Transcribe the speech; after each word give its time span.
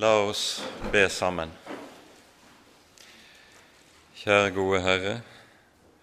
La 0.00 0.16
oss 0.24 0.62
be 0.92 1.00
sammen. 1.12 1.50
Kjære 4.16 4.54
gode 4.56 4.78
Herre, 4.80 5.12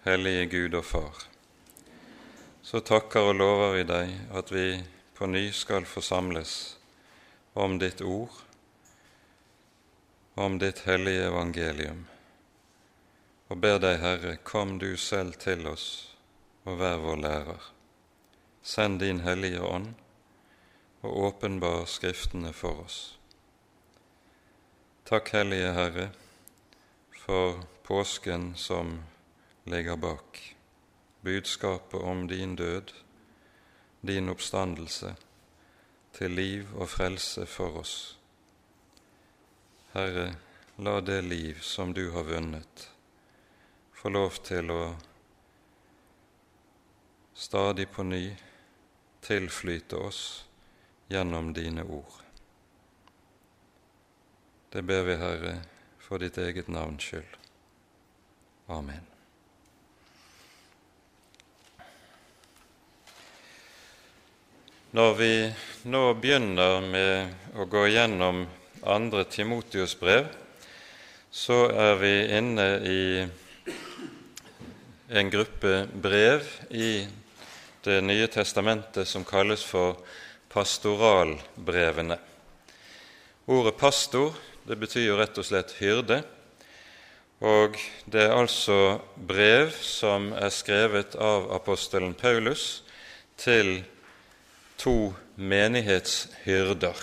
hellige 0.04 0.44
Gud 0.52 0.76
og 0.78 0.84
Far. 0.86 1.18
Så 2.62 2.78
takker 2.78 3.32
og 3.32 3.34
lover 3.40 3.74
vi 3.74 3.82
deg 3.88 4.12
at 4.38 4.54
vi 4.54 4.68
på 5.18 5.26
ny 5.26 5.42
skal 5.50 5.88
forsamles 5.96 6.54
om 7.58 7.80
ditt 7.82 7.98
ord, 8.06 8.38
om 10.46 10.62
ditt 10.62 10.84
hellige 10.86 11.26
evangelium, 11.32 12.06
og 13.50 13.58
ber 13.66 13.82
deg, 13.82 13.98
Herre, 13.98 14.38
kom 14.46 14.78
du 14.78 14.92
selv 14.94 15.42
til 15.42 15.66
oss 15.66 15.90
og 16.62 16.78
vær 16.78 17.02
vår 17.02 17.22
lærer. 17.26 17.70
Send 18.62 19.02
din 19.02 19.26
Hellige 19.26 19.58
Ånd 19.58 19.96
og 21.02 21.24
åpenbar 21.32 21.88
Skriftene 21.90 22.54
for 22.54 22.86
oss. 22.86 23.17
Takk, 25.08 25.30
Hellige 25.32 25.72
Herre, 25.72 26.10
for 27.16 27.62
påsken 27.82 28.54
som 28.56 29.02
ligger 29.64 29.96
bak, 29.96 30.56
budskapet 31.20 32.00
om 32.00 32.26
din 32.28 32.56
død, 32.56 32.92
din 34.00 34.28
oppstandelse, 34.28 35.14
til 36.12 36.30
liv 36.30 36.76
og 36.76 36.88
frelse 36.88 37.46
for 37.46 37.80
oss. 37.80 38.18
Herre, 39.96 40.34
la 40.76 41.00
det 41.00 41.22
liv 41.24 41.64
som 41.64 41.96
du 41.96 42.10
har 42.12 42.28
vunnet, 42.28 42.90
få 43.96 44.12
lov 44.12 44.42
til 44.44 44.76
å 44.76 44.92
stadig 47.32 47.88
på 47.96 48.04
ny 48.04 48.26
tilflyte 49.24 49.96
oss 49.96 50.24
gjennom 51.08 51.54
dine 51.56 51.88
ord. 51.88 52.27
Det 54.70 54.82
ber 54.82 55.02
vi, 55.02 55.14
Herre, 55.16 55.54
for 55.96 56.20
ditt 56.20 56.36
eget 56.36 56.66
navns 56.68 57.06
skyld. 57.08 57.36
Amen. 58.68 59.06
Når 64.92 65.14
vi 65.16 65.30
nå 65.88 66.02
begynner 66.20 66.84
med 66.84 67.56
å 67.56 67.64
gå 67.64 67.86
gjennom 67.94 68.42
andre 68.84 69.24
Timotius 69.32 69.94
brev, 69.96 70.28
så 71.32 71.62
er 71.72 71.96
vi 72.02 72.12
inne 72.36 72.66
i 72.84 73.00
en 75.08 75.32
gruppe 75.32 75.86
brev 75.92 76.44
i 76.68 77.06
Det 77.88 78.02
nye 78.04 78.26
testamentet 78.28 79.08
som 79.08 79.24
kalles 79.24 79.62
for 79.64 80.02
pastoralbrevene. 80.52 82.18
Ordet 83.48 83.76
pastor 83.80 84.34
det 84.68 84.76
betyr 84.76 85.06
jo 85.06 85.16
rett 85.16 85.38
og 85.40 85.46
slett 85.48 85.72
hyrde, 85.80 86.20
og 87.40 87.76
det 88.10 88.24
er 88.26 88.34
altså 88.34 88.98
brev 89.16 89.70
som 89.80 90.32
er 90.36 90.50
skrevet 90.52 91.14
av 91.16 91.46
apostelen 91.54 92.12
Paulus 92.18 92.82
til 93.38 93.78
to 94.76 95.14
menighetshyrder. 95.38 96.98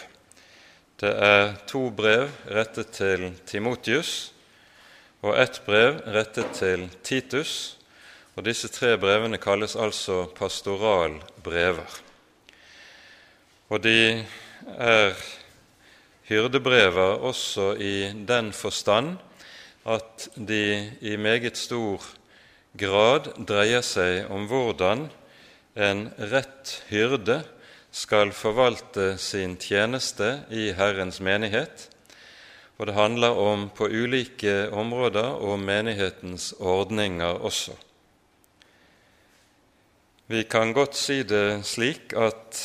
Det 0.99 1.11
er 1.11 1.55
to 1.67 1.87
brev 1.95 2.29
rettet 2.51 2.91
til 2.95 3.31
Timotius 3.47 4.13
og 5.25 5.33
ett 5.39 5.57
brev 5.65 6.03
rettet 6.13 6.51
til 6.59 6.85
Titus, 7.01 7.77
og 8.35 8.45
disse 8.45 8.69
tre 8.69 8.93
brevene 8.99 9.39
kalles 9.41 9.73
altså 9.79 10.25
pastoralbrever. 10.37 11.97
Og 13.71 13.81
de 13.81 14.21
er 14.77 15.15
hyrdebrever 16.29 17.21
også 17.21 17.73
i 17.77 18.11
den 18.27 18.51
forstand 18.53 19.17
at 19.85 20.29
de 20.35 20.91
i 21.01 21.15
meget 21.21 21.57
stor 21.57 22.01
grad 22.77 23.29
dreier 23.45 23.83
seg 23.85 24.25
om 24.33 24.47
hvordan 24.49 25.05
en 25.75 26.07
rett 26.31 26.79
hyrde 26.89 27.43
skal 27.95 28.33
forvalte 28.35 29.13
sin 29.21 29.55
tjeneste 29.61 30.41
i 30.51 30.71
Herrens 30.75 31.21
menighet, 31.23 31.89
og 32.75 32.89
det 32.89 32.97
handler 32.97 33.37
om 33.39 33.69
på 33.71 33.87
ulike 33.87 34.71
områder 34.75 35.37
om 35.45 35.63
menighetens 35.63 36.51
ordninger 36.59 37.39
også. 37.39 37.77
Vi 40.27 40.41
kan 40.49 40.73
godt 40.73 40.97
si 40.97 41.21
det 41.23 41.61
slik 41.69 42.15
at 42.17 42.59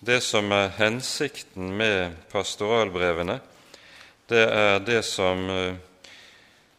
det 0.00 0.20
som 0.20 0.52
er 0.52 0.74
hensikten 0.78 1.72
med 1.76 2.14
pastoralbrevene, 2.30 3.40
det 4.28 4.44
er 4.46 4.78
det 4.84 5.02
som 5.06 5.48
eh, 5.50 5.74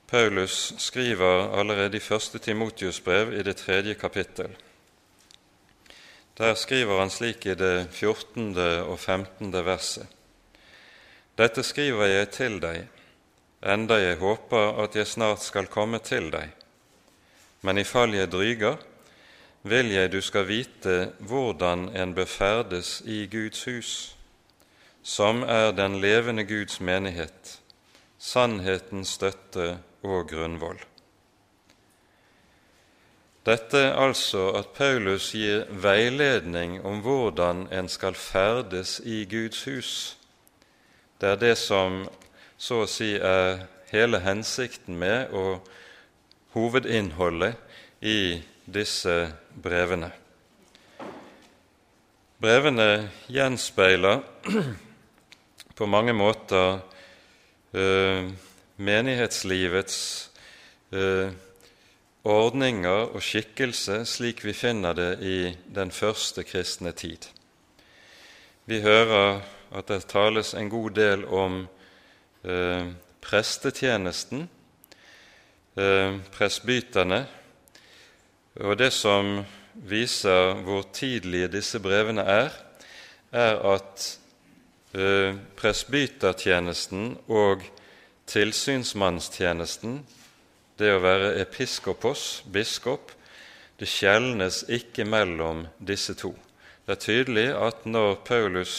Paulus 0.09 0.74
skriver 0.78 1.52
allerede 1.59 1.97
i 1.97 2.03
første 2.03 2.40
Timotius 2.40 3.02
brev 3.03 3.34
i 3.34 3.44
det 3.44 3.57
tredje 3.59 3.94
kapittel. 3.94 4.56
Der 6.38 6.56
skriver 6.56 7.00
han 7.00 7.12
slik 7.12 7.46
i 7.46 7.56
det 7.59 7.90
14. 7.91 8.57
og 8.88 9.00
15. 9.00 9.51
verset. 9.66 10.07
Dette 11.38 11.63
skriver 11.63 12.07
jeg 12.07 12.30
til 12.31 12.57
deg, 12.63 12.88
enda 13.62 14.00
jeg 14.00 14.18
håper 14.24 14.80
at 14.84 14.96
jeg 14.96 15.07
snart 15.07 15.44
skal 15.44 15.68
komme 15.68 16.00
til 16.00 16.31
deg. 16.31 16.50
Men 17.62 17.78
ifall 17.78 18.16
jeg 18.16 18.31
dryger, 18.31 18.80
vil 19.69 19.91
jeg 19.94 20.12
du 20.12 20.22
skal 20.22 20.47
vite 20.50 20.96
hvordan 21.19 21.90
en 21.96 22.13
bør 22.16 22.25
ferdes 22.25 23.00
i 23.06 23.25
Guds 23.31 23.63
hus, 23.69 23.91
som 25.03 25.44
er 25.44 25.72
den 25.72 26.00
levende 26.02 26.44
Guds 26.44 26.80
menighet, 26.81 27.59
sannhetens 28.18 29.16
støtte 29.18 29.78
og 30.03 30.28
grunnvoll. 30.30 30.80
Dette 33.46 33.78
er 33.78 33.96
altså 33.97 34.50
at 34.59 34.74
Paulus 34.75 35.31
gir 35.31 35.63
veiledning 35.72 36.81
om 36.86 37.00
hvordan 37.01 37.68
en 37.74 37.88
skal 37.90 38.13
ferdes 38.13 39.00
i 39.06 39.24
Guds 39.25 39.63
hus. 39.63 40.18
Det 41.22 41.30
er 41.30 41.40
det 41.40 41.56
som 41.57 42.03
så 42.57 42.84
å 42.84 42.90
si 42.90 43.13
er 43.16 43.63
hele 43.90 44.19
hensikten 44.22 45.00
med 45.00 45.31
og 45.34 45.66
hovedinnholdet 46.53 47.56
i 48.01 48.41
disse 48.74 49.16
brevene. 49.53 50.12
Brevene 52.40 53.09
gjenspeiler 53.28 54.22
på 55.78 55.88
mange 55.91 56.13
måter 56.16 56.80
eh, 57.75 58.30
menighetslivets 58.80 59.97
eh, 60.96 61.35
ordninger 62.30 63.09
og 63.09 63.24
skikkelse 63.24 64.03
slik 64.07 64.44
vi 64.46 64.53
finner 64.56 64.96
det 64.96 65.12
i 65.19 65.40
den 65.75 65.91
første 65.91 66.46
kristne 66.47 66.94
tid. 66.96 67.28
Vi 68.69 68.81
hører 68.86 69.41
at 69.75 69.90
det 69.90 70.06
tales 70.09 70.53
en 70.53 70.69
god 70.69 70.96
del 70.97 71.25
om 71.25 71.62
eh, 72.44 72.88
prestetjenesten, 73.22 74.47
eh, 75.75 76.19
presbyterne, 76.31 77.25
og 78.59 78.77
det 78.79 78.91
som 78.93 79.39
viser 79.87 80.59
hvor 80.65 80.83
tidlige 80.93 81.47
disse 81.53 81.79
brevene 81.79 82.25
er, 82.27 82.49
er 83.31 83.59
at 83.73 84.05
eh, 84.93 85.37
presbytertjenesten 85.55 87.13
og 87.27 87.63
tilsynsmannstjenesten, 88.29 90.01
det 90.79 90.91
å 90.95 91.01
være 91.03 91.33
episkopos, 91.41 92.43
biskop, 92.51 93.13
det 93.79 93.87
skjelnes 93.87 94.65
ikke 94.67 95.05
mellom 95.07 95.65
disse 95.79 96.15
to. 96.19 96.33
Det 96.83 96.97
er 96.97 97.03
tydelig 97.03 97.47
at 97.55 97.85
når 97.87 98.19
Paulus 98.27 98.73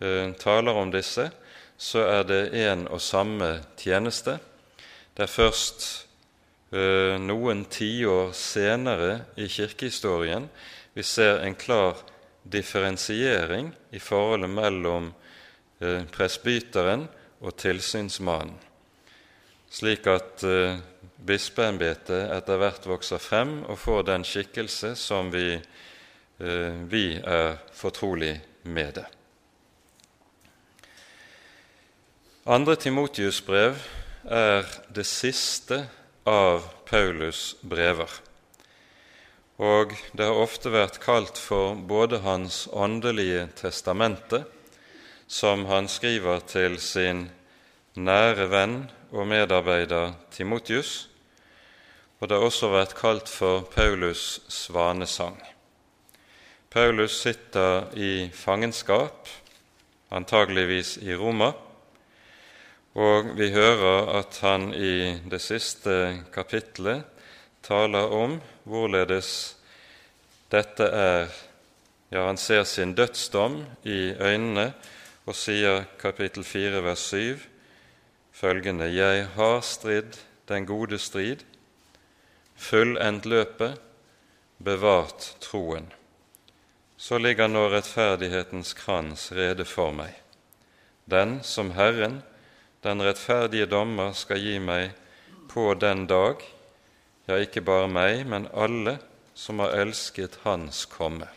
eh, 0.00 0.30
taler 0.38 0.78
om 0.78 0.92
disse, 0.94 1.30
så 1.78 2.06
er 2.06 2.26
det 2.28 2.42
én 2.54 2.86
og 2.86 3.00
samme 3.02 3.56
tjeneste. 3.80 4.38
Det 5.16 5.26
er 5.26 5.32
først 5.32 6.06
noen 6.72 7.66
tiår 7.68 8.30
senere 8.32 9.10
i 9.36 9.44
kirkehistorien 9.52 10.46
vi 10.94 11.02
ser 11.02 11.42
en 11.44 11.54
klar 11.54 11.96
differensiering 12.42 13.70
i 13.90 14.00
forholdet 14.00 14.50
mellom 14.50 15.12
eh, 15.80 16.04
presbyteren 16.12 17.06
og 17.42 17.56
tilsynsmannen, 17.60 18.56
slik 19.72 20.08
at 20.10 20.44
eh, 20.48 20.80
bispeembetet 21.22 22.32
etter 22.34 22.60
hvert 22.60 22.88
vokser 22.88 23.22
frem 23.22 23.60
og 23.68 23.78
får 23.80 24.04
den 24.10 24.26
skikkelse 24.26 24.94
som 24.98 25.30
vi, 25.30 25.60
vi 26.90 27.04
er 27.22 27.60
fortrolig 27.76 28.32
med 28.66 28.96
det. 28.96 29.04
Andre 32.50 32.74
Timotius 32.74 33.38
brev 33.46 33.78
er 34.26 34.66
det 34.90 35.06
siste 35.06 35.84
av 36.28 36.68
Paulus' 36.86 37.56
brever. 37.62 38.10
Og 39.62 39.94
det 40.16 40.26
har 40.26 40.40
ofte 40.42 40.72
vært 40.72 41.00
kalt 41.02 41.38
for 41.38 41.76
både 41.76 42.22
hans 42.24 42.64
åndelige 42.72 43.48
testamente, 43.58 44.44
som 45.26 45.66
han 45.70 45.88
skriver 45.88 46.42
til 46.48 46.78
sin 46.80 47.28
nære 47.94 48.48
venn 48.52 48.76
og 49.12 49.28
medarbeider 49.28 50.14
Timotius, 50.32 51.08
og 52.20 52.28
det 52.28 52.38
har 52.38 52.46
også 52.46 52.70
vært 52.72 52.94
kalt 52.94 53.28
for 53.28 53.66
Paulus' 53.74 54.40
svanesang. 54.48 55.40
Paulus 56.70 57.18
sitter 57.20 57.90
i 57.98 58.30
fangenskap, 58.32 59.28
antageligvis 60.10 60.96
i 61.02 61.14
Roma, 61.14 61.52
og 62.94 63.32
vi 63.38 63.48
hører 63.54 64.10
at 64.18 64.38
han 64.44 64.72
i 64.74 65.20
det 65.30 65.40
siste 65.40 66.24
kapittelet 66.34 67.04
taler 67.64 68.12
om 68.12 68.40
hvorledes 68.64 69.32
dette 70.52 70.88
er 70.88 71.32
Ja, 72.12 72.26
han 72.26 72.36
ser 72.36 72.66
sin 72.68 72.90
dødsdom 72.92 73.62
i 73.88 74.12
øynene 74.20 74.74
og 75.24 75.32
sier 75.32 75.86
kapittel 75.96 76.44
4 76.44 76.82
vers 76.84 77.06
7 77.08 77.40
følgende 78.32 78.90
Jeg 78.92 79.26
har 79.36 79.60
stridd 79.60 80.18
den 80.48 80.66
gode 80.66 80.98
strid, 80.98 81.44
fullendt 82.56 83.26
løpet, 83.26 83.78
bevart 84.58 85.36
troen. 85.40 85.92
Så 86.96 87.18
ligger 87.18 87.48
nå 87.48 87.68
rettferdighetens 87.70 88.74
krans 88.78 89.30
rede 89.32 89.64
for 89.64 89.94
meg, 89.94 90.14
den 91.10 91.40
som 91.42 91.72
Herren, 91.78 92.20
den 92.82 93.02
rettferdige 93.02 93.68
dommer, 93.70 94.12
skal 94.12 94.42
gi 94.42 94.58
meg 94.58 94.90
på 95.52 95.70
den 95.78 96.06
dag, 96.10 96.42
ja, 97.28 97.38
ikke 97.38 97.62
bare 97.62 97.86
meg, 97.86 98.24
men 98.26 98.48
alle 98.50 98.96
som 99.38 99.62
har 99.62 99.76
elsket 99.84 100.40
Hans 100.42 100.84
komme. 100.90 101.28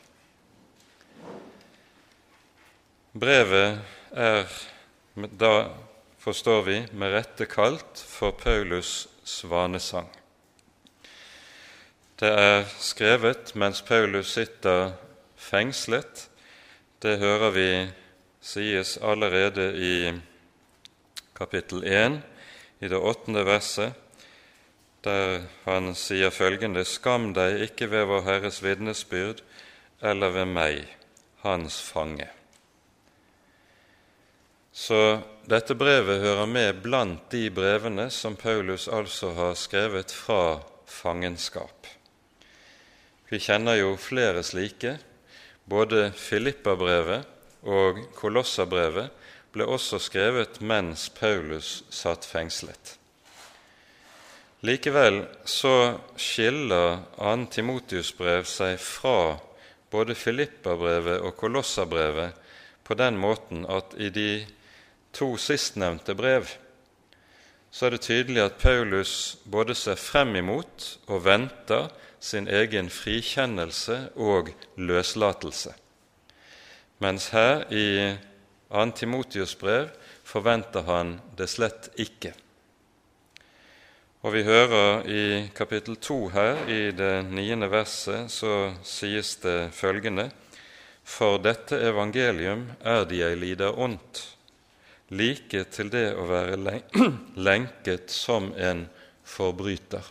Brevet 3.16 3.78
er, 4.12 4.50
da 5.16 5.54
forstår 6.20 6.62
vi, 6.66 6.78
med 6.92 7.14
rette 7.14 7.46
kalt 7.46 8.02
for 8.02 8.34
Paulus' 8.36 9.06
svanesang. 9.24 10.10
Det 12.20 12.32
er 12.32 12.64
skrevet 12.80 13.54
mens 13.60 13.82
Paulus 13.86 14.34
sitter 14.34 14.96
fengslet. 15.38 16.30
Det 17.04 17.20
hører 17.20 17.52
vi 17.52 17.70
sies 18.42 18.98
allerede 18.98 19.74
i 19.76 19.98
kapittel 20.00 20.35
1, 21.40 22.20
i 22.80 22.88
det 22.88 22.98
åttende 22.98 23.44
verset 23.44 23.94
der 25.06 25.44
han 25.66 25.94
sier 25.96 26.34
følgende.: 26.34 26.86
Skam 26.86 27.34
deg 27.36 27.62
ikke 27.68 27.90
ved 27.92 28.08
Vår 28.10 28.24
Herres 28.26 28.62
vitnesbyrd 28.64 29.44
eller 30.02 30.34
ved 30.34 30.50
meg, 30.50 30.82
Hans 31.46 31.78
fange. 31.82 32.28
Så 34.76 35.22
dette 35.48 35.76
brevet 35.78 36.24
hører 36.24 36.50
med 36.50 36.82
blant 36.84 37.30
de 37.32 37.48
brevene 37.54 38.10
som 38.12 38.36
Paulus 38.36 38.90
altså 38.92 39.32
har 39.38 39.54
skrevet 39.56 40.12
fra 40.12 40.60
fangenskap. 40.90 41.88
Vi 43.30 43.40
kjenner 43.40 43.78
jo 43.80 43.96
flere 43.98 44.44
slike. 44.44 44.98
Både 45.66 46.12
Filippabrevet 46.14 47.26
og 47.66 48.04
Kolossabrevet 48.18 49.10
ble 49.56 49.66
også 49.66 50.02
skrevet 50.04 50.60
mens 50.60 51.08
Paulus 51.16 51.80
satt 51.94 52.28
fengslet. 52.28 52.98
Likevel 54.66 55.22
så 55.48 55.98
skiller 56.20 57.00
2. 57.16 57.36
Timotius 57.54 58.12
brev 58.18 58.48
seg 58.50 58.80
fra 58.82 59.38
både 59.94 60.16
Filippabrevet 60.18 61.24
og 61.24 61.36
Kolossabrevet 61.40 62.36
på 62.84 62.98
den 63.00 63.18
måten 63.22 63.64
at 63.72 63.96
i 63.98 64.12
de 64.14 64.30
to 65.16 65.36
sistnevnte 65.40 66.16
brev 66.18 66.50
så 67.76 67.88
er 67.88 67.96
det 67.96 68.06
tydelig 68.08 68.42
at 68.42 68.60
Paulus 68.62 69.38
både 69.52 69.76
ser 69.76 70.00
frem 70.00 70.36
imot 70.40 70.86
og 71.12 71.26
venter 71.26 71.90
sin 72.24 72.48
egen 72.48 72.88
frikjennelse 72.90 73.98
og 74.16 74.54
løslatelse, 74.80 75.74
mens 77.04 77.28
her 77.36 77.66
i 77.76 78.16
2. 78.76 78.92
Timotius 78.92 79.56
brev 79.56 79.88
forventer 80.24 80.84
han 80.84 81.20
det 81.40 81.48
slett 81.48 81.88
ikke. 81.96 82.34
Og 84.26 84.34
vi 84.34 84.42
hører 84.44 85.06
i 85.06 85.26
kapittel 85.56 85.96
2 86.02 86.16
her, 86.34 86.64
i 86.68 86.90
det 86.92 87.28
niende 87.30 87.70
verset, 87.70 88.32
så 88.34 88.74
sies 88.84 89.36
det 89.44 89.70
følgende.: 89.72 90.32
For 91.06 91.38
dette 91.38 91.78
evangelium 91.78 92.66
er 92.82 93.06
det 93.06 93.20
jeg 93.20 93.38
lider 93.38 93.78
ondt, 93.78 94.24
like 95.10 95.64
til 95.70 95.92
det 95.94 96.16
å 96.18 96.26
være 96.26 96.82
lenket 97.48 98.10
som 98.12 98.52
en 98.58 98.88
forbryter. 99.24 100.04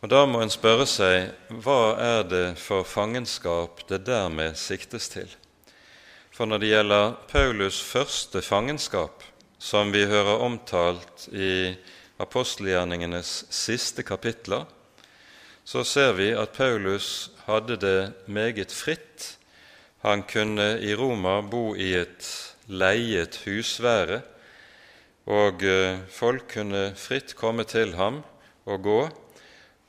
Og 0.00 0.08
Da 0.08 0.24
må 0.24 0.40
en 0.40 0.50
spørre 0.50 0.86
seg 0.88 1.52
hva 1.52 1.96
er 2.00 2.24
det 2.24 2.46
for 2.56 2.88
fangenskap 2.88 3.84
det 3.88 4.06
dermed 4.08 4.56
siktes 4.56 5.12
til? 5.12 5.28
For 6.40 6.48
når 6.48 6.62
det 6.62 6.68
gjelder 6.70 7.10
Paulus' 7.28 7.82
første 7.84 8.40
fangenskap, 8.40 9.20
som 9.60 9.90
vi 9.92 10.06
hører 10.08 10.40
omtalt 10.40 11.26
i 11.36 11.74
apostelgjerningenes 12.16 13.32
siste 13.52 14.00
kapitler, 14.08 14.64
så 15.68 15.84
ser 15.84 16.14
vi 16.16 16.30
at 16.32 16.56
Paulus 16.56 17.28
hadde 17.44 17.76
det 17.84 18.24
meget 18.24 18.72
fritt. 18.72 19.34
Han 20.00 20.24
kunne 20.24 20.70
i 20.80 20.96
Roma 20.96 21.42
bo 21.44 21.74
i 21.76 21.90
et 22.00 22.32
leiet 22.72 23.42
husvære, 23.44 24.22
og 25.28 25.60
eh, 25.60 26.00
folk 26.08 26.48
kunne 26.56 26.94
fritt 26.96 27.36
komme 27.36 27.68
til 27.68 27.98
ham 28.00 28.22
og 28.64 28.82
gå. 28.88 28.98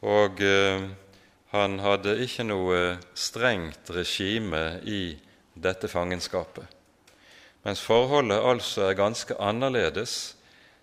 Og 0.04 0.44
eh, 0.44 0.92
han 1.56 1.80
hadde 1.88 2.20
ikke 2.28 2.52
noe 2.52 2.86
strengt 3.16 3.96
regime 3.96 4.82
i 4.84 5.06
dette 5.62 5.90
fangenskapet 5.92 6.78
mens 7.66 7.82
forholdet 7.86 8.42
altså 8.42 8.88
er 8.90 8.98
ganske 8.98 9.38
annerledes 9.38 10.36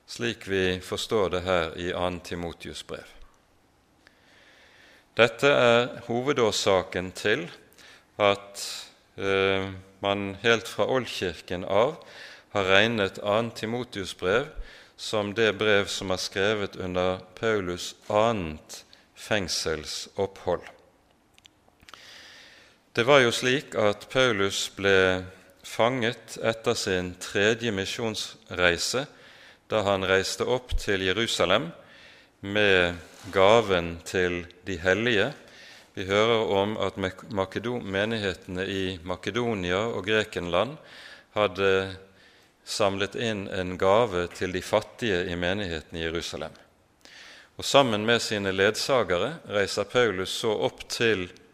slik 0.08 0.46
vi 0.48 0.78
forstår 0.84 1.32
det 1.34 1.42
her 1.44 1.74
i 1.76 1.90
2. 1.92 2.20
Timotius 2.24 2.82
brev. 2.86 3.04
Dette 5.18 5.50
er 5.50 5.88
hovedårsaken 6.06 7.10
til 7.12 7.48
at 8.22 8.62
eh, 9.18 9.66
man 10.00 10.36
helt 10.42 10.70
fra 10.70 10.86
oldkirken 10.86 11.66
av 11.66 11.98
har 12.54 12.70
regnet 12.70 13.18
2. 13.18 13.36
Timotius 13.58 14.14
brev 14.14 14.46
som 14.96 15.34
det 15.34 15.52
brev 15.58 15.90
som 15.90 16.14
er 16.14 16.22
skrevet 16.22 16.78
under 16.78 17.18
Paulus' 17.38 17.94
annet 18.08 18.84
fengselsopphold. 19.14 20.77
Det 22.98 23.04
var 23.04 23.20
jo 23.22 23.30
slik 23.30 23.76
at 23.78 24.08
Paulus 24.10 24.64
ble 24.74 25.22
fanget 25.62 26.32
etter 26.42 26.74
sin 26.74 27.12
tredje 27.22 27.70
misjonsreise, 27.70 29.04
da 29.70 29.82
han 29.86 30.02
reiste 30.02 30.42
opp 30.42 30.74
til 30.82 31.04
Jerusalem 31.06 31.68
med 32.42 32.98
gaven 33.30 33.92
til 34.02 34.40
de 34.66 34.80
hellige. 34.82 35.30
Vi 35.94 36.08
hører 36.10 36.50
om 36.58 36.74
at 36.82 36.98
menighetene 36.98 38.66
i 38.66 38.84
Makedonia 39.06 39.84
og 39.94 40.02
Grekenland 40.10 40.74
hadde 41.38 41.72
samlet 42.66 43.14
inn 43.14 43.46
en 43.46 43.76
gave 43.78 44.26
til 44.34 44.58
de 44.58 44.68
fattige 44.74 45.28
i 45.30 45.38
menigheten 45.38 46.02
i 46.02 46.08
Jerusalem. 46.08 46.62
Og 47.62 47.64
Sammen 47.64 48.02
med 48.02 48.18
sine 48.18 48.50
ledsagere 48.50 49.36
reiser 49.46 49.86
Paulus 49.86 50.34
så 50.42 50.50
opp 50.50 50.88
til 50.90 51.28
Jerusalem 51.28 51.44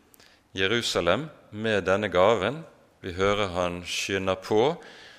med 0.55 1.85
denne 1.85 2.09
gaven 2.09 2.61
vi 3.03 3.13
hører 3.13 3.51
han 3.57 3.81
skynder 3.83 4.37
på 4.39 4.77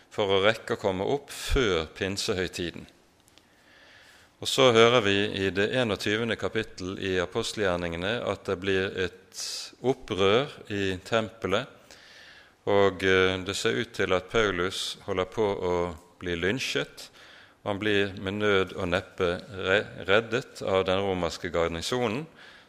for 0.09 0.31
å 0.31 0.43
rekke 0.45 0.77
å 0.77 0.79
komme 0.79 1.03
opp 1.03 1.27
før 1.29 1.89
pinsehøytiden. 1.91 2.85
Og 4.39 4.47
Så 4.47 4.71
hører 4.71 5.01
vi 5.01 5.17
i 5.45 5.49
det 5.51 5.71
21. 5.75 6.35
kapittel 6.39 6.95
i 7.03 7.17
apostelgjerningene 7.19 8.21
at 8.23 8.45
det 8.47 8.55
blir 8.61 8.95
et 8.95 9.43
opprør 9.83 10.47
i 10.71 10.95
tempelet, 11.03 11.67
og 12.65 13.03
eh, 13.03 13.35
det 13.45 13.55
ser 13.59 13.75
ut 13.75 13.91
til 13.93 14.15
at 14.15 14.31
Paulus 14.31 14.97
holder 15.05 15.27
på 15.29 15.43
å 15.45 15.75
bli 16.19 16.35
lynsjet. 16.39 17.09
Han 17.67 17.79
blir 17.79 18.15
med 18.23 18.39
nød 18.39 18.73
og 18.79 18.87
neppe 18.89 19.35
reddet 20.07 20.63
av 20.63 20.87
den 20.87 21.03
romerske 21.03 21.51
garnisonen, 21.51 22.23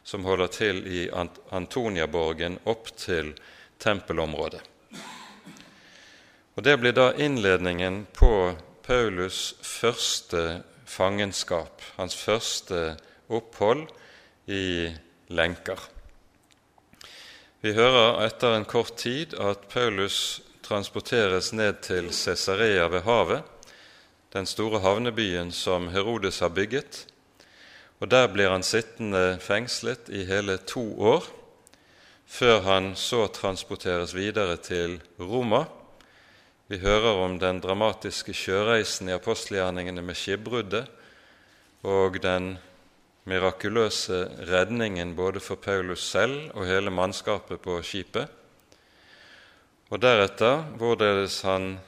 som 0.07 0.25
holder 0.25 0.53
til 0.55 0.85
i 0.87 1.01
Antoniaborgen 1.11 2.61
opp 2.71 2.93
til 2.95 3.33
tempelområdet. 3.83 4.63
Og 6.57 6.63
Det 6.63 6.77
blir 6.81 6.95
da 6.95 7.11
innledningen 7.13 8.07
på 8.15 8.55
Paulus' 8.87 9.57
første 9.63 10.63
fangenskap, 10.87 11.83
hans 11.97 12.15
første 12.15 12.97
opphold 13.29 13.89
i 14.47 14.95
lenker. 15.29 15.81
Vi 17.61 17.75
hører 17.75 18.23
etter 18.29 18.55
en 18.55 18.65
kort 18.65 18.95
tid 18.97 19.35
at 19.35 19.67
Paulus 19.69 20.41
transporteres 20.63 21.51
ned 21.53 21.83
til 21.83 22.13
Cesarea 22.15 22.87
ved 22.87 23.03
havet, 23.03 23.43
den 24.33 24.47
store 24.47 24.81
havnebyen 24.81 25.53
som 25.53 25.89
Herodes 25.89 26.39
har 26.41 26.55
bygget. 26.55 27.07
Og 28.01 28.11
Der 28.11 28.29
blir 28.29 28.51
han 28.53 28.63
sittende 28.63 29.39
fengslet 29.41 30.11
i 30.13 30.27
hele 30.29 30.59
to 30.59 30.85
år, 31.01 31.25
før 32.27 32.61
han 32.61 32.91
så 32.97 33.27
transporteres 33.33 34.13
videre 34.15 34.57
til 34.57 35.01
Roma. 35.21 35.65
Vi 36.69 36.79
hører 36.79 37.23
om 37.25 37.39
den 37.39 37.61
dramatiske 37.61 38.35
sjøreisen 38.35 39.09
i 39.09 39.15
apostelgjerningene 39.17 40.03
med 40.03 40.19
skipbruddet 40.19 40.91
og 41.87 42.19
den 42.21 42.59
mirakuløse 43.25 44.27
redningen 44.51 45.15
både 45.17 45.41
for 45.41 45.57
Paulus 45.57 46.05
selv 46.05 46.51
og 46.55 46.67
hele 46.67 46.91
mannskapet 46.91 47.63
på 47.63 47.79
skipet. 47.83 48.29
Og 49.89 50.03
deretter 50.03 50.67
hvorledes 50.77 51.41
han 51.47 51.79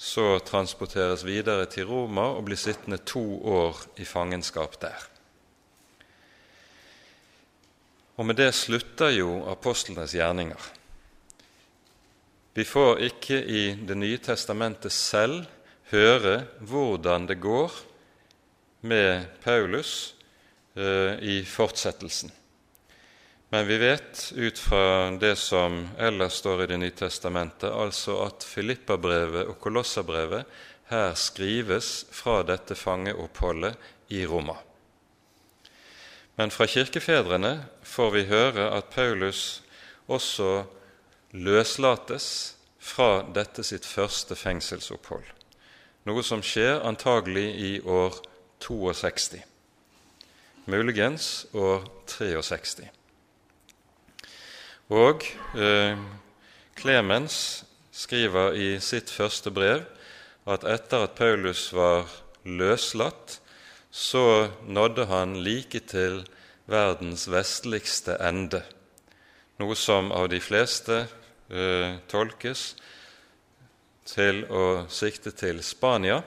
så 0.00 0.38
transporteres 0.40 1.26
videre 1.28 1.66
til 1.68 1.84
Roma 1.90 2.30
og 2.32 2.46
blir 2.48 2.56
sittende 2.56 2.96
to 3.04 3.20
år 3.44 3.82
i 4.00 4.06
fangenskap 4.08 4.78
der. 4.80 4.96
Og 8.16 8.24
med 8.24 8.40
det 8.40 8.48
slutter 8.56 9.12
jo 9.12 9.42
apostlenes 9.52 10.14
gjerninger. 10.16 10.60
Vi 12.56 12.64
får 12.64 13.04
ikke 13.10 13.38
i 13.44 13.62
Det 13.88 13.96
nye 13.96 14.18
testamentet 14.18 14.92
selv 14.92 15.44
høre 15.92 16.46
hvordan 16.60 17.28
det 17.28 17.40
går 17.40 17.72
med 18.80 19.26
Paulus 19.44 20.14
eh, 20.76 21.20
i 21.20 21.44
fortsettelsen. 21.44 22.32
Men 23.50 23.66
vi 23.66 23.78
vet 23.78 24.32
ut 24.36 24.58
fra 24.58 25.10
det 25.10 25.36
som 25.36 25.88
ellers 25.98 26.32
står 26.38 26.62
i 26.62 26.66
Det 26.66 26.76
nye 26.78 26.94
testamentet, 26.94 27.70
altså 27.70 28.20
at 28.22 28.44
Filippabrevet 28.46 29.48
og 29.50 29.56
Kolosserbrevet 29.58 30.46
her 30.90 31.14
skrives 31.18 32.04
fra 32.14 32.44
dette 32.46 32.76
fangeoppholdet 32.78 33.74
i 34.14 34.22
Roma. 34.26 34.54
Men 36.38 36.54
fra 36.54 36.68
kirkefedrene 36.70 37.56
får 37.82 38.14
vi 38.14 38.22
høre 38.30 38.68
at 38.76 38.94
Paulus 38.94 39.62
også 40.06 40.64
løslates 41.34 42.28
fra 42.78 43.26
dette 43.34 43.66
sitt 43.66 43.84
første 43.86 44.38
fengselsopphold, 44.38 45.26
noe 46.06 46.22
som 46.26 46.42
skjer 46.42 46.80
antagelig 46.86 47.48
i 47.58 47.74
år 47.82 48.14
62, 48.62 49.42
muligens 50.70 51.28
år 51.52 51.84
63. 52.06 52.99
Og 54.90 55.22
eh, 55.54 55.98
skriver 57.92 58.56
i 58.58 58.68
sitt 58.82 59.10
første 59.10 59.50
brev 59.54 59.84
at 60.50 60.64
etter 60.66 61.04
at 61.06 61.14
Paulus 61.18 61.68
var 61.72 62.08
løslatt, 62.44 63.38
så 63.90 64.50
nådde 64.66 65.06
han 65.06 65.36
like 65.42 65.80
til 65.90 66.24
verdens 66.70 67.28
vestligste 67.30 68.16
ende, 68.22 68.62
noe 69.58 69.74
som 69.78 70.10
av 70.14 70.28
de 70.30 70.40
fleste 70.42 71.04
eh, 71.50 71.98
tolkes 72.10 72.74
til 74.10 74.44
å 74.50 74.86
sikte 74.90 75.34
til 75.34 75.62
Spania 75.62 76.22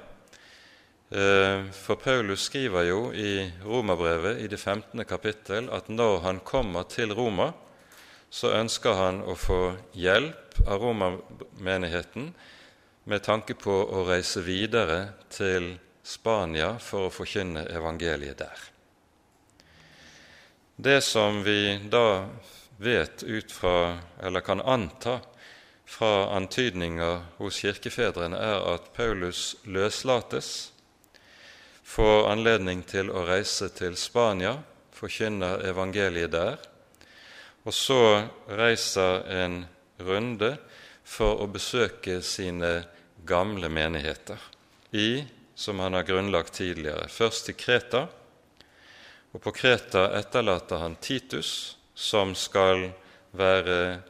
Eh, 1.14 1.66
for 1.72 1.96
Paulus 2.02 2.48
skriver 2.48 2.88
jo 2.88 3.02
i 3.14 3.44
Romerbrevet 3.62 4.40
i 4.42 4.48
det 4.50 4.58
15. 4.58 5.04
kapittel 5.06 5.68
at 5.70 5.86
når 5.86 6.24
han 6.24 6.40
kommer 6.42 6.88
til 6.90 7.14
Roma, 7.14 7.52
så 8.34 8.50
ønsker 8.58 8.98
han 8.98 9.20
å 9.30 9.36
få 9.38 9.76
hjelp 9.94 10.56
av 10.66 10.82
romermenigheten 10.82 12.32
med 13.06 13.22
tanke 13.22 13.54
på 13.54 13.76
å 13.94 14.06
reise 14.08 14.42
videre 14.42 15.14
til 15.30 15.76
Spania 16.02 16.72
for 16.82 17.08
å 17.08 17.14
forkynne 17.14 17.68
evangeliet 17.70 18.42
der. 18.42 18.64
Det 20.76 20.98
som 21.06 21.44
vi 21.46 21.78
da 21.94 22.26
vet 22.82 23.22
ut 23.22 23.54
fra, 23.54 24.00
eller 24.18 24.42
kan 24.42 24.66
anta 24.66 25.20
fra 25.86 26.34
antydninger 26.34 27.22
hos 27.38 27.62
kirkefedrene, 27.62 28.34
er 28.34 28.66
at 28.74 28.90
Paulus 28.98 29.54
løslates 29.70 30.72
får 31.86 32.32
anledning 32.34 32.82
til 32.82 33.14
å 33.14 33.28
reise 33.30 33.70
til 33.78 33.94
Spania, 33.94 34.58
forkynner 34.90 35.68
evangeliet 35.70 36.34
der, 36.34 36.73
og 37.64 37.74
så 37.74 38.00
reiser 38.48 39.24
en 39.32 39.62
runde 40.04 40.56
for 41.04 41.44
å 41.44 41.48
besøke 41.52 42.20
sine 42.26 42.84
gamle 43.28 43.70
menigheter 43.72 44.40
i, 44.92 45.24
som 45.56 45.80
han 45.80 45.96
har 45.96 46.08
grunnlagt 46.08 46.54
tidligere, 46.60 47.08
først 47.08 47.48
til 47.48 47.58
Kreta. 47.60 48.08
Og 49.34 49.42
på 49.44 49.54
Kreta 49.56 50.10
etterlater 50.18 50.82
han 50.84 50.98
Titus, 51.02 51.78
som 51.94 52.34
skal 52.36 52.90
være 53.32 54.02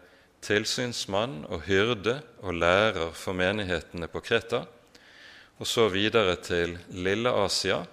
tilsynsmann 0.44 1.44
og 1.48 1.68
hyrde 1.68 2.20
og 2.44 2.58
lærer 2.60 3.14
for 3.16 3.38
menighetene 3.38 4.10
på 4.12 4.24
Kreta 4.24 4.64
og 5.62 5.68
så 5.70 5.86
videre 5.92 6.36
til 6.44 6.74
Lille-Asia 6.92 7.84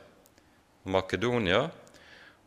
Makedonia, 0.90 1.66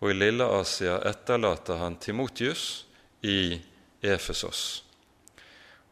og 0.01 0.09
i 0.09 0.15
Lille-Asia 0.17 0.97
etterlater 1.07 1.79
han 1.79 1.95
Timotius 2.01 2.85
i 3.23 3.61
Efesos. 4.03 4.83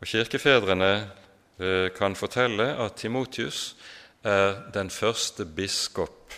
Og 0.01 0.07
Kirkefedrene 0.07 0.93
eh, 1.59 1.89
kan 1.95 2.15
fortelle 2.15 2.71
at 2.83 2.97
Timotius 2.99 3.75
er 4.23 4.71
den 4.73 4.89
første 4.89 5.45
biskop 5.45 6.33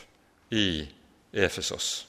i 0.51 0.85
Efesos. 1.33 2.07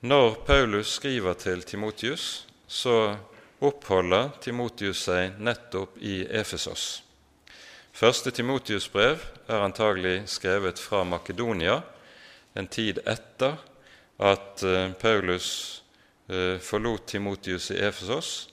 Når 0.00 0.44
Paulus 0.46 0.94
skriver 0.94 1.34
til 1.34 1.62
Timotius, 1.62 2.46
så 2.68 3.16
oppholder 3.60 4.30
Timotius 4.40 5.02
seg 5.08 5.40
nettopp 5.42 5.98
i 5.98 6.22
Efesos. 6.22 7.02
Første 7.92 8.30
Timotius 8.30 8.86
brev 8.88 9.18
er 9.48 9.64
antagelig 9.64 10.28
skrevet 10.30 10.78
fra 10.78 11.02
Makedonia, 11.04 11.80
en 12.54 12.68
tid 12.70 13.00
etter 13.06 13.58
at 14.22 14.62
eh, 14.62 14.92
Paulus 14.98 15.48
forlot 16.28 17.06
Timotius 17.08 17.70
i 17.72 17.78
Efesos, 17.80 18.48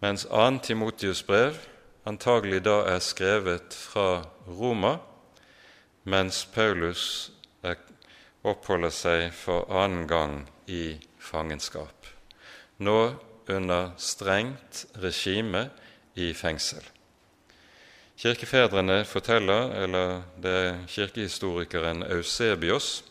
mens 0.00 0.26
2. 0.30 0.60
Timotius 0.62 1.22
brev 1.26 1.58
antagelig 2.06 2.62
da 2.64 2.80
er 2.86 3.02
skrevet 3.02 3.74
fra 3.74 4.22
Roma, 4.46 4.96
mens 6.06 6.44
Paulus 6.54 7.32
oppholder 8.46 8.92
seg 8.94 9.32
for 9.34 9.66
annen 9.74 10.06
gang 10.06 10.36
i 10.70 10.98
fangenskap, 11.18 12.06
nå 12.78 12.98
under 13.50 13.90
strengt 13.98 14.84
regime 15.02 15.68
i 16.14 16.32
fengsel. 16.34 16.84
Kirkefedrene 18.16 19.02
forteller, 19.04 19.74
eller 19.82 20.22
det 20.40 20.54
er 20.62 20.78
kirkehistorikeren 20.88 22.06
Eusebios, 22.06 23.02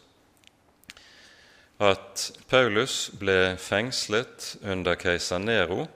at 1.84 2.32
Paulus 2.50 3.10
ble 3.20 3.55
fengslet 3.60 4.55
under 4.63 4.96
keiser 4.96 5.39
Nero. 5.39 5.88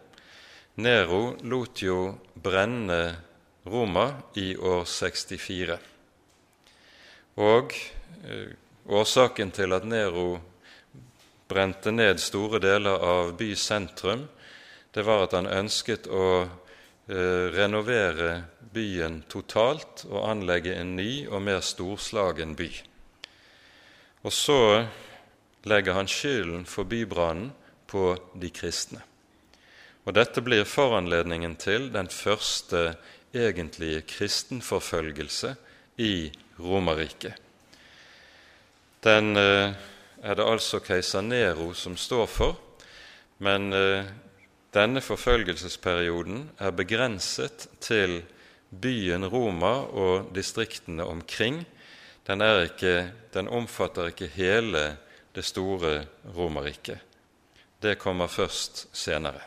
Nero 0.76 1.36
lot 1.44 1.82
jo 1.84 2.16
brenne 2.34 3.16
Roma 3.66 4.08
i 4.36 4.56
år 4.58 4.86
64. 4.86 5.78
Og 7.40 7.76
eh, 8.26 8.56
årsaken 8.88 9.52
til 9.56 9.76
at 9.76 9.86
Nero 9.88 10.40
brente 11.50 11.92
ned 11.92 12.20
store 12.20 12.60
deler 12.64 13.00
av 13.04 13.36
bysentrum, 13.38 14.28
det 14.94 15.06
var 15.06 15.28
at 15.28 15.38
han 15.38 15.48
ønsket 15.48 16.10
å 16.10 16.26
Eh, 17.10 17.50
renovere 17.50 18.44
byen 18.70 19.24
totalt 19.26 20.04
og 20.12 20.28
anlegge 20.30 20.76
en 20.78 20.92
ny 20.94 21.26
og 21.26 21.42
mer 21.42 21.64
storslagen 21.66 22.52
by. 22.54 22.68
Og 24.22 24.36
så 24.36 24.58
legger 25.64 25.94
han 25.94 26.08
skylden 26.08 26.66
for 26.66 26.88
bybrannen 26.88 27.52
på 27.90 28.14
de 28.34 28.50
kristne. 28.54 29.02
Og 30.08 30.16
Dette 30.16 30.42
blir 30.42 30.66
foranledningen 30.66 31.56
til 31.60 31.90
den 31.94 32.08
første 32.10 32.96
egentlige 33.36 34.02
kristenforfølgelse 34.10 35.56
i 36.02 36.32
Romerriket. 36.60 37.36
Den 39.04 39.38
eh, 39.38 39.76
er 40.24 40.36
det 40.36 40.48
altså 40.48 40.82
keiser 40.84 41.22
Nero 41.24 41.72
som 41.78 41.96
står 41.98 42.26
for, 42.28 42.58
men 43.40 43.74
eh, 43.74 44.10
denne 44.76 45.02
forfølgelsesperioden 45.02 46.50
er 46.60 46.76
begrenset 46.76 47.68
til 47.82 48.20
byen 48.70 49.26
Roma 49.26 49.80
og 49.88 50.34
distriktene 50.36 51.06
omkring. 51.06 51.64
Den, 52.28 52.42
ikke, 52.42 53.12
den 53.34 53.48
omfatter 53.48 54.12
ikke 54.12 54.28
hele 54.34 54.98
det 55.40 55.46
store 55.48 56.04
Romerriket. 56.36 57.00
Det 57.80 57.96
kommer 57.96 58.28
først 58.28 58.90
senere. 58.92 59.40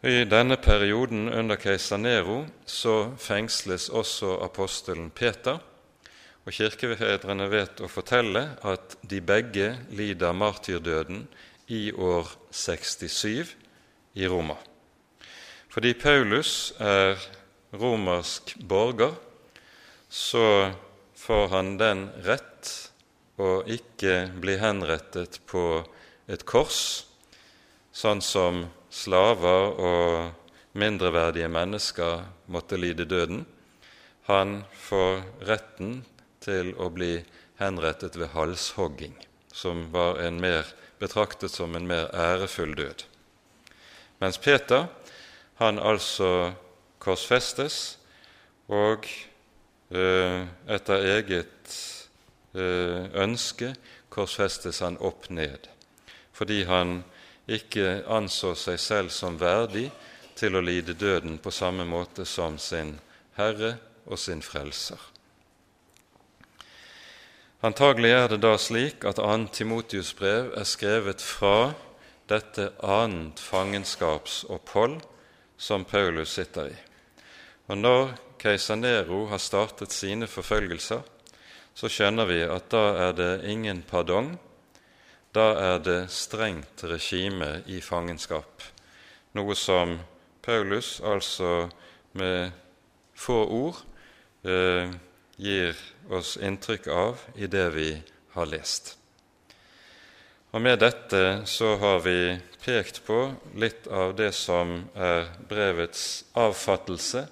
I 0.00 0.24
denne 0.24 0.56
perioden 0.56 1.26
under 1.28 1.58
keiser 1.60 2.00
Nero 2.00 2.46
så 2.64 3.10
fengsles 3.20 3.90
også 3.90 4.38
apostelen 4.46 5.10
Peter, 5.10 5.58
og 6.46 6.54
kirkefedrene 6.54 7.50
vet 7.52 7.82
å 7.84 7.90
fortelle 7.92 8.44
at 8.64 8.96
de 9.04 9.20
begge 9.20 9.74
lider 9.92 10.32
martyrdøden 10.32 11.26
i 11.68 11.90
år 11.92 12.30
67 12.48 13.52
i 14.16 14.28
Roma. 14.32 14.56
Fordi 15.68 15.92
Paulus 15.92 16.72
er 16.80 17.20
romersk 17.76 18.56
borger, 18.64 19.12
så 20.08 20.72
får 21.28 21.48
han 21.48 21.74
den 21.76 22.06
rett 22.24 22.68
å 23.36 23.60
ikke 23.68 24.30
bli 24.40 24.54
henrettet 24.56 25.42
på 25.44 25.82
et 26.24 26.46
kors, 26.48 27.04
sånn 27.92 28.22
som 28.24 28.62
slaver 28.88 29.76
og 29.76 30.72
mindreverdige 30.72 31.50
mennesker 31.52 32.24
måtte 32.48 32.80
lide 32.80 33.04
døden. 33.04 33.44
Han 34.24 34.62
får 34.72 35.20
retten 35.52 36.00
til 36.40 36.72
å 36.80 36.88
bli 36.96 37.18
henrettet 37.60 38.16
ved 38.16 38.32
halshogging, 38.32 39.12
som 39.52 39.90
var 39.92 40.24
en 40.24 40.40
mer, 40.40 40.64
betraktet 40.96 41.52
som 41.52 41.76
en 41.76 41.92
mer 41.92 42.08
ærefull 42.16 42.72
død. 42.72 43.04
Mens 44.24 44.40
Peter, 44.40 44.88
han 45.60 45.76
altså 45.76 46.54
korsfestes, 47.04 47.98
og 48.72 49.04
etter 49.90 51.04
eget 51.16 51.76
eh, 52.52 53.08
ønske 53.24 53.72
korsfestes 54.12 54.82
han 54.84 54.98
opp 55.00 55.30
ned, 55.30 55.68
fordi 56.32 56.64
han 56.68 57.02
ikke 57.48 58.02
anså 58.12 58.52
seg 58.58 58.80
selv 58.80 59.12
som 59.14 59.38
verdig 59.40 59.88
til 60.36 60.56
å 60.56 60.62
lide 60.64 60.94
døden 60.94 61.38
på 61.40 61.50
samme 61.50 61.86
måte 61.88 62.26
som 62.28 62.58
sin 62.60 62.98
Herre 63.38 63.78
og 64.06 64.20
sin 64.20 64.42
Frelser. 64.44 65.00
Antagelig 67.64 68.12
er 68.14 68.28
det 68.30 68.42
da 68.44 68.52
slik 68.60 69.02
at 69.08 69.18
2. 69.18 69.48
Timotius 69.50 70.12
brev 70.14 70.52
er 70.54 70.66
skrevet 70.68 71.24
fra 71.24 71.72
dette 72.30 72.68
annet 72.84 73.40
fangenskapsopphold 73.40 75.00
som 75.58 75.86
Paulus 75.88 76.36
sitter 76.36 76.70
i. 76.70 76.76
Og 77.66 77.80
når 77.80 78.12
keiser 78.38 78.76
Nero 78.76 79.26
har 79.30 79.40
startet 79.42 79.92
sine 79.92 80.26
forfølgelser, 80.30 81.02
så 81.74 81.90
skjønner 81.90 82.26
vi 82.26 82.42
at 82.42 82.70
da 82.72 82.84
er 83.08 83.16
det 83.18 83.32
ingen 83.50 83.84
pardong 83.86 84.36
da 85.38 85.48
er 85.60 85.78
det 85.84 86.08
strengt 86.10 86.82
regime 86.88 87.60
i 87.68 87.82
fangenskap, 87.84 88.62
noe 89.36 89.54
som 89.58 89.98
Paulus 90.42 90.96
altså 91.04 91.68
med 92.18 92.54
få 93.18 93.36
ord 93.44 93.82
eh, 94.48 94.88
gir 95.36 95.76
oss 96.10 96.36
inntrykk 96.40 96.88
av 96.90 97.26
i 97.36 97.46
det 97.50 97.66
vi 97.76 97.90
har 98.34 98.48
lest. 98.48 98.94
Og 100.50 100.62
Med 100.64 100.80
dette 100.80 101.44
så 101.44 101.74
har 101.76 102.00
vi 102.00 102.38
pekt 102.64 103.02
på 103.04 103.18
litt 103.60 103.86
av 103.86 104.16
det 104.16 104.32
som 104.32 104.88
er 104.96 105.28
brevets 105.50 106.24
avfattelse 106.32 107.26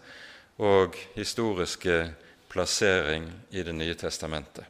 og 0.57 0.97
historiske 1.15 2.13
plassering 2.49 3.29
i 3.51 3.63
Det 3.63 3.75
nye 3.75 3.95
testamentet. 3.95 4.65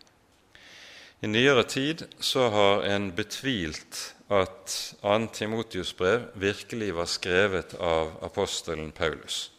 I 1.21 1.27
nyere 1.27 1.63
tid 1.63 2.05
så 2.21 2.49
har 2.51 2.83
en 2.83 3.13
betvilt 3.17 4.15
at 4.29 4.73
2. 5.03 5.27
Timotius 5.33 5.95
brev 5.97 6.27
virkelig 6.35 6.95
var 6.95 7.07
skrevet 7.09 7.75
av 7.81 8.13
apostelen 8.27 8.91
Paulus. 8.93 9.51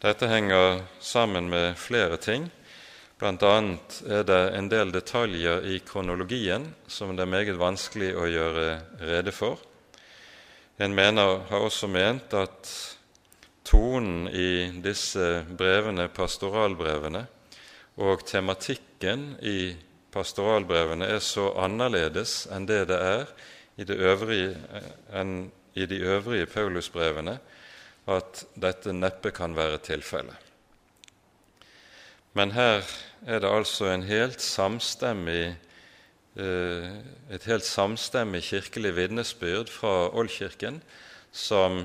Dette 0.00 0.30
henger 0.30 0.80
sammen 1.00 1.50
med 1.50 1.76
flere 1.76 2.16
ting. 2.16 2.48
Annet 3.20 3.98
er 4.08 4.22
det 4.24 4.40
en 4.56 4.70
del 4.72 4.92
detaljer 4.94 5.66
i 5.68 5.82
kronologien 5.84 6.70
som 6.88 7.12
det 7.12 7.26
er 7.26 7.34
meget 7.34 7.58
vanskelig 7.60 8.14
å 8.16 8.24
gjøre 8.30 8.68
rede 9.02 9.34
for. 9.34 9.60
En 10.80 10.94
mener, 10.96 11.42
har 11.50 11.66
også 11.66 11.90
ment 11.92 12.32
at 12.32 12.70
tonen 13.64 14.28
i 14.28 14.80
disse 14.82 15.44
brevene, 15.58 16.08
pastoralbrevene, 16.08 17.26
og 18.00 18.24
tematikken 18.26 19.34
i 19.44 19.72
pastoralbrevene 20.12 21.08
er 21.10 21.22
så 21.22 21.50
annerledes 21.60 22.46
enn 22.50 22.66
det 22.68 22.86
det 22.90 22.98
er 22.98 23.26
i, 23.76 23.84
det 23.84 23.96
øvrige, 23.96 24.56
enn 25.12 25.50
i 25.74 25.86
de 25.86 26.00
øvrige 26.02 26.48
Paulusbrevene, 26.50 27.38
at 28.10 28.44
dette 28.58 28.92
neppe 28.92 29.30
kan 29.30 29.54
være 29.56 29.78
tilfellet. 29.84 30.36
Men 32.34 32.52
her 32.54 32.82
er 33.26 33.40
det 33.42 33.50
altså 33.50 33.90
helt 34.06 34.40
eh, 36.36 36.90
et 37.30 37.44
helt 37.44 37.64
samstemmig 37.64 38.42
kirkelig 38.42 38.96
vitnesbyrd 38.96 39.68
fra 39.68 40.10
Oldkirken 40.14 40.82
som 41.32 41.84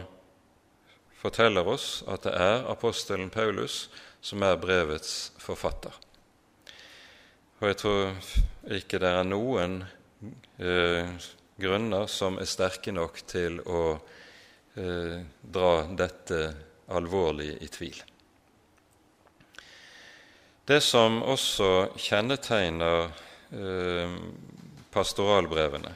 forteller 1.26 1.68
oss 1.68 2.04
at 2.12 2.26
det 2.28 2.34
er 2.38 2.68
apostelen 2.70 3.32
Paulus 3.34 3.88
som 4.26 4.44
er 4.46 4.60
brevets 4.62 5.32
forfatter. 5.42 5.94
Og 7.62 7.70
jeg 7.70 7.78
tror 7.82 8.34
ikke 8.78 9.00
det 9.02 9.10
er 9.10 9.28
noen 9.28 9.80
eh, 10.60 11.10
grunner 11.62 12.10
som 12.12 12.40
er 12.42 12.50
sterke 12.50 12.94
nok 12.94 13.22
til 13.30 13.62
å 13.64 13.84
eh, 14.76 15.22
dra 15.42 15.72
dette 15.98 16.42
alvorlig 16.94 17.56
i 17.64 17.70
tvil. 17.72 18.02
Det 20.66 20.82
som 20.82 21.22
også 21.22 21.70
kjennetegner 22.02 23.08
eh, 23.54 24.18
pastoralbrevene, 24.94 25.94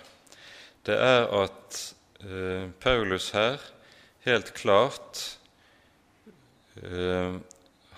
det 0.85 0.95
er 0.95 1.25
at 1.41 1.81
eh, 2.23 2.69
Paulus 2.81 3.31
her 3.33 3.59
helt 4.25 4.53
klart 4.53 5.21
eh, 6.83 7.35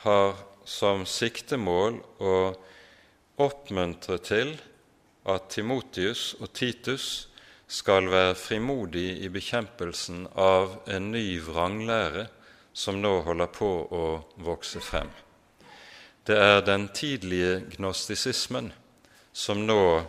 har 0.03 0.35
som 0.65 1.05
siktemål 1.09 1.99
å 2.21 2.35
oppmuntre 3.41 4.19
til 4.21 4.53
at 5.29 5.49
Timotius 5.53 6.31
og 6.39 6.53
Titus 6.57 7.07
skal 7.71 8.09
være 8.11 8.35
frimodig 8.35 9.21
i 9.23 9.29
bekjempelsen 9.31 10.25
av 10.35 10.81
en 10.91 11.11
ny 11.13 11.39
vranglære 11.43 12.27
som 12.73 12.99
nå 13.01 13.13
holder 13.25 13.51
på 13.51 13.69
å 13.91 14.05
vokse 14.43 14.81
frem. 14.83 15.09
Det 16.27 16.37
er 16.37 16.61
den 16.65 16.89
tidlige 16.93 17.61
gnostisismen 17.75 18.71
som 19.33 19.63
nå 19.65 20.03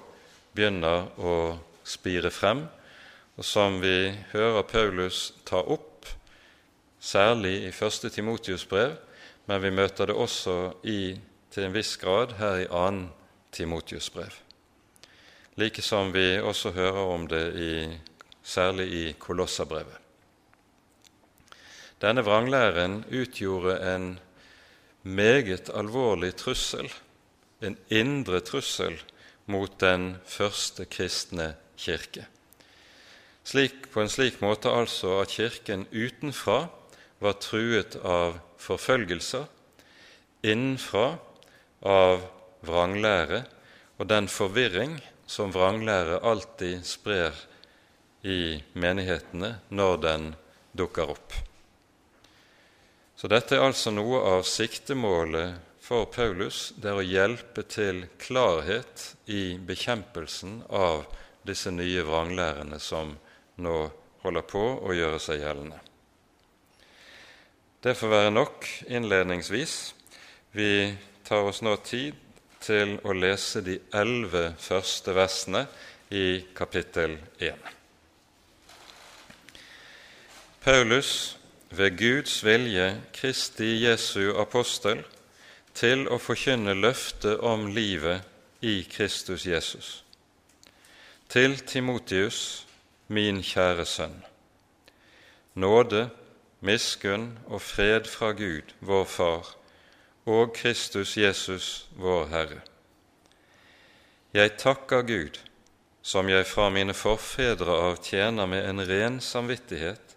begynner 0.53 1.09
å 1.19 1.37
spire 1.85 2.31
frem, 2.35 2.67
og 3.39 3.47
som 3.47 3.81
vi 3.83 4.13
hører 4.35 4.67
Paulus 4.69 5.31
ta 5.49 5.63
opp, 5.63 5.92
særlig 7.03 7.67
i 7.67 7.73
første 7.75 8.11
Timotius 8.11 8.65
brev, 8.67 8.95
men 9.47 9.63
vi 9.63 9.71
møter 9.75 10.07
det 10.07 10.15
også 10.15 10.73
i, 10.87 11.19
til 11.51 11.67
en 11.67 11.75
viss 11.75 11.97
grad 12.01 12.37
her 12.39 12.63
i 12.63 12.71
annen 12.71 13.11
Timotius 13.53 14.09
brev. 14.11 14.33
Like 15.59 15.83
som 15.83 16.13
vi 16.15 16.39
også 16.41 16.71
hører 16.73 17.03
om 17.13 17.27
det 17.29 17.45
i, 17.61 17.73
særlig 18.43 18.87
i 18.93 19.13
Kolossabrevet. 19.19 19.99
Denne 22.03 22.25
vranglæren 22.25 23.03
utgjorde 23.13 23.77
en 23.95 24.19
meget 25.03 25.71
alvorlig 25.75 26.35
trussel, 26.37 26.89
en 27.63 27.77
indre 27.91 28.41
trussel, 28.41 28.97
mot 29.47 29.75
den 29.81 30.17
første 30.27 30.85
kristne 30.85 31.55
kirke. 31.77 32.27
Slik, 33.45 33.91
på 33.91 34.01
en 34.01 34.11
slik 34.11 34.41
måte 34.43 34.71
altså 34.71 35.19
at 35.21 35.35
Kirken 35.35 35.87
utenfra 35.91 36.69
var 37.23 37.39
truet 37.43 37.97
av 38.03 38.39
forfølgelser, 38.61 39.47
innenfra 40.43 41.17
av 41.87 42.25
vranglære 42.67 43.45
og 43.99 44.09
den 44.11 44.29
forvirring 44.31 44.99
som 45.31 45.53
vranglære 45.55 46.19
alltid 46.27 46.83
sprer 46.87 47.37
i 48.27 48.59
menighetene 48.75 49.55
når 49.71 50.01
den 50.03 50.29
dukker 50.77 51.15
opp. 51.15 51.35
Så 53.17 53.31
dette 53.31 53.55
er 53.55 53.63
altså 53.63 53.93
noe 53.95 54.19
av 54.33 54.43
siktemålet 54.49 55.55
for 55.83 56.09
Paulus, 56.11 56.73
det 56.79 56.91
er 56.91 56.99
å 56.99 57.07
hjelpe 57.07 57.63
til 57.71 58.05
klarhet 58.23 59.13
i 59.31 59.59
bekjempelsen 59.63 60.61
av 60.71 61.05
disse 61.47 61.71
nye 61.75 62.03
vranglærene 62.07 62.79
som 62.83 63.15
nå 63.63 63.79
holder 64.23 64.47
på 64.47 64.63
å 64.83 64.95
gjøre 64.95 65.19
seg 65.23 65.43
gjeldende. 65.43 65.79
Det 67.83 67.97
får 67.99 68.09
være 68.09 68.31
nok 68.31 68.67
innledningsvis. 68.87 69.95
Vi 70.55 70.95
tar 71.27 71.49
oss 71.49 71.65
nå 71.67 71.73
tid 71.83 72.15
til 72.63 72.93
å 73.03 73.11
lese 73.11 73.59
de 73.67 73.75
elleve 73.99 74.53
første 74.63 75.11
versene 75.17 75.65
i 76.15 76.45
kapittel 76.55 77.17
1. 77.43 77.59
Paulus, 80.63 81.11
ved 81.75 81.99
Guds 81.99 82.37
vilje 82.47 82.87
Kristi 83.19 83.73
Jesu 83.83 84.31
apostel, 84.39 85.03
til 85.75 86.07
å 86.07 86.23
forkynne 86.23 86.79
løftet 86.79 87.43
om 87.43 87.67
livet 87.75 88.23
i 88.63 88.85
Kristus 88.87 89.49
Jesus. 89.51 90.05
Til 91.27 91.59
Timotius, 91.67 92.63
min 93.11 93.43
kjære 93.43 93.91
sønn. 93.91 94.21
Nåde, 95.59 96.13
miskunn 96.63 97.39
og 97.51 97.63
fred 97.63 98.07
fra 98.07 98.33
Gud, 98.39 98.75
vår 98.81 99.05
Far, 99.11 99.49
og 100.27 100.55
Kristus 100.55 101.17
Jesus, 101.19 101.89
vår 101.99 102.29
Herre. 102.31 102.61
Jeg 104.33 104.55
takker 104.63 105.03
Gud, 105.03 105.41
som 106.03 106.29
jeg 106.31 106.47
fra 106.47 106.69
mine 106.71 106.95
forfedre 106.95 107.75
av 107.89 107.99
tjener 108.03 108.47
med 108.47 108.69
en 108.69 108.85
ren 108.87 109.19
samvittighet, 109.21 110.15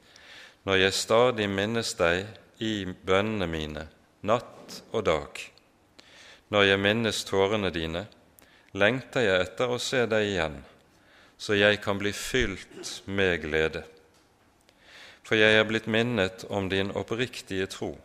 når 0.66 0.82
jeg 0.82 0.98
stadig 0.98 1.50
minnes 1.50 1.94
deg 1.98 2.30
i 2.62 2.86
bønnene 2.86 3.50
mine, 3.50 3.88
natt 4.22 4.80
og 4.92 5.06
dag. 5.10 5.42
Når 6.54 6.70
jeg 6.70 6.82
minnes 6.82 7.24
tårene 7.26 7.74
dine, 7.74 8.06
lengter 8.74 9.26
jeg 9.26 9.50
etter 9.50 9.74
å 9.74 9.82
se 9.82 10.06
deg 10.10 10.30
igjen, 10.30 10.62
så 11.38 11.58
jeg 11.58 11.82
kan 11.84 12.00
bli 12.00 12.14
fylt 12.16 13.02
med 13.06 13.42
glede. 13.44 13.84
For 15.26 15.36
jeg 15.36 15.58
er 15.58 15.66
blitt 15.66 15.88
minnet 15.90 16.46
om 16.54 16.70
din 16.70 16.92
oppriktige 16.94 17.66
tro, 17.66 17.96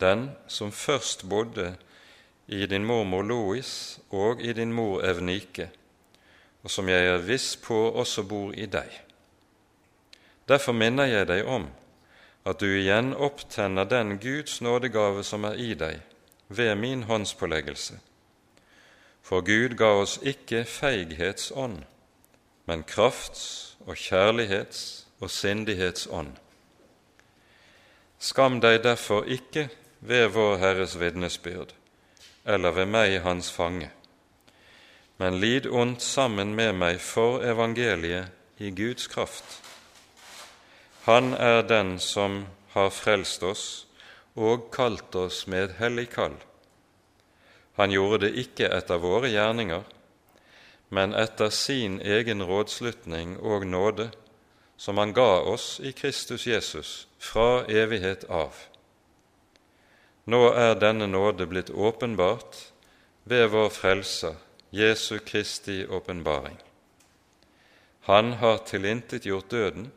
den 0.00 0.30
som 0.48 0.72
først 0.72 1.26
bodde 1.28 1.74
i 2.48 2.64
din 2.66 2.84
mormor 2.84 3.22
Lois 3.22 4.00
og 4.10 4.40
i 4.40 4.52
din 4.56 4.72
mor 4.72 5.04
Evnike, 5.04 5.68
og 6.64 6.70
som 6.70 6.88
jeg 6.88 7.10
er 7.12 7.26
viss 7.28 7.56
på 7.60 7.76
også 7.92 8.24
bor 8.24 8.56
i 8.56 8.64
deg. 8.64 8.88
Derfor 10.48 10.72
minner 10.72 11.08
jeg 11.08 11.28
deg 11.28 11.44
om 11.44 11.68
at 12.44 12.60
du 12.60 12.66
igjen 12.72 13.12
opptenner 13.14 13.84
den 13.88 14.18
Guds 14.20 14.60
nådegave 14.64 15.24
som 15.24 15.44
er 15.44 15.60
i 15.60 15.72
deg, 15.76 16.00
ved 16.48 16.74
min 16.74 17.02
håndspåleggelse. 17.02 18.00
For 19.24 19.40
Gud 19.40 19.76
ga 19.76 19.92
oss 20.00 20.18
ikke 20.22 20.64
feighetsånd, 20.64 21.82
men 22.66 22.84
krafts- 22.84 23.76
og 23.86 23.96
kjærlighets- 23.96 25.03
og 25.20 25.30
sindighetsånd. 25.30 26.32
Skam 28.18 28.60
deg 28.60 28.80
derfor 28.84 29.26
ikke 29.28 29.68
ved 30.00 30.30
vår 30.32 30.56
Herres 30.62 30.96
vitnesbyrd, 31.00 31.74
eller 32.44 32.72
ved 32.76 32.88
meg, 32.88 33.20
hans 33.24 33.50
fange, 33.52 33.90
men 35.20 35.38
lid 35.40 35.66
ondt 35.66 36.02
sammen 36.02 36.54
med 36.56 36.72
meg 36.80 37.00
for 37.00 37.44
evangeliet 37.44 38.32
i 38.58 38.70
Guds 38.70 39.06
kraft. 39.12 39.60
Han 41.04 41.34
er 41.34 41.62
den 41.68 41.98
som 42.00 42.46
har 42.72 42.90
frelst 42.90 43.42
oss 43.44 43.64
og 44.34 44.70
kalt 44.74 45.14
oss 45.14 45.44
med 45.46 45.68
et 45.68 45.78
hellig 45.78 46.08
kall. 46.14 46.34
Han 47.76 47.90
gjorde 47.90 48.26
det 48.26 48.34
ikke 48.40 48.70
etter 48.72 49.02
våre 49.02 49.30
gjerninger, 49.30 49.82
men 50.94 51.14
etter 51.18 51.50
sin 51.50 52.00
egen 52.00 52.42
rådslutning 52.42 53.36
og 53.40 53.66
nåde, 53.66 54.10
som 54.76 54.98
han 54.98 55.12
ga 55.12 55.40
oss 55.40 55.80
i 55.80 55.92
Kristus 55.92 56.46
Jesus 56.46 57.06
fra 57.18 57.64
evighet 57.64 58.24
av. 58.24 58.54
Nå 60.24 60.40
er 60.56 60.74
denne 60.80 61.06
nåde 61.06 61.46
blitt 61.46 61.70
åpenbart 61.70 62.56
ved 63.28 63.50
vår 63.52 63.68
Frelser, 63.70 64.36
Jesu 64.70 65.18
Kristi 65.18 65.84
åpenbaring. 65.86 66.56
Han 68.08 68.32
har 68.40 68.64
tilintetgjort 68.68 69.50
døden 69.50 69.90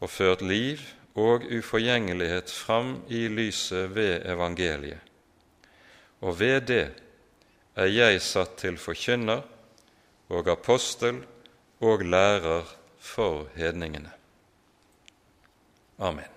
og 0.00 0.10
ført 0.10 0.42
liv 0.42 0.80
og 1.14 1.44
uforgjengelighet 1.44 2.50
fram 2.50 2.96
i 3.08 3.28
lyset 3.28 3.94
ved 3.94 4.26
evangeliet. 4.26 4.98
Og 6.22 6.38
ved 6.40 6.60
det 6.70 6.86
er 7.76 7.90
jeg 7.90 8.22
satt 8.22 8.56
til 8.62 8.78
forkynner 8.78 9.42
og 10.32 10.48
apostel 10.48 11.22
og 11.82 12.04
lærer 12.06 12.66
for 13.02 13.48
hedningene. 13.58 14.12
Amen. 15.98 16.30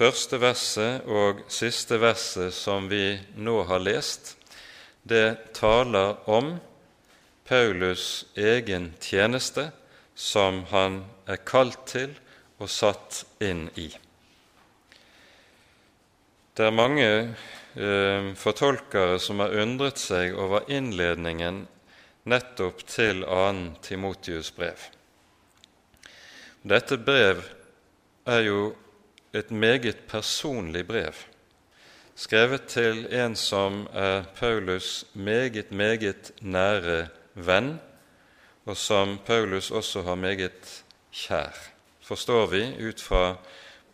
Første 0.00 0.40
verset 0.40 1.04
og 1.04 1.44
siste 1.52 1.98
verset 2.00 2.54
som 2.56 2.88
vi 2.88 3.18
nå 3.36 3.58
har 3.68 3.82
lest, 3.84 4.34
det 5.04 5.52
taler 5.56 6.16
om 6.28 6.54
Paulus' 7.44 8.24
egen 8.36 8.94
tjeneste 9.00 9.68
som 10.16 10.64
han 10.72 11.02
er 11.28 11.40
kalt 11.44 11.84
til 11.88 12.16
og 12.60 12.68
satt 12.72 13.24
inn 13.44 13.66
i. 13.76 13.90
Det 16.56 16.66
er 16.68 16.76
mange 16.76 17.08
eh, 17.74 18.32
fortolkere 18.34 19.18
som 19.18 19.42
har 19.42 19.54
undret 19.62 19.98
seg 19.98 20.34
over 20.38 20.66
innledningen 20.70 21.66
nettopp 22.28 22.84
til 22.86 23.24
2. 23.24 23.76
Timotius 23.82 24.50
brev. 24.54 24.88
Dette 26.62 26.98
brev 27.00 27.42
er 28.28 28.40
jo 28.44 28.74
et 29.32 29.50
meget 29.50 30.02
personlig 30.08 30.86
brev, 30.86 31.14
skrevet 32.14 32.66
til 32.68 33.06
en 33.14 33.36
som 33.36 33.86
er 33.92 34.26
Paulus' 34.36 35.06
meget, 35.14 35.70
meget 35.72 36.32
nære 36.40 37.08
venn, 37.34 37.78
og 38.66 38.76
som 38.76 39.18
Paulus 39.26 39.70
også 39.70 40.02
har 40.02 40.14
meget 40.14 40.82
kjær, 41.12 41.56
forstår 42.04 42.46
vi 42.46 42.62
ut 42.88 43.00
fra 43.00 43.36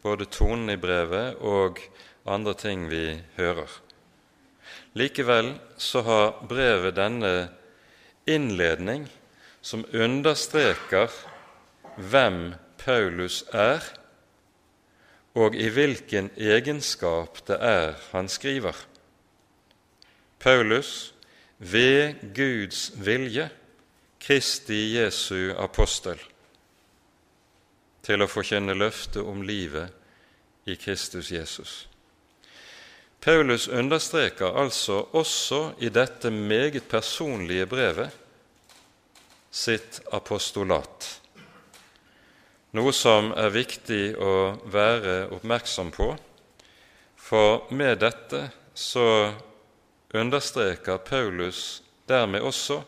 både 0.02 0.24
tonen 0.24 0.70
i 0.70 0.76
brevet 0.76 1.36
og 1.36 1.78
andre 2.26 2.54
ting 2.54 2.88
vi 2.90 3.20
hører. 3.36 3.70
Likevel 4.96 5.54
så 5.78 6.02
har 6.02 6.46
brevet 6.48 6.96
denne 6.96 7.48
innledning 8.26 9.06
som 9.62 9.84
understreker 9.92 11.12
hvem 11.96 12.54
Paulus 12.80 13.42
er, 13.52 13.82
og 15.36 15.54
i 15.54 15.68
hvilken 15.68 16.30
egenskap 16.36 17.42
det 17.48 17.58
er 17.60 17.96
han 18.12 18.28
skriver. 18.28 18.76
Paulus, 20.40 21.12
ved 21.58 22.14
Guds 22.36 22.92
vilje, 22.96 23.48
Kristi 24.20 24.96
Jesu 24.96 25.54
apostel, 25.58 26.20
til 28.06 28.22
å 28.22 28.28
forkynne 28.30 28.76
løftet 28.76 29.24
om 29.24 29.42
livet 29.42 30.68
i 30.68 30.76
Kristus 30.78 31.32
Jesus. 31.32 31.86
Paulus 33.20 33.68
understreker 33.68 34.59
altså 34.59 35.02
også 35.12 35.61
i 35.83 35.88
dette 35.88 36.31
meget 36.31 36.88
personlige 36.88 37.66
brevet 37.66 38.11
sitt 39.50 40.00
apostolat 40.12 41.16
noe 42.76 42.92
som 42.92 43.31
er 43.38 43.55
viktig 43.55 44.16
å 44.20 44.33
være 44.68 45.29
oppmerksom 45.33 45.90
på, 45.94 46.11
for 47.16 47.70
med 47.74 48.02
dette 48.02 48.42
så 48.76 49.33
understreker 50.16 51.00
Paulus 51.07 51.81
dermed 52.11 52.44
også 52.44 52.83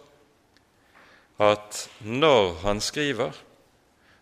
at 1.43 1.85
når 2.05 2.59
han 2.65 2.83
skriver, 2.83 3.33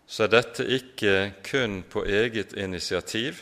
så 0.07 0.25
er 0.25 0.33
dette 0.37 0.63
ikke 0.77 1.15
kun 1.43 1.81
på 1.89 2.05
eget 2.05 2.53
initiativ, 2.55 3.41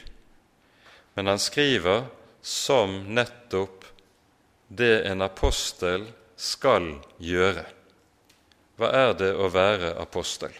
men 1.16 1.30
han 1.30 1.40
skriver 1.40 2.08
som 2.46 3.16
nettopp 3.16 3.86
det 4.68 5.02
en 5.10 5.26
apostel 5.26 6.06
skal 6.38 6.92
gjøre. 7.18 7.64
Hva 8.78 8.92
er 8.94 9.14
det 9.18 9.32
å 9.34 9.48
være 9.50 9.96
apostel? 9.98 10.54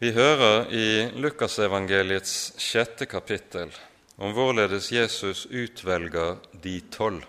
Vi 0.00 0.12
hører 0.12 0.68
i 0.76 0.90
Lukasevangeliets 1.16 2.52
sjette 2.60 3.08
kapittel 3.08 3.72
om 4.20 4.36
hvorledes 4.36 4.90
Jesus 4.92 5.46
utvelger 5.48 6.36
de 6.52 6.76
tolv. 6.92 7.24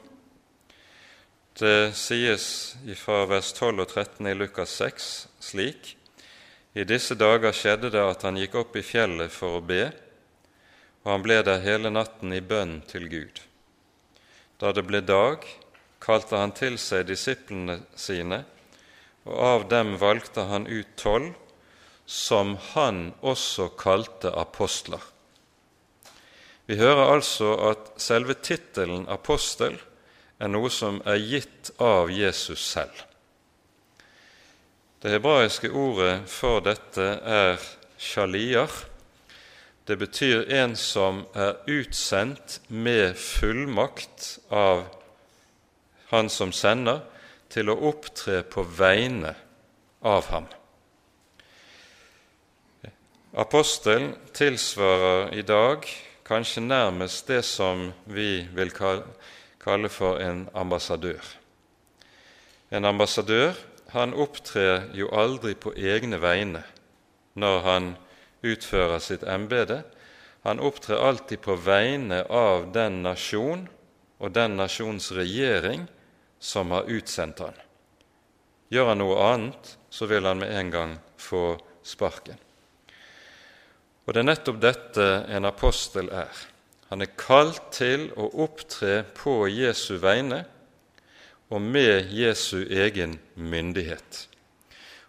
Det 1.56 1.94
sies 1.96 2.46
fra 3.00 3.24
vers 3.32 3.56
12 3.56 3.86
og 3.86 3.88
13 3.88 4.32
i 4.32 4.36
Lukas 4.36 4.76
6 4.84 5.12
slik.: 5.52 5.96
I 6.76 6.84
disse 6.84 7.16
dager 7.16 7.56
skjedde 7.56 7.92
det 7.92 8.04
at 8.04 8.24
han 8.28 8.40
gikk 8.40 8.56
opp 8.66 8.76
i 8.76 8.84
fjellet 8.84 9.32
for 9.32 9.60
å 9.60 9.68
be, 9.68 9.92
og 11.04 11.12
han 11.12 11.26
ble 11.26 11.40
der 11.46 11.64
hele 11.64 11.92
natten 11.94 12.34
i 12.34 12.42
bønn 12.42 12.82
til 12.90 13.08
Gud. 13.10 13.42
Da 14.62 14.72
det 14.76 14.86
ble 14.86 15.02
dag, 15.02 15.46
kalte 16.02 16.38
han 16.38 16.54
til 16.58 16.78
seg 16.82 17.08
disiplene 17.10 17.80
sine, 17.98 18.44
og 19.26 19.38
av 19.46 19.70
dem 19.70 19.96
valgte 20.02 20.46
han 20.50 20.68
ut 20.70 20.94
tolv 20.98 21.34
som 22.06 22.58
han 22.74 23.12
også 23.22 23.70
kalte 23.80 24.34
apostler. 24.36 25.02
Vi 26.66 26.78
hører 26.80 27.14
altså 27.16 27.54
at 27.72 27.94
selve 28.02 28.36
tittelen 28.44 29.08
apostel 29.12 29.78
er 30.42 30.50
noe 30.50 30.70
som 30.74 31.02
er 31.06 31.22
gitt 31.22 31.72
av 31.82 32.12
Jesus 32.14 32.62
selv. 32.64 32.94
Det 35.02 35.14
hebraiske 35.16 35.72
ordet 35.74 36.30
for 36.30 36.62
dette 36.66 37.08
er 37.26 37.62
shaliar. 37.98 38.70
Det 39.92 39.98
betyr 40.00 40.46
en 40.48 40.72
som 40.80 41.26
er 41.36 41.58
utsendt 41.68 42.62
med 42.72 43.18
fullmakt 43.20 44.38
av 44.48 44.86
han 46.08 46.30
som 46.32 46.54
sender, 46.56 47.02
til 47.52 47.68
å 47.68 47.76
opptre 47.90 48.38
på 48.48 48.64
vegne 48.64 49.34
av 50.00 50.30
ham. 50.32 50.46
Apostel 53.36 54.14
tilsvarer 54.32 55.34
i 55.36 55.44
dag 55.44 55.84
kanskje 56.24 56.64
nærmest 56.64 57.28
det 57.28 57.42
som 57.44 57.90
vi 58.06 58.46
vil 58.56 58.72
kalle 58.72 59.92
for 59.92 60.22
en 60.24 60.46
ambassadør. 60.56 61.20
En 62.72 62.88
ambassadør 62.88 63.60
han 63.92 64.16
opptrer 64.16 64.88
jo 64.96 65.12
aldri 65.12 65.52
på 65.60 65.76
egne 65.76 66.22
vegne 66.24 66.64
når 67.36 67.60
han 67.68 67.92
utfører 68.42 69.00
sitt 69.00 69.24
embete. 69.24 69.82
Han 70.44 70.60
opptrer 70.60 71.02
alltid 71.02 71.42
på 71.42 71.56
vegne 71.56 72.24
av 72.30 72.72
den 72.74 73.02
nasjon 73.06 73.68
og 74.22 74.34
den 74.34 74.58
nasjons 74.58 75.12
regjering 75.14 75.88
som 76.42 76.72
har 76.74 76.90
utsendt 76.90 77.42
han. 77.46 77.58
Gjør 78.72 78.94
han 78.94 79.02
noe 79.02 79.18
annet, 79.34 79.76
så 79.90 80.08
vil 80.10 80.26
han 80.26 80.40
med 80.42 80.54
en 80.56 80.72
gang 80.74 80.96
få 81.20 81.60
sparken. 81.86 82.40
Og 84.06 84.14
det 84.16 84.22
er 84.24 84.30
nettopp 84.30 84.62
dette 84.62 85.08
en 85.30 85.46
apostel 85.46 86.10
er. 86.10 86.32
Han 86.90 87.04
er 87.04 87.14
kalt 87.20 87.70
til 87.76 88.10
å 88.20 88.30
opptre 88.44 89.04
på 89.16 89.46
Jesu 89.52 89.96
vegne 90.02 90.44
og 91.52 91.62
med 91.62 92.12
Jesu 92.16 92.64
egen 92.66 93.20
myndighet. 93.36 94.28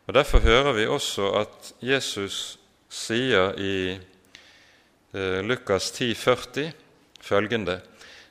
Og 0.07 0.15
Derfor 0.15 0.43
hører 0.43 0.75
vi 0.77 0.87
også 0.91 1.31
at 1.41 1.73
Jesus 1.83 2.59
sier 2.93 3.57
i 3.57 3.75
eh, 3.97 5.41
Lukas 5.45 5.91
10, 5.97 6.15
40 6.15 6.73
følgende 7.23 7.81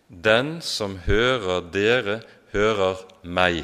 Den 0.08 0.60
som 0.62 0.98
hører 1.06 1.62
dere, 1.72 2.22
hører 2.52 3.00
meg. 3.24 3.64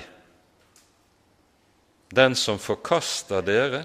Den 2.16 2.36
som 2.40 2.60
forkaster 2.60 3.44
dere, 3.44 3.84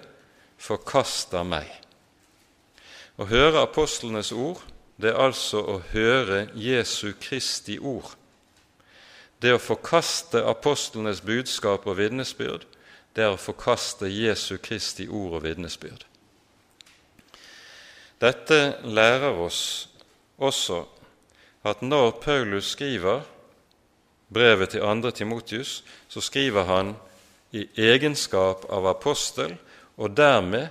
forkaster 0.62 1.42
meg. 1.42 1.66
Å 3.18 3.26
høre 3.26 3.64
apostlenes 3.66 4.30
ord, 4.32 4.62
det 4.96 5.10
er 5.10 5.18
altså 5.18 5.58
å 5.58 5.80
høre 5.90 6.46
Jesu 6.54 7.12
Kristi 7.18 7.80
ord. 7.82 8.14
Det 9.42 9.50
å 9.56 9.58
forkaste 9.58 10.44
apostlenes 10.46 11.18
budskap 11.26 11.88
og 11.90 11.98
vitnesbyrd, 11.98 12.62
det 13.12 13.26
er 13.26 13.34
å 13.34 13.42
forkaste 13.42 14.06
Jesu 14.06 14.54
Kristi 14.62 15.08
ord 15.10 15.40
og 15.40 15.44
vitnesbyrd. 15.48 16.06
Dette 18.22 18.78
lærer 18.86 19.34
oss 19.42 19.88
også 20.38 20.84
at 21.66 21.82
når 21.82 22.10
Paulus 22.22 22.72
skriver 22.74 23.22
brevet 24.32 24.72
til 24.74 24.86
andre 24.86 25.10
Timotius, 25.10 25.82
så 26.08 26.20
skriver 26.20 26.64
han 26.64 26.94
i 27.52 27.66
egenskap 27.76 28.64
av 28.72 28.86
apostel 28.86 29.56
og 29.96 30.14
dermed 30.16 30.70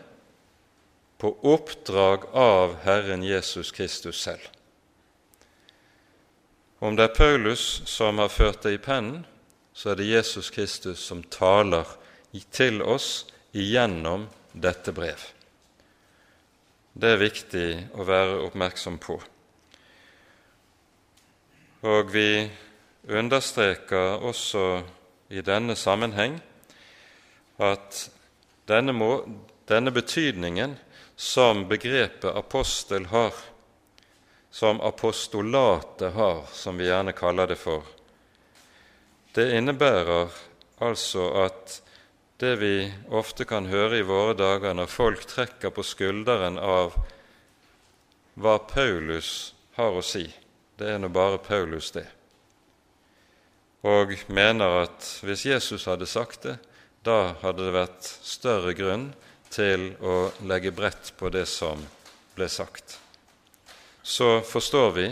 på 1.22 1.36
oppdrag 1.46 2.26
av 2.34 2.80
Herren 2.86 3.24
Jesus 3.24 3.72
Kristus 3.72 4.24
selv. 4.24 4.42
Om 6.82 6.96
det 6.98 7.12
er 7.12 7.18
Paulus 7.18 7.84
som 7.86 8.18
har 8.18 8.32
ført 8.34 8.64
det 8.64 8.74
i 8.74 8.82
pennen, 8.82 9.22
så 9.74 9.92
er 9.92 10.00
det 10.00 10.10
Jesus 10.10 10.50
Kristus 10.50 11.04
som 11.06 11.22
taler 11.24 11.86
til 12.52 12.82
oss 12.82 13.28
igjennom 13.54 14.26
dette 14.54 14.92
brev. 14.96 15.22
Det 16.94 17.14
er 17.14 17.22
viktig 17.22 17.68
å 17.96 18.04
være 18.04 18.42
oppmerksom 18.46 18.98
på. 19.00 19.16
Og 21.88 22.10
vi 22.12 22.44
understreker 23.08 24.20
også 24.28 24.66
i 25.32 25.42
denne 25.42 25.78
sammenheng 25.80 26.36
at 27.64 28.02
denne, 28.68 28.94
må, 28.94 29.24
denne 29.72 29.94
betydningen 29.96 30.76
som 31.16 31.64
begrepet 31.70 32.36
apostel 32.36 33.08
har, 33.14 33.34
som 34.52 34.82
apostolatet 34.84 36.12
har, 36.14 36.44
som 36.52 36.78
vi 36.78 36.90
gjerne 36.90 37.16
kaller 37.16 37.54
det 37.54 37.58
for. 37.62 37.88
Det 39.32 39.48
innebærer 39.56 40.28
altså 40.84 41.30
at 41.46 41.80
det 42.42 42.56
vi 42.56 42.76
ofte 43.14 43.46
kan 43.46 43.68
høre 43.70 44.00
i 44.02 44.06
våre 44.08 44.34
dager 44.34 44.74
når 44.74 44.90
folk 44.90 45.26
trekker 45.30 45.70
på 45.76 45.84
skulderen 45.86 46.58
av 46.58 46.96
hva 48.42 48.56
Paulus 48.66 49.54
har 49.78 49.94
å 49.94 50.02
si, 50.02 50.24
det 50.82 50.90
er 50.90 50.98
nå 50.98 51.12
bare 51.14 51.38
Paulus, 51.46 51.92
det, 51.94 52.08
og 53.86 54.16
mener 54.34 54.82
at 54.88 55.06
hvis 55.22 55.46
Jesus 55.46 55.86
hadde 55.86 56.10
sagt 56.10 56.48
det, 56.48 56.56
da 57.06 57.36
hadde 57.44 57.68
det 57.68 57.76
vært 57.76 58.10
større 58.10 58.74
grunn 58.78 59.12
til 59.54 59.92
å 60.02 60.32
legge 60.50 60.74
brett 60.74 61.14
på 61.18 61.30
det 61.34 61.46
som 61.50 61.82
ble 62.34 62.50
sagt. 62.50 62.98
Så 64.02 64.40
forstår 64.46 64.92
vi 64.98 65.08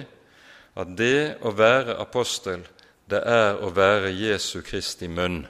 at 0.81 0.97
det 0.97 1.37
å 1.45 1.53
være 1.53 1.97
apostel, 2.01 2.65
det 3.09 3.21
er 3.21 3.61
å 3.61 3.69
være 3.73 4.13
Jesu 4.13 4.61
Kristi 4.65 5.09
munn. 5.09 5.43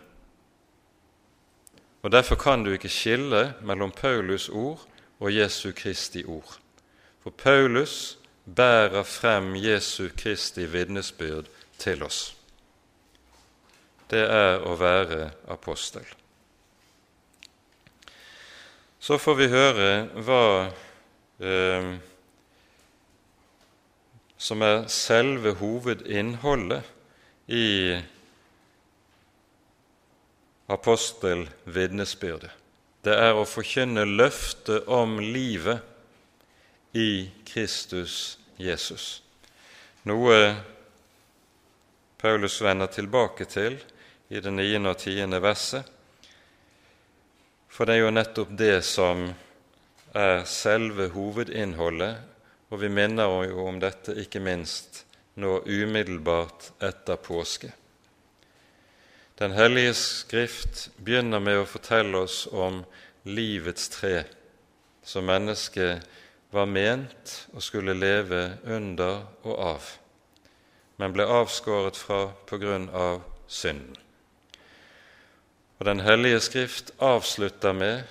Og 2.01 2.11
Derfor 2.11 2.35
kan 2.35 2.63
du 2.63 2.71
ikke 2.71 2.89
skille 2.89 3.53
mellom 3.61 3.91
Paulus' 3.91 4.49
ord 4.51 4.85
og 5.19 5.35
Jesu 5.35 5.71
Kristi 5.75 6.23
ord. 6.23 6.59
For 7.23 7.29
Paulus 7.29 8.17
bærer 8.55 9.03
frem 9.03 9.55
Jesu 9.55 10.09
Kristi 10.17 10.65
vitnesbyrd 10.65 11.45
til 11.77 12.03
oss. 12.03 12.35
Det 14.09 14.23
er 14.23 14.63
å 14.65 14.75
være 14.79 15.31
apostel. 15.51 16.05
Så 18.99 19.17
får 19.17 19.35
vi 19.35 19.47
høre 19.51 19.89
hva 20.25 20.45
eh, 21.39 21.91
som 24.39 24.63
er 24.63 24.87
selve 24.87 25.53
hovedinnholdet 25.59 26.87
i 27.47 27.99
apostelvitnesbyrdet. 30.69 32.51
Det 33.03 33.15
er 33.15 33.37
å 33.37 33.47
forkynne 33.47 34.03
løftet 34.05 34.89
om 34.91 35.17
livet 35.23 35.79
i 36.93 37.29
Kristus 37.47 38.37
Jesus. 38.59 39.21
Noe 40.09 40.39
Paulus 42.19 42.59
vender 42.61 42.91
tilbake 42.91 43.47
til 43.47 43.79
i 44.29 44.41
det 44.43 44.51
niende 44.51 44.91
og 44.91 44.99
tiende 44.99 45.39
verset 45.41 45.95
for 47.79 47.87
det 47.87 47.95
er 47.95 48.01
jo 48.03 48.11
nettopp 48.11 48.49
det 48.59 48.81
som 48.83 49.21
er 50.11 50.41
selve 50.49 51.05
hovedinnholdet, 51.13 52.17
og 52.75 52.81
vi 52.81 52.89
minner 52.91 53.45
jo 53.47 53.69
om 53.69 53.77
dette 53.79 54.17
ikke 54.19 54.41
minst 54.43 55.05
nå 55.39 55.61
umiddelbart 55.63 56.73
etter 56.83 57.21
påske. 57.23 57.69
Den 59.39 59.51
hellige 59.51 59.93
Skrift 59.93 60.89
begynner 60.99 61.39
med 61.39 61.61
å 61.61 61.67
fortelle 61.67 62.25
oss 62.25 62.41
om 62.51 62.81
livets 63.23 63.85
tre, 63.93 64.25
som 64.99 65.23
mennesket 65.31 66.03
var 66.51 66.67
ment 66.67 67.35
å 67.55 67.63
skulle 67.63 67.95
leve 67.95 68.41
under 68.67 69.21
og 69.47 69.53
av, 69.63 69.87
men 70.99 71.15
ble 71.15 71.23
avskåret 71.23 71.95
fra 71.95 72.19
på 72.51 72.59
grunn 72.59 72.89
av 72.91 73.23
synden. 73.47 73.95
Og 75.79 75.87
Den 75.87 76.03
hellige 76.03 76.43
Skrift 76.43 76.91
avslutter 76.99 77.71
med, 77.71 78.03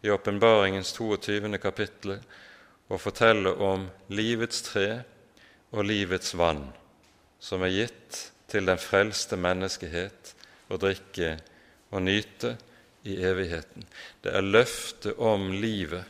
i 0.00 0.08
åpenbaringens 0.08 0.96
22. 0.96 1.52
kapittel, 1.60 2.16
å 2.88 2.96
fortelle 2.96 3.52
om 3.60 3.90
livets 4.08 4.64
tre 4.72 5.02
og 5.68 5.84
livets 5.84 6.32
vann, 6.32 6.70
som 7.36 7.60
er 7.60 7.76
gitt 7.76 8.30
til 8.50 8.66
den 8.68 8.80
frelste 8.80 9.38
menneskehet 9.40 10.34
å 10.70 10.78
drikke 10.80 11.36
og 11.90 12.04
nyte 12.06 12.56
i 13.08 13.16
evigheten. 13.24 13.86
Det 14.22 14.32
er 14.34 14.46
løftet 14.46 15.18
om 15.18 15.50
livet 15.52 16.04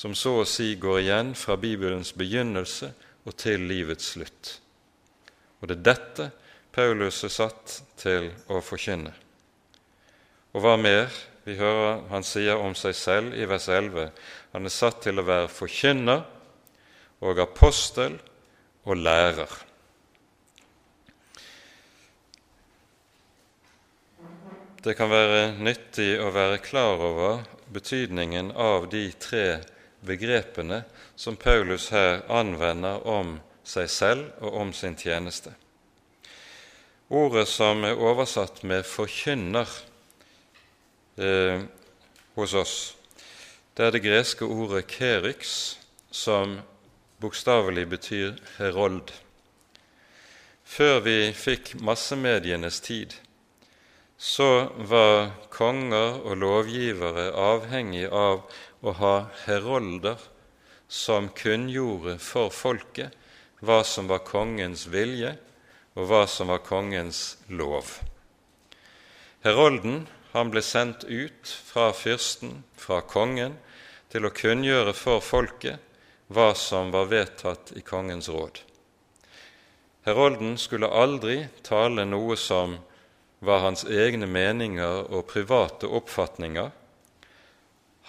som 0.00 0.14
så 0.16 0.38
å 0.40 0.48
si 0.48 0.74
går 0.80 1.00
igjen 1.02 1.32
fra 1.36 1.58
Bibelens 1.60 2.14
begynnelse 2.16 2.92
og 3.28 3.34
til 3.36 3.66
livets 3.68 4.14
slutt. 4.14 4.54
Og 5.60 5.68
det 5.68 5.80
er 5.80 5.88
dette 5.90 6.30
Paulus 6.72 7.24
er 7.26 7.34
satt 7.34 7.80
til 8.00 8.30
å 8.48 8.62
forkynne. 8.64 9.12
Og 10.54 10.64
hva 10.64 10.76
mer? 10.80 11.10
Vi 11.44 11.56
hører 11.58 12.04
han 12.10 12.24
sier 12.26 12.60
om 12.60 12.74
seg 12.76 12.94
selv 12.94 13.34
i 13.34 13.46
vers 13.48 13.66
11 13.72 14.10
han 14.52 14.68
er 14.68 14.72
satt 14.72 15.00
til 15.04 15.20
å 15.20 15.26
være 15.26 15.48
forkynner 15.52 16.22
og 17.24 17.40
apostel 17.42 18.16
og 18.84 19.00
lærer. 19.00 19.50
Det 24.82 24.94
kan 24.96 25.10
være 25.12 25.58
nyttig 25.60 26.14
å 26.24 26.30
være 26.32 26.60
klar 26.64 27.02
over 27.04 27.42
betydningen 27.68 28.52
av 28.56 28.86
de 28.88 29.10
tre 29.20 29.60
begrepene 30.06 30.82
som 31.20 31.36
Paulus 31.36 31.90
her 31.92 32.22
anvender 32.32 33.04
om 33.04 33.34
seg 33.60 33.90
selv 33.92 34.40
og 34.40 34.56
om 34.62 34.72
sin 34.72 34.96
tjeneste. 34.96 35.52
Ordet 37.10 37.44
som 37.50 37.84
er 37.84 37.98
oversatt 37.98 38.62
med 38.62 38.86
'forkynner' 38.86 39.76
eh, 41.18 41.60
hos 42.34 42.54
oss, 42.54 42.96
det 43.76 43.84
er 43.86 43.90
det 43.90 44.02
greske 44.02 44.44
ordet 44.44 44.86
'kerix', 44.86 45.76
som 46.10 46.60
bokstavelig 47.20 47.88
betyr 47.88 48.32
herold. 48.58 49.12
Før 50.64 51.00
vi 51.00 51.32
fikk 51.32 51.74
massemedienes 51.82 52.80
tid, 52.80 53.14
så 54.20 54.68
var 54.76 55.30
konger 55.48 56.18
og 56.20 56.36
lovgivere 56.42 57.30
avhengig 57.32 58.04
av 58.12 58.42
å 58.84 58.92
ha 58.98 59.14
herolder 59.46 60.20
som 60.92 61.30
kunngjorde 61.32 62.18
for 62.20 62.52
folket 62.52 63.16
hva 63.64 63.78
som 63.84 64.10
var 64.12 64.20
kongens 64.28 64.86
vilje, 64.92 65.32
og 65.96 66.08
hva 66.08 66.26
som 66.28 66.52
var 66.52 66.60
kongens 66.64 67.38
lov. 67.48 67.96
Herolden 69.44 70.04
han 70.34 70.52
ble 70.52 70.62
sendt 70.64 71.04
ut 71.08 71.48
fra 71.48 71.88
fyrsten, 71.96 72.62
fra 72.76 73.00
kongen, 73.00 73.56
til 74.12 74.26
å 74.26 74.34
kunngjøre 74.34 74.92
for 74.96 75.24
folket 75.24 75.80
hva 76.28 76.52
som 76.58 76.92
var 76.92 77.08
vedtatt 77.08 77.72
i 77.76 77.82
kongens 77.86 78.28
råd. 78.28 78.60
Herolden 80.04 80.56
skulle 80.60 80.92
aldri 80.92 81.42
tale 81.66 82.04
noe 82.08 82.36
som 82.40 82.78
var 83.40 83.64
hans 83.64 83.84
egne 83.88 84.28
meninger 84.28 85.08
og 85.08 85.26
private 85.32 85.88
oppfatninger. 85.88 86.70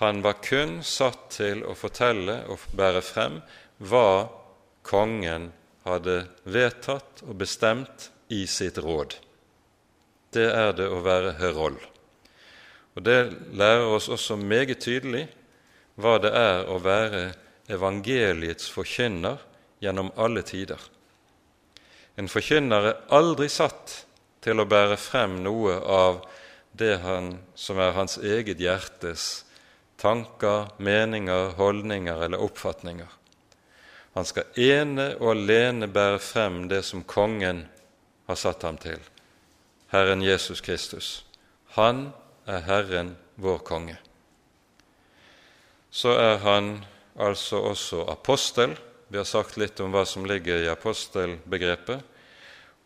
Han 0.01 0.21
var 0.25 0.39
kun 0.43 0.79
satt 0.83 1.29
til 1.37 1.63
å 1.63 1.75
fortelle 1.77 2.41
og 2.51 2.63
bære 2.75 3.03
frem 3.05 3.39
hva 3.79 4.27
kongen 4.87 5.51
hadde 5.85 6.23
vedtatt 6.43 7.23
og 7.27 7.37
bestemt 7.41 8.09
i 8.31 8.43
sitt 8.47 8.79
råd. 8.81 9.15
Det 10.31 10.47
er 10.47 10.75
det 10.75 10.87
å 10.87 11.01
være 11.03 11.35
herold. 11.39 11.79
Og 12.95 13.03
Det 13.03 13.19
lærer 13.55 13.87
oss 13.87 14.09
også 14.11 14.35
meget 14.35 14.81
tydelig 14.83 15.27
hva 15.95 16.17
det 16.19 16.31
er 16.35 16.67
å 16.67 16.79
være 16.83 17.23
evangeliets 17.71 18.67
forkynner 18.71 19.39
gjennom 19.79 20.11
alle 20.19 20.43
tider. 20.43 20.79
En 22.19 22.27
forkynner 22.27 22.87
er 22.89 23.03
aldri 23.15 23.47
satt 23.49 24.01
til 24.41 24.59
å 24.59 24.67
bære 24.67 24.97
frem 24.97 25.39
noe 25.45 25.77
av 25.79 26.21
det 26.77 26.97
han, 27.03 27.35
som 27.55 27.79
er 27.79 27.95
hans 27.95 28.17
eget 28.17 28.61
hjertes 28.61 29.45
tanker, 30.01 30.71
meninger, 30.77 31.53
holdninger 31.59 32.23
eller 32.25 32.41
oppfatninger. 32.41 33.09
Han 34.13 34.27
skal 34.27 34.59
ene 34.59 35.11
og 35.19 35.35
alene 35.35 35.87
bære 35.87 36.19
frem 36.19 36.63
det 36.71 36.81
som 36.83 37.03
kongen 37.07 37.65
har 38.27 38.39
satt 38.39 38.65
ham 38.67 38.79
til, 38.81 38.99
Herren 39.93 40.23
Jesus 40.23 40.61
Kristus. 40.63 41.23
Han 41.77 42.09
er 42.49 42.65
Herren 42.65 43.15
vår 43.35 43.61
konge. 43.67 43.97
Så 45.91 46.15
er 46.15 46.39
han 46.43 46.77
altså 47.19 47.59
også 47.71 48.05
apostel. 48.11 48.77
Vi 49.11 49.19
har 49.19 49.27
sagt 49.27 49.57
litt 49.59 49.79
om 49.83 49.91
hva 49.91 50.05
som 50.07 50.25
ligger 50.27 50.63
i 50.63 50.71
apostelbegrepet. 50.71 51.99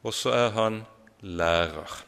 Og 0.06 0.14
så 0.14 0.34
er 0.34 0.54
han 0.58 0.82
lærer. 1.26 2.04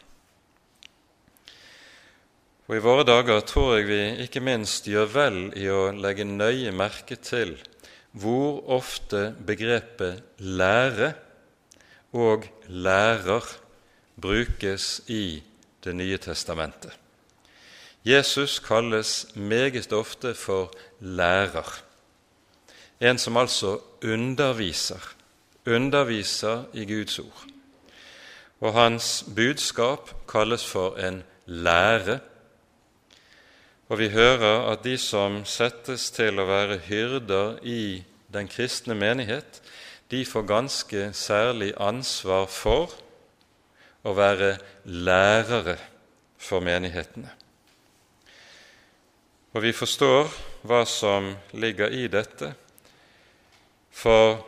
Og 2.68 2.76
I 2.76 2.84
våre 2.84 3.06
dager 3.08 3.40
tror 3.48 3.78
jeg 3.78 3.88
vi 3.88 4.02
ikke 4.26 4.44
minst 4.44 4.90
gjør 4.92 5.08
vel 5.14 5.38
i 5.56 5.70
å 5.72 5.90
legge 5.96 6.28
nøye 6.28 6.74
merke 6.76 7.16
til 7.16 7.56
hvor 8.18 8.60
ofte 8.76 9.32
begrepet 9.48 10.24
lære 10.40 11.14
og 12.18 12.48
lærer 12.68 13.46
brukes 14.20 15.02
i 15.08 15.44
Det 15.84 15.94
nye 15.96 16.18
testamentet. 16.18 16.92
Jesus 18.04 18.60
kalles 18.60 19.28
meget 19.36 19.94
ofte 19.94 20.34
for 20.36 20.74
lærer, 21.00 21.70
en 23.00 23.18
som 23.18 23.38
altså 23.38 23.78
underviser, 24.04 25.00
underviser 25.66 26.66
i 26.74 26.84
Guds 26.86 27.20
ord. 27.20 27.57
Og 28.62 28.74
hans 28.74 29.26
budskap 29.36 30.14
kalles 30.28 30.66
for 30.66 30.98
en 30.98 31.24
lære 31.46 32.20
og 33.88 34.00
vi 34.00 34.10
hører 34.12 34.68
at 34.72 34.84
de 34.84 34.98
som 35.00 35.44
settes 35.48 36.10
til 36.12 36.42
å 36.42 36.48
være 36.48 36.80
hyrder 36.90 37.60
i 37.64 38.04
den 38.34 38.50
kristne 38.52 38.98
menighet, 39.00 39.62
de 40.12 40.26
får 40.28 40.48
ganske 40.48 41.04
særlig 41.16 41.72
ansvar 41.80 42.50
for 42.52 42.92
å 44.04 44.14
være 44.16 44.58
lærere 44.84 45.78
for 46.38 46.64
menighetene. 46.64 47.32
Og 49.56 49.64
vi 49.64 49.72
forstår 49.72 50.28
hva 50.68 50.84
som 50.86 51.32
ligger 51.56 51.92
i 51.96 52.10
dette, 52.12 52.52
for 53.92 54.44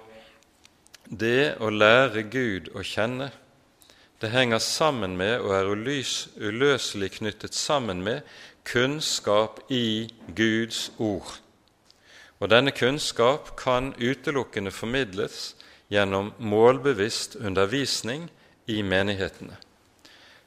det 1.07 1.55
å 1.63 1.71
lære 1.71 2.27
Gud 2.27 2.67
å 2.75 2.83
kjenne, 2.83 3.31
det 4.19 4.29
henger 4.29 4.59
sammen 4.59 5.17
med 5.17 5.39
og 5.39 5.53
er 5.55 5.69
uløselig 5.71 7.11
knyttet 7.11 7.55
sammen 7.55 8.01
med 8.03 8.21
kunnskap 8.67 9.59
i 9.71 10.09
Guds 10.35 10.91
ord. 10.99 11.39
Og 12.39 12.49
denne 12.51 12.71
kunnskap 12.71 13.55
kan 13.59 13.93
utelukkende 13.95 14.71
formidles 14.71 15.55
gjennom 15.89 16.33
målbevisst 16.39 17.35
undervisning 17.35 18.29
i 18.67 18.81
menighetene. 18.81 19.55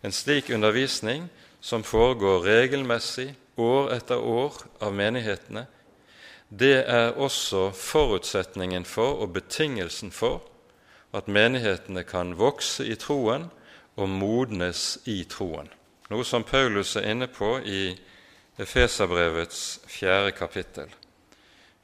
En 0.03 0.13
slik 0.13 0.51
undervisning 0.51 1.29
som 1.61 1.85
foregår 1.85 2.45
regelmessig 2.45 3.35
år 3.57 3.93
etter 3.97 4.21
år 4.21 4.57
av 4.81 4.95
menighetene, 4.95 5.67
det 6.49 6.85
er 6.85 7.17
også 7.17 7.71
forutsetningen 7.73 8.85
for 8.85 9.23
og 9.25 9.33
betingelsen 9.33 10.13
for 10.13 10.43
at 11.17 11.29
menighetene 11.29 12.05
kan 12.05 12.35
vokse 12.37 12.85
i 12.85 12.97
troen 13.01 13.49
og 13.97 14.09
modnes 14.09 14.99
i 15.09 15.23
troen, 15.29 15.69
noe 16.09 16.25
som 16.25 16.45
Paulus 16.45 16.97
er 16.97 17.11
inne 17.13 17.29
på 17.29 17.59
i 17.65 17.93
Efeserbrevets 18.61 19.81
fjerde 19.89 20.33
kapittel. 20.37 20.91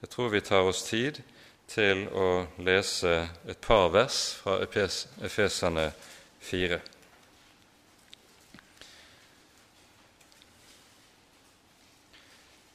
Jeg 0.01 0.11
tror 0.12 0.29
vi 0.33 0.40
tar 0.44 0.68
oss 0.68 0.85
tid 0.87 1.21
til 1.68 2.07
å 2.12 2.47
lese 2.64 3.14
et 3.49 3.61
par 3.61 3.88
vers 3.92 4.21
fra 4.40 4.61
Efeserne 4.64 5.90
4. 6.44 6.79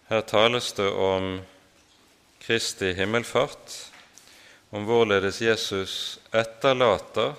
Her 0.10 0.22
tales 0.30 0.74
det 0.78 0.90
om 0.92 1.40
Kristi 2.44 2.92
himmelfart, 2.94 3.78
om 4.70 4.84
hvorledes 4.86 5.40
Jesus 5.42 5.96
etterlater 6.36 7.38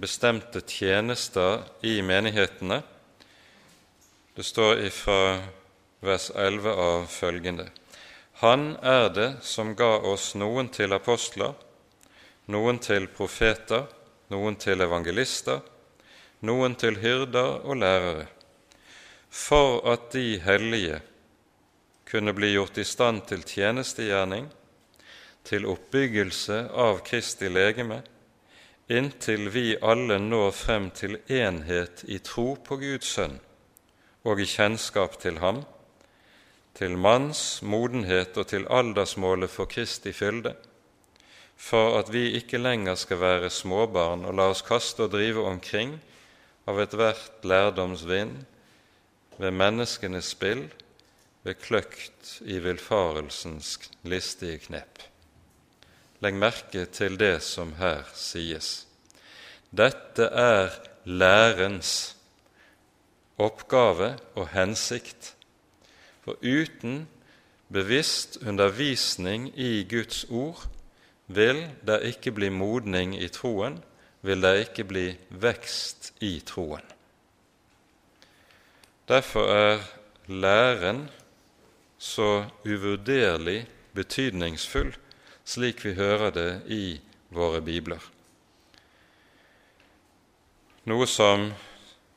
bestemte 0.00 0.60
tjenester 0.60 1.62
i 1.82 2.02
menighetene. 2.02 2.82
Det 4.34 4.42
står 4.46 4.84
ifra 4.86 5.40
vers 6.00 6.30
11 6.34 6.70
av 6.70 7.06
følgende.: 7.10 7.68
Han 8.32 8.76
er 8.82 9.08
det 9.14 9.30
som 9.42 9.74
ga 9.74 9.98
oss 9.98 10.34
noen 10.34 10.68
til 10.68 10.94
apostler, 10.94 11.54
noen 12.46 12.78
til 12.78 13.08
profeter, 13.10 13.88
noen 14.30 14.56
til 14.56 14.80
evangelister, 14.80 15.60
noen 16.40 16.76
til 16.78 17.00
hyrder 17.02 17.64
og 17.64 17.80
lærere, 17.82 18.28
for 19.28 19.82
at 19.90 20.12
de 20.12 20.38
hellige 20.38 21.00
kunne 22.08 22.32
bli 22.32 22.52
gjort 22.54 22.78
i 22.78 22.86
stand 22.86 23.26
til 23.28 23.42
tjenestegjerning, 23.42 24.46
til 25.44 25.66
oppbyggelse 25.66 26.68
av 26.72 27.02
Kristi 27.04 27.50
legeme, 27.50 28.02
inntil 28.88 29.50
vi 29.52 29.76
alle 29.84 30.16
når 30.22 30.52
frem 30.56 30.88
til 30.96 31.18
enhet 31.28 32.04
i 32.08 32.18
tro 32.24 32.54
på 32.64 32.78
Guds 32.80 33.10
sønn 33.18 33.36
og 34.24 34.40
i 34.40 34.46
kjennskap 34.48 35.18
til 35.22 35.38
ham, 35.42 35.62
til 36.76 36.96
manns 36.96 37.60
modenhet 37.62 38.36
og 38.38 38.48
til 38.50 38.66
aldersmålet 38.70 39.50
for 39.50 39.70
Kristi 39.70 40.12
fylde, 40.12 40.54
for 41.56 41.98
at 41.98 42.12
vi 42.12 42.30
ikke 42.38 42.60
lenger 42.60 42.98
skal 42.98 43.20
være 43.20 43.50
småbarn 43.50 44.26
og 44.28 44.36
la 44.38 44.48
oss 44.52 44.62
kaste 44.66 45.06
og 45.06 45.14
drive 45.14 45.42
omkring 45.48 45.96
av 46.68 46.80
ethvert 46.82 47.44
lærdomsvind, 47.48 48.44
ved 49.38 49.54
menneskenes 49.54 50.32
spill, 50.34 50.64
ved 51.46 51.60
kløkt 51.62 52.38
i 52.44 52.58
villfarelsens 52.62 53.76
listige 54.02 54.58
knep. 54.66 54.98
Legg 56.20 56.34
merke 56.34 56.84
til 56.90 57.18
det 57.18 57.38
som 57.46 57.76
her 57.78 58.06
sies. 58.14 58.86
Dette 59.70 60.26
er 60.32 60.74
lærens 61.04 62.16
oppgave 63.38 64.16
og 64.34 64.48
hensikt. 64.54 65.34
For 66.24 66.36
uten 66.42 67.06
bevisst 67.72 68.38
undervisning 68.42 69.52
i 69.58 69.84
Guds 69.90 70.24
ord 70.30 70.66
vil 71.26 71.66
det 71.86 72.02
ikke 72.14 72.32
bli 72.32 72.48
modning 72.48 73.14
i 73.20 73.28
troen, 73.28 73.78
vil 74.22 74.42
det 74.42 74.54
ikke 74.66 74.84
bli 74.84 75.06
vekst 75.30 76.12
i 76.24 76.38
troen. 76.46 76.84
Derfor 79.08 79.48
er 79.52 79.84
læren 80.28 81.06
så 81.98 82.44
uvurderlig 82.64 83.66
betydningsfull, 83.94 84.92
slik 85.48 85.80
vi 85.86 85.94
hører 85.96 86.32
det 86.34 86.50
i 86.68 86.98
våre 87.32 87.62
bibler. 87.64 88.02
Noe 90.88 91.08
som 91.08 91.48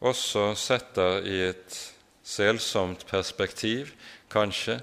også 0.03 0.51
setter 0.59 1.23
i 1.27 1.37
et 1.49 1.77
selsomt 2.23 3.05
perspektiv, 3.09 3.93
kanskje, 4.31 4.79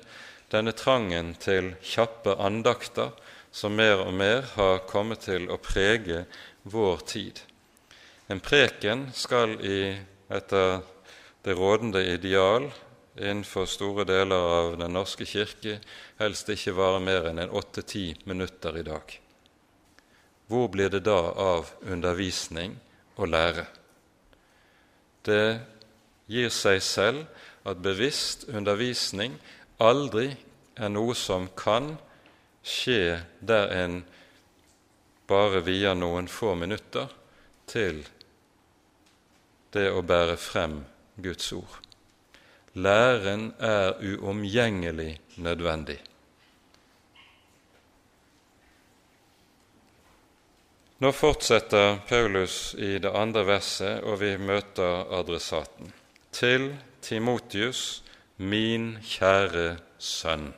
denne 0.49 0.73
trangen 0.73 1.35
til 1.41 1.75
kjappe 1.85 2.39
andakter 2.41 3.13
som 3.53 3.75
mer 3.77 4.01
og 4.07 4.15
mer 4.17 4.47
har 4.55 4.85
kommet 4.89 5.27
til 5.29 5.49
å 5.53 5.59
prege 5.61 6.25
vår 6.69 7.05
tid. 7.09 7.41
En 8.29 8.41
preken 8.45 9.09
skal 9.17 9.57
i, 9.65 9.97
etter 10.29 10.81
det 11.45 11.57
rådende 11.57 12.05
ideal 12.13 12.69
innenfor 13.19 13.67
store 13.67 14.05
deler 14.09 14.51
av 14.59 14.77
Den 14.79 14.95
norske 14.97 15.27
kirke 15.27 15.79
helst 16.19 16.49
ikke 16.53 16.77
vare 16.79 17.01
mer 17.03 17.29
enn 17.31 17.43
en 17.43 17.55
åtte-ti 17.55 18.13
minutter 18.25 18.79
i 18.79 18.85
dag. 18.87 19.19
Hvor 20.49 20.69
blir 20.73 20.89
det 20.89 21.05
da 21.07 21.19
av 21.37 21.73
undervisning 21.85 22.79
og 23.17 23.29
lære? 23.29 23.67
Det 25.27 25.61
gir 26.31 26.53
seg 26.53 26.81
selv 26.85 27.27
at 27.69 27.83
bevisst 27.85 28.47
undervisning 28.49 29.35
aldri 29.83 30.31
er 30.79 30.93
noe 30.93 31.17
som 31.19 31.51
kan 31.59 31.97
skje 32.65 33.19
der 33.41 33.73
en 33.83 33.99
bare 35.29 35.61
vier 35.67 35.97
noen 35.99 36.31
få 36.33 36.55
minutter 36.57 37.13
til 37.69 38.01
det 39.77 39.91
å 39.93 40.01
bære 40.01 40.39
frem 40.41 40.81
Guds 41.21 41.53
ord. 41.53 41.88
Læren 42.79 43.55
er 43.59 43.97
uomgjengelig 43.99 45.19
nødvendig. 45.37 45.99
Nå 50.99 51.11
fortsetter 51.13 51.99
Paulus 52.09 52.75
i 52.79 52.99
det 53.03 53.11
andre 53.15 53.45
verset, 53.47 54.03
og 54.03 54.21
vi 54.21 54.37
møter 54.37 55.11
adressaten. 55.19 55.93
Til 56.33 56.71
Timotius, 57.03 58.03
min 58.37 58.97
kjære 59.03 59.77
sønn. 59.99 60.53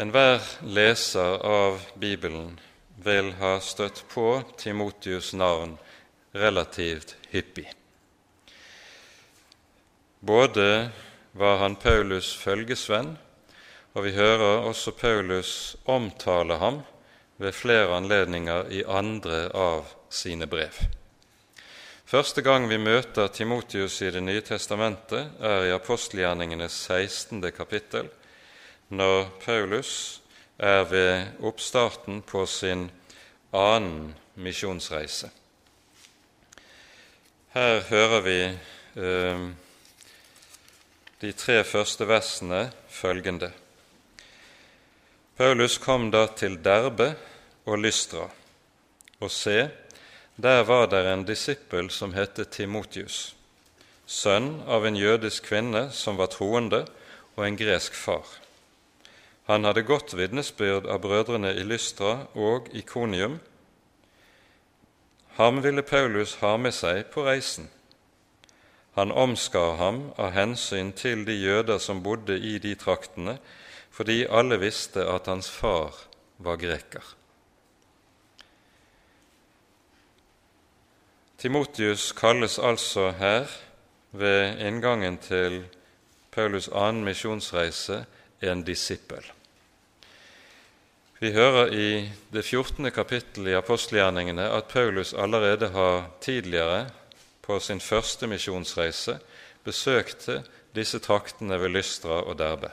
Enhver 0.00 0.40
leser 0.64 1.40
av 1.44 1.80
Bibelen 2.00 2.58
vil 3.04 3.32
ha 3.40 3.58
støtt 3.64 4.04
på 4.12 4.42
Timotius' 4.60 5.36
navn 5.36 5.78
relativt 6.34 7.16
hyppig. 7.32 7.68
Både 10.20 10.90
var 11.32 11.56
han 11.56 11.76
Paulus' 11.76 12.36
følgesvenn, 12.36 13.14
og 13.92 14.04
vi 14.04 14.12
hører 14.12 14.66
også 14.68 14.92
Paulus 14.92 15.76
omtale 15.88 16.58
ham 16.60 16.82
ved 17.40 17.52
flere 17.52 17.96
anledninger 17.96 18.68
i 18.68 18.82
andre 18.84 19.46
av 19.56 19.88
sine 20.12 20.46
brev. 20.46 20.76
Første 22.04 22.42
gang 22.42 22.68
vi 22.68 22.76
møter 22.76 23.30
Timotius 23.32 24.00
i 24.02 24.10
Det 24.10 24.22
nye 24.22 24.42
testamentet, 24.44 25.30
er 25.40 25.64
i 25.64 25.72
apostelgjerningenes 25.72 26.72
16. 26.72 27.52
kapittel, 27.52 28.08
når 28.88 29.30
Paulus 29.44 30.20
er 30.58 30.84
ved 30.84 31.26
oppstarten 31.40 32.20
på 32.22 32.44
sin 32.46 32.90
annen 33.52 34.14
misjonsreise. 34.34 35.30
Her 37.54 37.80
hører 37.88 38.20
vi 38.20 38.38
eh, 38.96 39.48
de 41.20 41.32
tre 41.36 41.60
første 41.64 42.06
versene 42.08 42.70
følgende. 42.88 43.50
Paulus 45.36 45.76
kom 45.78 46.08
da 46.12 46.26
til 46.36 46.56
Derbe 46.64 47.12
og 47.68 47.78
Lystra, 47.78 48.28
og 49.20 49.30
se, 49.30 49.68
der 50.40 50.62
var 50.64 50.86
det 50.88 51.02
en 51.08 51.24
disippel 51.28 51.90
som 51.92 52.14
het 52.16 52.40
Timotius, 52.52 53.34
sønn 54.06 54.62
av 54.64 54.86
en 54.88 54.96
jødisk 54.96 55.50
kvinne 55.52 55.90
som 55.92 56.16
var 56.16 56.32
troende, 56.32 56.86
og 57.36 57.44
en 57.46 57.56
gresk 57.56 57.94
far. 57.94 58.24
Han 59.48 59.64
hadde 59.64 59.84
godt 59.84 60.16
vitnesbyrd 60.16 60.88
av 60.88 61.02
brødrene 61.04 61.52
i 61.56 61.64
Lystra 61.64 62.26
og 62.34 62.68
Ikonium. 62.72 63.38
Ham 65.36 65.60
ville 65.64 65.82
Paulus 65.82 66.36
ha 66.40 66.56
med 66.56 66.74
seg 66.76 67.06
på 67.12 67.24
reisen. 67.28 67.68
Han 69.00 69.12
omskar 69.12 69.78
ham 69.78 70.00
av 70.20 70.34
hensyn 70.36 70.90
til 70.92 71.22
de 71.24 71.32
jøder 71.32 71.78
som 71.80 72.02
bodde 72.04 72.34
i 72.36 72.58
de 72.60 72.74
traktene, 72.76 73.38
fordi 73.88 74.26
alle 74.28 74.58
visste 74.60 75.06
at 75.08 75.30
hans 75.30 75.48
far 75.48 75.96
var 76.36 76.60
greker. 76.60 77.06
Timotius 81.40 82.10
kalles 82.12 82.58
altså 82.58 83.08
her, 83.16 83.48
ved 84.12 84.60
inngangen 84.68 85.16
til 85.24 85.62
Paulus' 86.36 86.68
annen 86.68 87.08
misjonsreise, 87.08 88.04
en 88.44 88.68
disippel. 88.68 89.24
Vi 91.24 91.32
hører 91.32 91.72
i 91.72 91.90
det 92.32 92.44
14. 92.44 92.92
kapittel 92.92 93.48
i 93.48 93.56
apostelgjerningene 93.56 94.50
at 94.52 94.68
Paulus 94.68 95.14
allerede 95.16 95.72
har 95.72 96.10
tidligere 96.20 96.90
på 97.50 97.58
sin 97.60 97.80
første 97.82 98.28
misjonsreise 98.30 99.16
besøkte 99.66 100.44
disse 100.76 101.00
traktene 101.02 101.56
ved 101.58 101.72
Lystra 101.74 102.20
og 102.22 102.36
Derbe. 102.38 102.70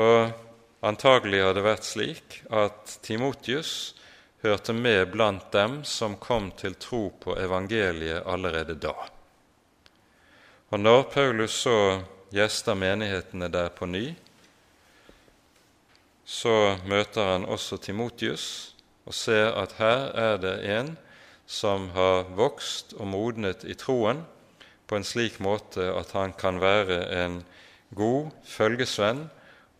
Og 0.00 0.30
antagelig 0.88 1.42
har 1.44 1.56
det 1.56 1.64
vært 1.66 1.84
slik 1.84 2.38
at 2.48 2.94
Timotius 3.04 3.72
hørte 4.40 4.72
med 4.72 5.10
blant 5.12 5.50
dem 5.52 5.82
som 5.84 6.16
kom 6.16 6.48
til 6.56 6.78
tro 6.80 7.08
på 7.20 7.34
evangeliet 7.36 8.24
allerede 8.24 8.78
da. 8.80 8.94
Og 10.72 10.80
når 10.80 11.02
Paulus 11.12 11.58
så 11.66 11.76
gjester 12.32 12.78
menighetene 12.80 13.50
der 13.52 13.68
på 13.76 13.88
ny, 13.90 14.06
så 16.24 16.78
møter 16.88 17.34
han 17.34 17.44
også 17.44 17.76
Timotius 17.76 18.46
og 19.04 19.16
ser 19.16 19.52
at 19.52 19.76
her 19.80 20.08
er 20.16 20.40
det 20.40 20.56
en 20.78 20.90
som 21.48 21.88
har 21.96 22.28
vokst 22.36 22.92
og 22.98 23.08
modnet 23.08 23.64
i 23.64 23.76
troen 23.78 24.20
på 24.88 24.98
en 24.98 25.06
slik 25.06 25.38
måte 25.40 25.86
at 25.96 26.12
han 26.16 26.34
kan 26.36 26.60
være 26.60 26.98
en 27.22 27.40
god 27.96 28.28
følgesvenn 28.44 29.24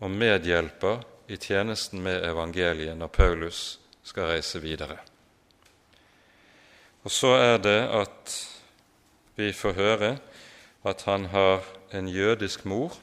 og 0.00 0.14
medhjelper 0.14 1.04
i 1.28 1.36
tjenesten 1.36 2.00
med 2.00 2.24
evangeliet 2.24 2.96
når 2.96 3.12
Paulus 3.12 3.60
skal 4.02 4.30
reise 4.32 4.62
videre. 4.64 4.96
Og 7.04 7.12
så 7.12 7.34
er 7.36 7.60
det 7.60 7.80
at 8.00 8.34
vi 9.36 9.52
får 9.52 9.76
høre 9.76 10.10
at 10.88 11.04
han 11.04 11.28
har 11.32 11.62
en 11.92 12.08
jødisk 12.08 12.64
mor 12.64 12.96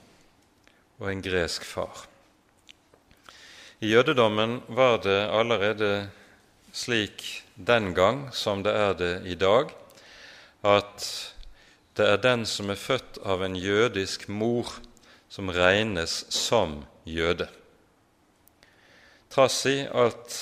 og 1.00 1.12
en 1.12 1.22
gresk 1.22 1.66
far. 1.66 2.06
I 3.82 3.94
jødedommen 3.94 4.62
var 4.68 4.98
det 5.04 5.20
allerede 5.30 6.10
slik 6.76 7.24
den 7.56 7.94
gang 7.96 8.28
som 8.36 8.64
det 8.66 8.74
er 8.76 8.94
det 9.00 9.14
i 9.32 9.36
dag, 9.40 9.72
at 10.66 11.08
det 11.96 12.08
er 12.12 12.20
den 12.20 12.44
som 12.46 12.70
er 12.70 12.80
født 12.80 13.22
av 13.24 13.44
en 13.46 13.56
jødisk 13.56 14.28
mor, 14.28 14.68
som 15.30 15.50
regnes 15.52 16.26
som 16.32 16.84
jøde. 17.08 17.48
Trass 19.32 19.66
i 19.68 19.82
at 19.88 20.36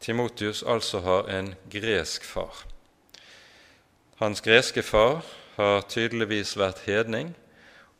Timotius 0.00 0.62
altså 0.66 1.00
har 1.04 1.28
en 1.32 1.54
gresk 1.72 2.24
far. 2.24 2.64
Hans 4.20 4.42
greske 4.44 4.82
far 4.84 5.22
har 5.56 5.86
tydeligvis 5.88 6.52
vært 6.60 6.82
hedning 6.84 7.32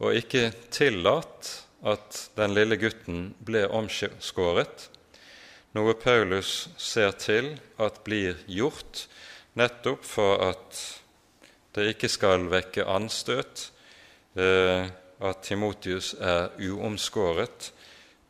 og 0.01 0.17
ikke 0.17 0.51
tillatt 0.73 1.55
at 1.81 2.25
den 2.37 2.53
lille 2.57 2.77
gutten 2.81 3.31
ble 3.45 3.65
omskåret 3.69 4.90
noe 5.77 5.95
Paulus 5.95 6.69
ser 6.81 7.13
til 7.21 7.53
at 7.79 8.01
blir 8.07 8.41
gjort 8.51 9.05
nettopp 9.59 10.07
for 10.07 10.43
at 10.51 10.81
det 11.77 11.93
ikke 11.93 12.11
skal 12.11 12.49
vekke 12.51 12.87
anstøt 12.91 13.69
eh, 14.35 14.91
at 15.21 15.43
Timotius 15.45 16.15
er 16.19 16.51
uomskåret 16.71 17.71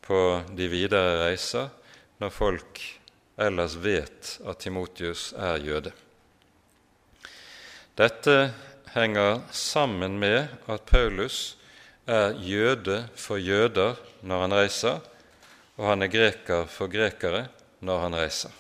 på 0.05 0.21
de 0.57 0.69
videre 0.69 1.21
reiser 1.23 1.71
når 2.21 2.35
folk 2.35 2.81
ellers 3.41 3.77
vet 3.81 4.37
at 4.45 4.61
Timotius 4.61 5.31
er 5.33 5.63
jøde. 5.65 5.93
Dette 7.97 8.53
henger 8.95 9.41
sammen 9.55 10.19
med 10.21 10.51
at 10.69 10.85
Paulus 10.89 11.57
er 12.07 12.35
jøde 12.43 13.05
for 13.15 13.41
jøder 13.41 13.97
når 14.23 14.45
han 14.45 14.57
reiser, 14.57 15.01
og 15.81 15.87
han 15.89 16.05
er 16.05 16.13
greker 16.13 16.67
for 16.69 16.93
grekere 16.93 17.47
når 17.81 18.03
han 18.05 18.17
reiser. 18.21 18.53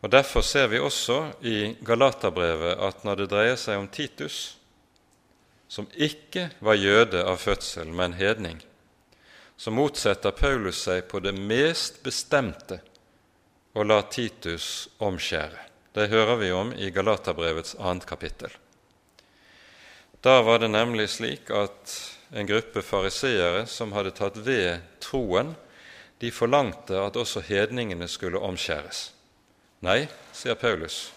Og 0.00 0.08
Derfor 0.08 0.40
ser 0.40 0.70
vi 0.72 0.80
også 0.80 1.18
i 1.44 1.74
Galaterbrevet 1.84 2.80
at 2.80 3.04
når 3.04 3.20
det 3.20 3.28
dreier 3.34 3.58
seg 3.60 3.76
om 3.82 3.88
Titus, 3.92 4.56
som 5.68 5.86
ikke 5.92 6.48
var 6.64 6.80
jøde 6.80 7.20
av 7.20 7.36
fødsel, 7.38 7.92
men 7.92 8.16
hedning, 8.16 8.62
så 9.60 9.70
motsetter 9.70 10.32
Paulus 10.32 10.80
seg 10.86 11.04
på 11.10 11.20
det 11.20 11.34
mest 11.36 12.00
bestemte 12.02 12.80
å 13.76 13.84
la 13.84 14.00
Titus 14.08 14.88
omskjære. 15.04 15.68
Det 15.92 16.08
hører 16.08 16.40
vi 16.40 16.50
om 16.56 16.72
i 16.72 16.88
Galaterbrevets 16.94 17.76
annet 17.76 18.08
kapittel. 18.08 18.50
Da 20.24 20.40
var 20.46 20.62
det 20.62 20.72
nemlig 20.72 21.10
slik 21.12 21.52
at 21.52 21.92
en 22.32 22.48
gruppe 22.48 22.82
fariseere 22.84 23.66
som 23.68 23.92
hadde 23.92 24.14
tatt 24.16 24.38
ved 24.46 24.80
troen, 25.02 25.52
de 26.20 26.30
forlangte 26.30 26.98
at 27.00 27.16
også 27.16 27.40
hedningene 27.46 28.08
skulle 28.08 28.38
omskjæres. 28.38 29.10
Nei, 29.80 30.04
sier 30.36 30.58
Paulus, 30.60 31.08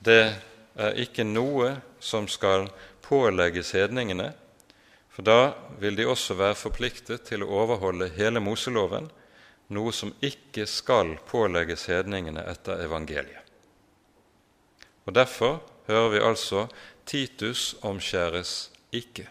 det 0.00 0.32
er 0.80 1.00
ikke 1.02 1.26
noe 1.28 1.74
som 2.00 2.28
skal 2.28 2.70
pålegges 3.04 3.74
hedningene, 3.76 4.30
for 5.10 5.26
da 5.26 5.52
vil 5.82 5.98
de 5.98 6.06
også 6.08 6.36
være 6.38 6.56
forpliktet 6.56 7.26
til 7.28 7.44
å 7.44 7.50
overholde 7.64 8.08
hele 8.16 8.40
Moseloven, 8.40 9.10
noe 9.70 9.92
som 9.92 10.14
ikke 10.24 10.64
skal 10.66 11.18
pålegges 11.28 11.84
hedningene 11.90 12.46
etter 12.48 12.80
evangeliet. 12.86 13.44
Og 15.04 15.14
Derfor 15.14 15.60
hører 15.90 16.08
vi 16.14 16.24
altså 16.24 16.66
Titus 17.06 17.74
omskjæres 17.82 18.70
ikke. 18.94 19.26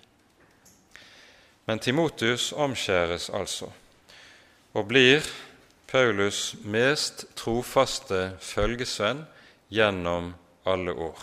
Men 1.65 1.79
Timotius 1.79 2.51
omskjæres 2.51 3.29
altså, 3.29 3.69
og 4.73 4.87
blir 4.89 5.25
Paulus' 5.89 6.55
mest 6.63 7.25
trofaste 7.39 8.35
følgesvenn 8.41 9.23
gjennom 9.73 10.33
alle 10.69 10.93
år. 10.93 11.19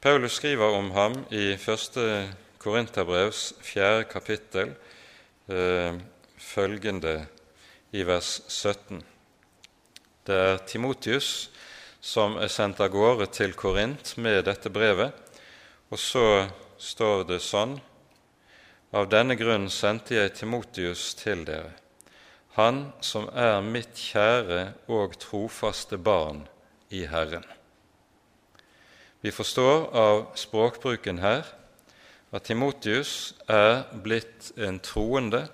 Paulus 0.00 0.38
skriver 0.38 0.76
om 0.78 0.90
ham 0.94 1.18
i 1.30 1.52
1. 1.56 1.98
Korinterbrevs 2.62 3.52
fjerde 3.62 4.04
kapittel 4.10 4.72
eh, 5.48 5.98
følgende 6.38 7.26
i 7.92 8.02
vers 8.06 8.40
17. 8.48 9.02
Det 10.26 10.36
er 10.36 10.64
Timotius 10.66 11.50
som 12.00 12.36
er 12.38 12.50
sendt 12.52 12.80
av 12.82 12.92
gårde 12.94 13.28
til 13.34 13.54
Korint 13.58 14.14
med 14.22 14.44
dette 14.46 14.70
brevet. 14.70 15.14
Og 15.90 15.98
så 16.00 16.46
står 16.78 17.24
det 17.30 17.40
sånn 17.44 17.76
Av 18.96 19.08
denne 19.10 19.34
grunn 19.36 19.66
sendte 19.70 20.14
jeg 20.14 20.32
Timotius 20.38 21.10
til 21.18 21.42
dere, 21.46 21.72
han 22.56 22.80
som 23.04 23.28
er 23.32 23.60
mitt 23.64 23.94
kjære 24.00 24.72
og 24.92 25.18
trofaste 25.22 25.98
barn 26.00 26.44
i 26.90 27.04
Herren. 27.10 27.44
Vi 29.20 29.32
forstår 29.34 29.88
av 29.96 30.22
språkbruken 30.38 31.22
her 31.22 31.48
at 32.34 32.48
Timotius 32.48 33.34
er 33.48 33.86
blitt 34.04 34.52
en 34.56 34.80
troende, 34.82 35.46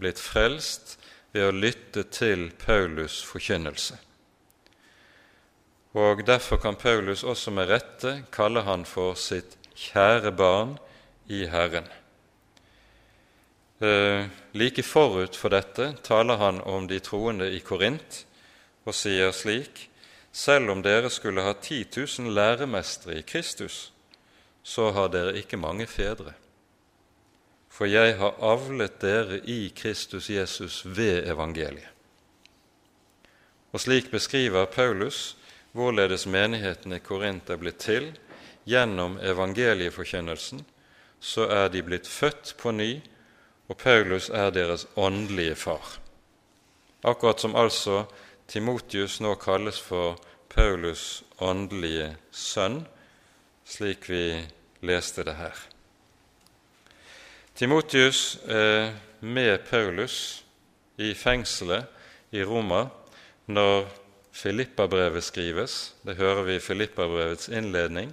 blitt 0.00 0.20
frelst 0.20 0.96
ved 1.34 1.48
å 1.48 1.54
lytte 1.54 2.06
til 2.14 2.50
Paulus' 2.60 3.22
forkynnelse 3.26 3.98
og 5.94 6.26
derfor 6.26 6.56
kan 6.56 6.76
Paulus 6.76 7.22
også 7.22 7.50
med 7.54 7.70
rette 7.70 8.24
kalle 8.34 8.64
han 8.66 8.82
for 8.84 9.14
sitt 9.14 9.54
kjære 9.78 10.32
barn 10.34 10.74
i 11.30 11.44
Herren. 11.46 11.86
Eh, 13.80 14.26
like 14.52 14.82
forut 14.82 15.36
for 15.36 15.50
dette 15.50 15.94
taler 16.02 16.36
han 16.38 16.60
om 16.60 16.86
de 16.86 17.00
troende 17.02 17.48
i 17.50 17.58
Korint 17.60 18.20
og 18.86 18.94
sier 18.94 19.32
slik.: 19.32 19.88
Selv 20.32 20.70
om 20.70 20.82
dere 20.82 21.10
skulle 21.10 21.42
ha 21.42 21.52
10 21.54 21.86
000 21.96 22.34
læremestere 22.34 23.18
i 23.18 23.22
Kristus, 23.22 23.92
så 24.62 24.90
har 24.90 25.08
dere 25.08 25.36
ikke 25.38 25.56
mange 25.56 25.86
fedre. 25.86 26.34
For 27.68 27.86
jeg 27.86 28.16
har 28.18 28.38
avlet 28.40 29.00
dere 29.00 29.40
i 29.44 29.72
Kristus 29.76 30.30
Jesus 30.30 30.82
ved 30.86 31.26
evangeliet. 31.26 31.90
Og 33.72 33.80
slik 33.80 34.10
beskriver 34.10 34.64
Paulus 34.64 35.36
hvorledes 35.72 36.26
menigheten 36.26 36.92
i 36.94 37.00
Korint 37.02 37.50
er 37.50 37.58
blitt 37.58 37.80
til 37.82 38.12
gjennom 38.64 39.18
evangelieforkynnelsen, 39.18 40.62
så 41.20 41.48
er 41.50 41.68
de 41.68 41.82
blitt 41.82 42.06
født 42.08 42.54
på 42.58 42.70
ny, 42.70 43.00
og 43.68 43.76
Paulus 43.80 44.28
er 44.30 44.50
deres 44.50 44.86
åndelige 44.96 45.54
far. 45.54 45.98
Akkurat 47.04 47.40
som 47.40 47.56
altså 47.56 48.04
Timotius 48.48 49.20
nå 49.20 49.34
kalles 49.40 49.80
for 49.80 50.18
Paulus' 50.52 51.24
åndelige 51.40 52.14
sønn, 52.30 52.84
slik 53.64 54.08
vi 54.08 54.44
leste 54.84 55.24
det 55.24 55.34
her. 55.34 55.56
Timotius 57.54 58.38
er 58.46 58.92
med 59.20 59.58
Paulus 59.70 60.44
i 60.98 61.14
fengselet 61.14 61.86
i 62.34 62.44
Roma 62.44 62.86
når 63.46 63.88
Filippabrevet 64.34 65.24
skrives, 65.24 65.94
det 66.02 66.16
hører 66.16 66.42
vi 66.42 66.56
i 66.56 66.62
Filippabrevets 66.62 67.48
innledning, 67.48 68.10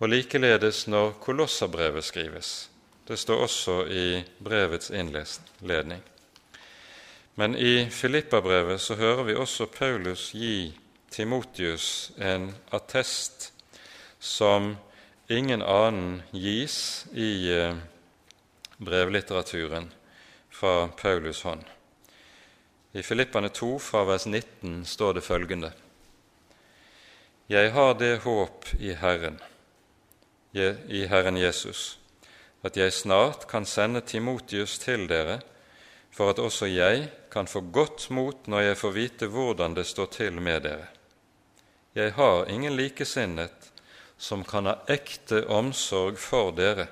og 0.00 0.08
likeledes 0.08 0.86
når 0.88 1.12
Kolossabrevet 1.20 2.04
skrives. 2.04 2.70
Det 3.06 3.16
står 3.16 3.42
også 3.44 3.86
i 3.86 4.24
brevets 4.38 4.90
innledning. 4.90 6.00
Men 7.34 7.56
i 7.56 7.90
Filippabrevet 7.90 8.80
så 8.80 8.94
hører 8.94 9.22
vi 9.22 9.34
også 9.34 9.66
Paulus 9.66 10.30
gi 10.32 10.72
Timotius 11.10 12.12
en 12.16 12.54
attest 12.72 13.52
som 14.18 14.76
ingen 15.28 15.62
annen 15.62 16.22
gis 16.32 17.06
i 17.12 17.50
eh, 17.52 17.76
brevlitteraturen 18.78 19.90
fra 20.50 20.88
Paulus' 20.96 21.42
hånd. 21.44 21.64
I 22.92 23.02
Filippane 23.02 23.48
2 23.48 23.78
fra 23.78 24.04
vers 24.08 24.26
19 24.26 24.84
står 24.86 25.12
det 25.12 25.24
følgende.: 25.24 25.72
Jeg 27.48 27.72
har 27.72 27.92
det 27.94 28.18
håp 28.24 28.64
i 28.78 28.94
Herren, 28.94 29.40
i 30.88 31.06
Herren 31.06 31.36
Jesus, 31.36 31.98
at 32.64 32.76
jeg 32.76 32.92
snart 32.92 33.46
kan 33.50 33.66
sende 33.68 34.00
Timotius 34.00 34.78
til 34.80 35.08
dere, 35.08 35.40
for 36.14 36.30
at 36.30 36.38
også 36.38 36.66
jeg 36.70 37.10
kan 37.30 37.46
få 37.50 37.60
godt 37.60 38.08
mot 38.10 38.48
når 38.48 38.60
jeg 38.60 38.80
får 38.80 38.90
vite 38.96 39.26
hvordan 39.26 39.76
det 39.76 39.86
står 39.86 40.06
til 40.06 40.40
med 40.40 40.60
dere. 40.64 40.88
Jeg 41.94 42.12
har 42.16 42.48
ingen 42.50 42.76
likesinnet 42.76 43.70
som 44.18 44.44
kan 44.44 44.66
ha 44.66 44.78
ekte 44.88 45.44
omsorg 45.46 46.18
for 46.18 46.50
dere, 46.54 46.86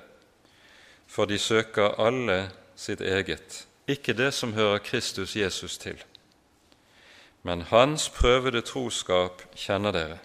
for 1.07 1.25
de 1.25 1.39
søker 1.39 1.95
alle 1.99 2.51
sitt 2.75 3.01
eget 3.01 3.65
ikke 3.87 4.13
det 4.13 4.31
som 4.33 4.53
hører 4.53 4.77
Kristus 4.77 5.35
Jesus 5.35 5.77
til. 5.77 5.97
Men 7.43 7.61
hans 7.61 8.09
prøvede 8.09 8.61
troskap 8.61 9.41
kjenner 9.55 9.91
dere. 9.91 10.19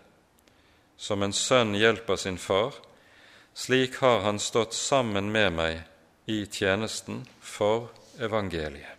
Som 0.96 1.22
en 1.22 1.34
sønn 1.34 1.74
hjelper 1.74 2.16
sin 2.16 2.38
far, 2.38 2.74
slik 3.58 3.96
har 3.96 4.20
han 4.20 4.38
stått 4.38 4.72
sammen 4.72 5.32
med 5.34 5.52
meg 5.52 5.80
i 6.30 6.44
tjenesten 6.46 7.24
for 7.42 7.88
evangeliet. 8.22 8.94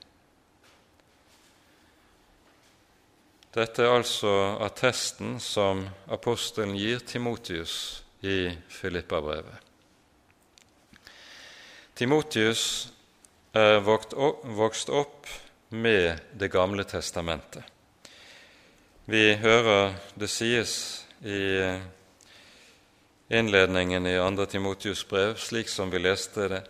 Dette 3.56 3.86
er 3.86 3.94
altså 3.96 4.34
attesten 4.62 5.38
som 5.40 5.86
apostelen 6.12 6.76
gir 6.76 7.00
Timotius 7.08 8.04
i 8.20 8.52
Filippabrevet. 8.68 9.56
Timotius 11.96 12.64
er 13.56 13.80
vokst 13.80 14.92
opp 14.92 15.32
med 15.70 16.20
Det 16.36 16.52
gamle 16.52 16.84
testamentet. 16.84 17.64
Vi 19.08 19.24
hører 19.40 19.96
det 20.20 20.30
sies 20.30 20.76
i 21.24 21.40
innledningen 23.30 24.06
i 24.06 24.16
2. 24.36 24.46
Timotius 24.46 25.08
brev, 25.08 25.36
slik 25.36 25.70
som 25.70 25.90
vi 25.90 26.00
leste 26.00 26.48
det, 26.48 26.64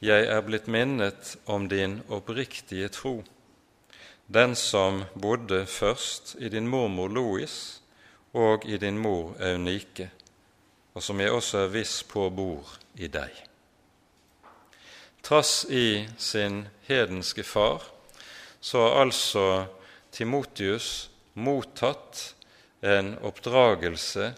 Jeg 0.00 0.26
er 0.26 0.40
blitt 0.40 0.66
minnet 0.66 1.36
om 1.44 1.68
din 1.68 2.00
oppriktige 2.08 2.88
tro, 2.88 3.24
den 4.26 4.54
som 4.56 5.04
bodde 5.14 5.66
først 5.66 6.36
i 6.38 6.48
din 6.48 6.68
mormor 6.68 7.08
Lois 7.08 7.82
og 8.32 8.64
i 8.64 8.78
din 8.78 8.98
mor 8.98 9.36
Eunike, 9.40 10.10
og 10.94 11.02
som 11.02 11.20
jeg 11.20 11.30
også 11.30 11.58
er 11.58 11.74
viss 11.74 12.02
på 12.02 12.30
bor 12.30 12.64
i 12.94 13.12
deg. 13.12 13.30
Trass 15.22 15.66
i 15.68 16.08
sin 16.16 16.66
hedenske 16.88 17.44
far 17.44 17.84
så 18.60 18.86
har 18.86 19.02
altså 19.04 19.66
Timotius 20.12 21.10
mottatt 21.34 22.34
en 22.80 23.18
oppdragelse 23.20 24.32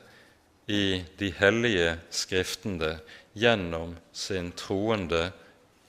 i 0.73 1.05
de 1.21 1.29
hellige 1.37 1.99
skriftene 2.11 2.95
gjennom 3.37 3.97
sin 4.13 4.53
troende 4.57 5.31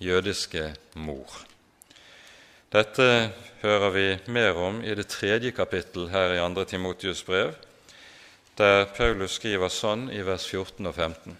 jødiske 0.03 0.73
mor. 0.99 1.31
Dette 2.73 3.07
hører 3.61 3.91
vi 3.95 4.07
mer 4.33 4.57
om 4.59 4.81
i 4.83 4.95
det 4.97 5.07
tredje 5.13 5.53
kapittel 5.55 6.09
her 6.11 6.35
i 6.35 6.41
2. 6.41 6.65
Timotius 6.67 7.23
brev, 7.23 7.53
der 8.57 8.89
Paulus 8.97 9.37
skriver 9.39 9.71
sånn 9.71 10.09
i 10.11 10.21
vers 10.25 10.45
14 10.49 10.89
og 10.89 10.95
15.: 10.95 11.37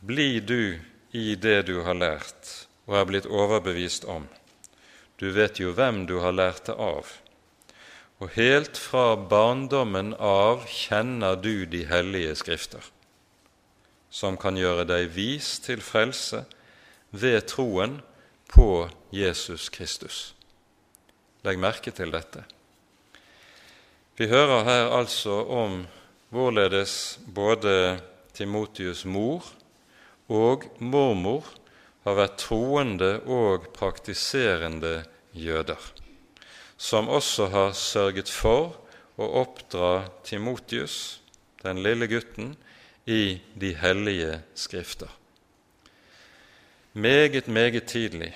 Bli 0.00 0.40
du 0.40 0.78
i 1.12 1.34
det 1.34 1.66
du 1.66 1.80
har 1.84 1.98
lært 1.98 2.54
og 2.86 2.96
er 2.96 3.08
blitt 3.10 3.26
overbevist 3.26 4.06
om. 4.08 4.28
Du 5.20 5.28
vet 5.36 5.60
jo 5.60 5.74
hvem 5.76 6.06
du 6.06 6.18
har 6.24 6.32
lært 6.32 6.64
det 6.70 6.78
av. 6.78 7.06
Og 8.20 8.34
helt 8.36 8.76
fra 8.76 9.14
barndommen 9.16 10.12
av 10.20 10.66
kjenner 10.68 11.38
du 11.40 11.64
de 11.64 11.86
hellige 11.88 12.34
skrifter, 12.36 12.82
som 14.12 14.36
kan 14.36 14.58
gjøre 14.60 14.84
deg 14.88 15.08
vis 15.14 15.54
til 15.64 15.80
frelse 15.80 16.44
ved 17.16 17.46
troen 17.48 18.00
på 18.52 18.90
Jesus 19.14 19.70
Kristus. 19.72 20.34
Legg 21.46 21.56
merke 21.62 21.94
til 21.96 22.12
dette. 22.12 22.44
Vi 24.20 24.28
hører 24.28 24.66
her 24.68 24.90
altså 24.92 25.38
om 25.48 25.86
hvorledes 26.28 27.18
både 27.24 28.02
Timotius' 28.36 29.06
mor 29.08 29.46
og 30.28 30.66
mormor 30.78 31.48
har 32.04 32.18
vært 32.18 32.36
troende 32.42 33.14
og 33.24 33.70
praktiserende 33.72 35.00
jøder, 35.32 35.80
som 36.80 37.10
også 37.12 37.50
har 37.52 37.74
sørget 37.76 38.30
for 38.32 38.78
å 39.20 39.26
oppdra 39.42 40.06
Timotius, 40.24 41.20
den 41.60 41.82
lille 41.84 42.08
gutten, 42.08 42.54
i 43.04 43.40
de 43.60 43.74
hellige 43.76 44.38
skrifter. 44.56 45.10
Meget, 46.92 47.48
meget 47.48 47.84
tidlig 47.90 48.32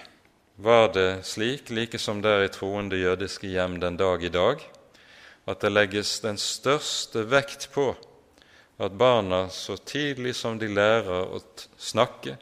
var 0.57 0.93
det 0.93 1.25
slik, 1.25 1.71
like 1.71 1.99
som 1.99 2.21
det 2.23 2.31
er 2.31 2.45
i 2.45 2.53
troende 2.53 3.01
jødiske 3.01 3.49
hjem 3.49 3.79
den 3.81 3.97
dag 3.97 4.23
i 4.23 4.33
dag, 4.33 4.61
at 5.49 5.65
det 5.65 5.73
legges 5.73 6.19
den 6.21 6.37
største 6.41 7.25
vekt 7.31 7.71
på 7.73 7.95
at 8.77 8.93
barna 8.99 9.49
så 9.49 9.77
tidlig 9.77 10.35
som 10.37 10.61
de 10.61 10.69
lærer 10.69 11.33
å 11.33 11.41
snakke, 11.81 12.37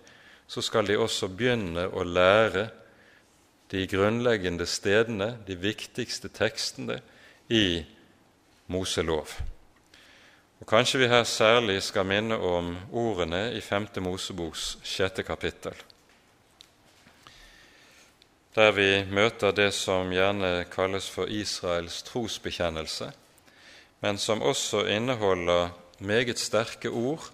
så 0.50 0.62
skal 0.64 0.90
de 0.90 0.98
også 0.98 1.30
begynne 1.30 1.86
å 1.94 2.02
lære 2.02 2.70
de 3.72 3.86
grunnleggende 3.88 4.66
stedene, 4.66 5.38
de 5.46 5.56
viktigste 5.56 6.28
tekstene, 6.28 7.00
i 7.48 7.84
Moselov. 8.66 9.32
Og 10.60 10.66
Kanskje 10.68 11.02
vi 11.02 11.08
her 11.10 11.24
særlig 11.24 11.82
skal 11.82 12.06
minne 12.06 12.38
om 12.38 12.76
ordene 12.92 13.50
i 13.56 13.60
5. 13.60 13.88
Moseboks 14.04 14.76
sjette 14.86 15.26
kapittel 15.26 15.74
der 18.54 18.72
vi 18.76 18.88
møter 19.08 19.52
det 19.56 19.70
som 19.72 20.10
gjerne 20.12 20.66
kalles 20.72 21.08
for 21.10 21.30
Israels 21.30 22.02
trosbekjennelse, 22.04 23.08
men 24.04 24.18
som 24.18 24.42
også 24.42 24.84
inneholder 24.92 25.70
meget 25.98 26.38
sterke 26.38 26.90
ord 26.90 27.30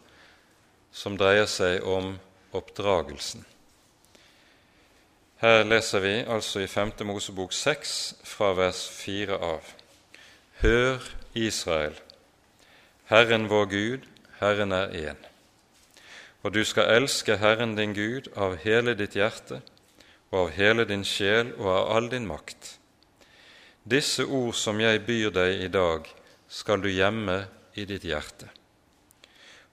som 0.93 1.19
dreier 1.19 1.49
seg 1.51 1.83
om 1.83 2.15
oppdragelsen. 2.55 3.45
Her 5.39 5.63
leser 5.63 6.01
vi 6.03 6.13
altså 6.27 6.65
i 6.65 6.67
5. 6.67 6.93
Mosebok 7.07 7.53
6 7.55 7.91
fra 8.27 8.49
vers 8.59 8.81
4 8.91 9.37
av. 9.39 9.69
Hør, 10.59 10.99
Israel, 11.35 11.95
Herren 13.07 13.47
vår 13.47 13.69
Gud, 13.71 14.09
Herren 14.41 14.73
er 14.73 14.89
én. 14.89 15.21
Og 16.43 16.55
du 16.55 16.65
skal 16.65 16.91
elske 16.97 17.37
Herren 17.39 17.77
din 17.79 17.95
Gud 17.95 18.27
av 18.35 18.57
hele 18.65 18.97
ditt 18.99 19.15
hjerte 19.15 19.61
og 20.33 20.41
av 20.41 20.51
hele 20.59 20.89
din 20.91 21.07
sjel 21.07 21.55
og 21.55 21.71
av 21.71 21.97
all 21.97 22.11
din 22.11 22.27
makt. 22.27 22.75
Disse 23.87 24.27
ord 24.27 24.59
som 24.59 24.83
jeg 24.83 25.07
byr 25.07 25.31
deg 25.31 25.63
i 25.63 25.71
dag, 25.71 26.03
skal 26.49 26.83
du 26.83 26.91
gjemme 26.91 27.45
i 27.79 27.87
ditt 27.87 28.03
hjerte. 28.03 28.51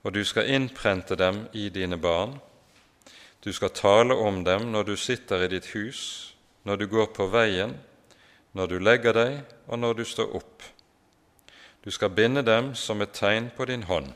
Og 0.06 0.14
du 0.14 0.22
skal 0.22 0.46
innprente 0.46 1.18
dem 1.18 1.48
i 1.58 1.72
dine 1.74 1.98
barn. 1.98 2.38
Du 3.46 3.54
skal 3.54 3.70
tale 3.70 4.18
om 4.18 4.42
dem 4.44 4.72
når 4.74 4.90
du 4.90 4.96
sitter 4.98 5.46
i 5.46 5.52
ditt 5.54 5.70
hus, 5.78 6.34
når 6.66 6.82
du 6.82 6.88
går 6.90 7.12
på 7.14 7.30
veien, 7.30 7.78
når 8.58 8.72
du 8.72 8.78
legger 8.82 9.14
deg, 9.14 9.40
og 9.70 9.80
når 9.80 10.02
du 10.02 10.06
står 10.10 10.36
opp. 10.42 10.66
Du 11.86 11.92
skal 11.94 12.10
binde 12.10 12.42
dem 12.42 12.74
som 12.74 13.02
et 13.06 13.14
tegn 13.14 13.52
på 13.54 13.70
din 13.70 13.86
hånd. 13.86 14.16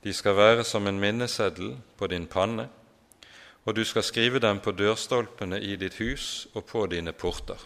De 0.00 0.12
skal 0.16 0.38
være 0.40 0.64
som 0.64 0.86
en 0.88 1.00
minneseddel 1.00 1.74
på 2.00 2.08
din 2.08 2.24
panne 2.26 2.70
og 3.64 3.76
du 3.76 3.84
skal 3.84 4.02
skrive 4.02 4.40
dem 4.40 4.60
på 4.60 4.72
dørstolpene 4.72 5.60
i 5.60 5.76
ditt 5.80 6.00
hus 6.00 6.48
og 6.54 6.64
på 6.70 6.86
dine 6.90 7.12
porter. 7.12 7.58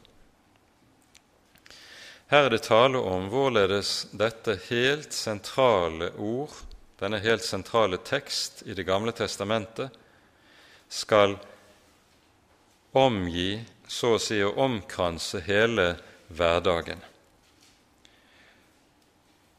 Her 2.33 2.49
er 2.49 2.55
det 2.55 2.65
tale 2.67 2.99
om 2.99 3.29
hvorledes 3.31 4.09
dette 4.17 4.57
helt 4.69 5.15
sentrale 5.15 6.11
ord, 6.19 6.55
denne 6.99 7.21
helt 7.23 7.45
sentrale 7.45 7.99
tekst 8.05 8.63
i 8.67 8.75
Det 8.75 8.87
gamle 8.87 9.13
testamentet, 9.13 9.91
skal 10.95 11.35
omgi, 12.95 13.65
så 13.87 14.15
å 14.15 14.23
si 14.23 14.39
å 14.43 14.55
omkranse 14.63 15.43
hele 15.47 15.95
hverdagen. 16.31 17.03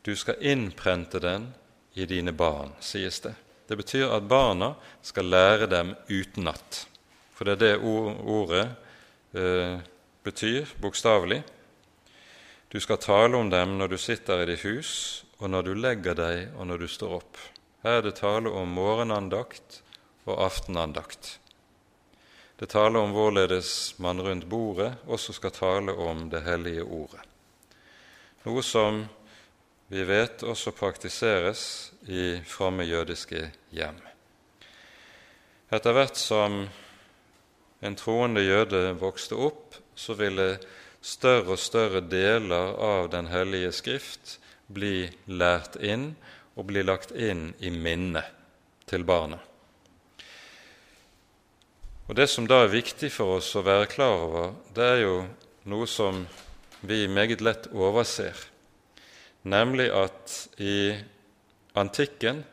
Du 0.05 0.13
skal 0.15 0.39
innprente 0.39 1.19
den 1.19 1.49
i 1.93 2.07
dine 2.07 2.31
barn, 2.31 2.71
sies 2.79 3.19
det. 3.25 3.33
Det 3.67 3.75
betyr 3.75 4.13
at 4.13 4.27
barna 4.29 4.75
skal 5.03 5.27
lære 5.27 5.67
dem 5.67 5.95
utenat. 6.07 6.85
For 7.35 7.47
det 7.47 7.55
er 7.55 7.61
det 7.63 7.75
ordet 7.81 8.65
eh, 9.35 9.79
betyr 10.23 10.69
bokstavelig. 10.79 11.41
Du 12.69 12.79
skal 12.79 13.01
tale 13.01 13.37
om 13.37 13.49
dem 13.49 13.75
når 13.79 13.95
du 13.95 13.97
sitter 13.99 14.43
i 14.43 14.51
ditt 14.51 14.63
hus, 14.63 14.91
og 15.41 15.49
når 15.51 15.67
du 15.67 15.73
legger 15.73 16.15
deg, 16.15 16.53
og 16.55 16.69
når 16.69 16.85
du 16.85 16.87
står 16.91 17.17
opp. 17.17 17.41
Her 17.83 17.99
er 17.99 18.05
det 18.07 18.19
tale 18.21 18.53
om 18.53 18.71
morgenandakt 18.77 19.81
og 20.25 20.41
aftenandakt. 20.45 21.39
Det 22.55 22.69
taler 22.71 23.03
om 23.03 23.11
hvorledes 23.11 23.97
man 23.99 24.21
rundt 24.23 24.47
bordet 24.49 24.93
også 25.11 25.35
skal 25.35 25.51
tale 25.51 25.91
om 25.91 26.29
det 26.31 26.45
hellige 26.45 26.83
ordet. 26.83 27.21
Noe 28.45 28.63
som 28.63 29.03
vi 29.91 30.03
vet 30.07 30.43
også 30.43 30.71
praktiseres 30.73 31.91
i 32.07 32.39
fromme 32.47 32.85
jødiske 32.87 33.43
hjem. 33.75 33.99
Etter 35.73 35.93
hvert 35.97 36.17
som 36.17 36.63
en 37.85 37.97
troende 37.99 38.41
jøde 38.45 38.95
vokste 39.01 39.37
opp, 39.37 39.75
så 39.95 40.15
ville 40.17 40.55
større 41.05 41.53
og 41.53 41.61
større 41.61 42.01
deler 42.01 42.73
av 42.81 43.09
Den 43.13 43.27
hellige 43.29 43.71
skrift 43.75 44.37
bli 44.67 45.09
lært 45.27 45.75
inn 45.77 46.15
og 46.55 46.69
bli 46.71 46.81
lagt 46.85 47.11
inn 47.11 47.51
i 47.59 47.69
minnet 47.69 48.31
til 48.89 49.05
barna. 49.05 49.37
Og 52.07 52.15
Det 52.15 52.27
som 52.29 52.47
da 52.47 52.63
er 52.63 52.73
viktig 52.73 53.11
for 53.11 53.39
oss 53.39 53.55
å 53.55 53.65
være 53.65 53.89
klar 53.89 54.17
over, 54.27 54.51
det 54.75 54.83
er 54.83 54.99
jo 55.05 55.15
noe 55.65 55.87
som 55.89 56.27
vi 56.85 57.07
meget 57.09 57.41
lett 57.41 57.71
overser 57.73 58.35
nemlig 59.45 59.91
at 59.93 60.33
i 60.57 60.95
antikken 61.77 62.43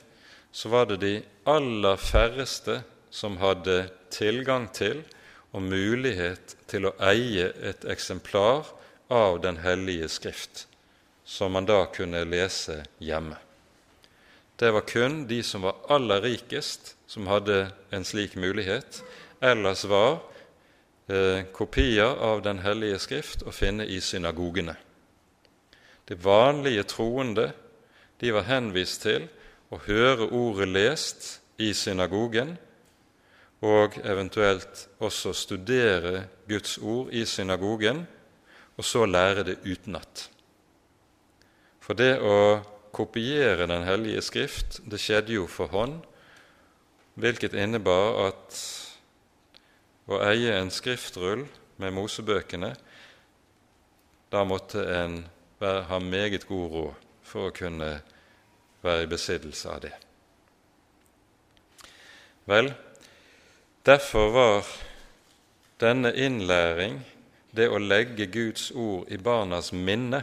så 0.52 0.68
var 0.68 0.86
det 0.90 1.00
de 1.00 1.14
aller 1.48 1.96
færreste 1.96 2.82
som 3.10 3.38
hadde 3.40 3.86
tilgang 4.12 4.68
til 4.76 5.00
og 5.52 5.64
mulighet 5.64 6.56
til 6.68 6.88
å 6.88 6.96
eie 7.08 7.48
et 7.64 7.84
eksemplar 7.88 8.68
av 9.12 9.40
Den 9.44 9.58
hellige 9.60 10.08
skrift, 10.08 10.66
som 11.24 11.52
man 11.52 11.66
da 11.68 11.84
kunne 11.92 12.24
lese 12.24 12.78
hjemme. 12.96 13.36
Det 14.56 14.70
var 14.72 14.86
kun 14.88 15.26
de 15.28 15.42
som 15.44 15.66
var 15.66 15.82
aller 15.92 16.22
rikest, 16.24 16.94
som 17.06 17.28
hadde 17.28 17.66
en 17.92 18.04
slik 18.08 18.38
mulighet. 18.40 19.02
Ellers 19.42 19.84
var 19.84 20.20
eh, 21.10 21.42
kopier 21.52 22.14
av 22.22 22.42
Den 22.42 22.60
hellige 22.62 23.00
skrift 23.02 23.42
å 23.42 23.50
finne 23.50 23.88
i 23.90 23.98
synagogene. 24.00 24.76
De 26.06 26.14
vanlige 26.14 26.84
troende 26.86 27.48
de 28.22 28.30
var 28.30 28.46
henvist 28.46 29.02
til 29.02 29.26
å 29.74 29.80
høre 29.82 30.28
ordet 30.30 30.68
lest 30.70 31.24
i 31.58 31.72
synagogen, 31.74 32.54
og 33.62 33.98
eventuelt 34.02 34.86
også 35.02 35.32
studere 35.34 36.28
Guds 36.50 36.76
ord 36.78 37.10
i 37.14 37.24
synagogen, 37.26 38.04
og 38.78 38.86
så 38.86 39.06
lære 39.06 39.46
det 39.46 39.56
utenat. 39.66 40.28
For 41.82 41.98
det 41.98 42.14
å 42.22 42.62
kopiere 42.92 43.66
Den 43.66 43.82
hellige 43.82 44.22
skrift, 44.22 44.80
det 44.86 45.00
skjedde 45.00 45.34
jo 45.34 45.46
for 45.50 45.66
hånd, 45.72 45.98
hvilket 47.14 47.54
innebar 47.58 48.28
at 48.28 48.81
å 50.10 50.18
eie 50.26 50.54
en 50.58 50.70
skriftrull 50.72 51.44
med 51.82 51.94
Mosebøkene, 51.94 52.72
da 54.32 54.44
måtte 54.48 54.82
en 54.96 55.20
ha 55.62 55.98
meget 56.02 56.46
god 56.48 56.72
råd 56.72 57.04
for 57.26 57.48
å 57.48 57.54
kunne 57.54 57.90
være 58.82 59.04
i 59.04 59.10
besittelse 59.10 59.70
av 59.70 59.82
det. 59.84 59.92
Vel, 62.50 62.72
derfor 63.86 64.32
var 64.34 64.72
denne 65.82 66.10
innlæring, 66.18 66.98
det 67.52 67.68
å 67.68 67.78
legge 67.78 68.26
Guds 68.32 68.70
ord 68.74 69.10
i 69.12 69.18
barnas 69.20 69.70
minne, 69.76 70.22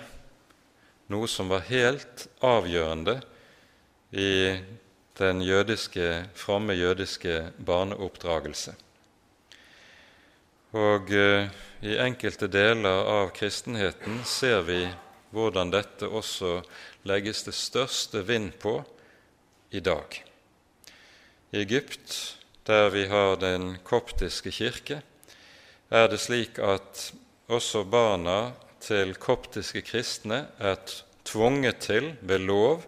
noe 1.09 1.29
som 1.29 1.49
var 1.49 1.63
helt 1.69 2.27
avgjørende 2.45 3.19
i 4.11 4.59
den 5.19 5.41
jødiske, 5.45 6.29
fromme 6.35 6.75
jødiske 6.75 7.51
barneoppdragelse. 7.65 8.75
Og 10.77 11.09
uh, 11.09 11.49
i 11.81 11.95
enkelte 11.97 12.45
deler 12.51 13.05
av 13.09 13.31
kristenheten 13.33 14.21
ser 14.27 14.61
vi 14.67 14.83
hvordan 15.33 15.71
dette 15.73 16.05
også 16.05 16.59
legges 17.09 17.41
det 17.47 17.55
største 17.57 18.21
vind 18.27 18.51
på 18.61 18.75
i 19.73 19.81
dag. 19.81 20.19
I 21.51 21.63
Egypt, 21.63 22.37
der 22.69 22.89
vi 22.93 23.07
har 23.09 23.39
den 23.41 23.79
koptiske 23.83 24.53
kirke, 24.53 25.01
er 25.89 26.07
det 26.09 26.21
slik 26.21 26.59
at 26.61 27.07
også 27.49 27.83
barna 27.89 28.51
til 28.81 29.15
koptiske 29.17 29.81
kristne 29.81 30.43
er 30.61 30.77
tvunget 31.25 31.81
til 31.81 32.13
ved 32.21 32.45
lov 32.45 32.85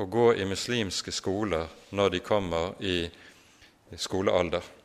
å 0.00 0.08
gå 0.08 0.30
i 0.40 0.48
muslimske 0.48 1.12
skoler 1.12 1.68
når 1.92 2.16
de 2.16 2.24
kommer 2.24 2.76
i 2.80 3.02
skolealder. 4.00 4.79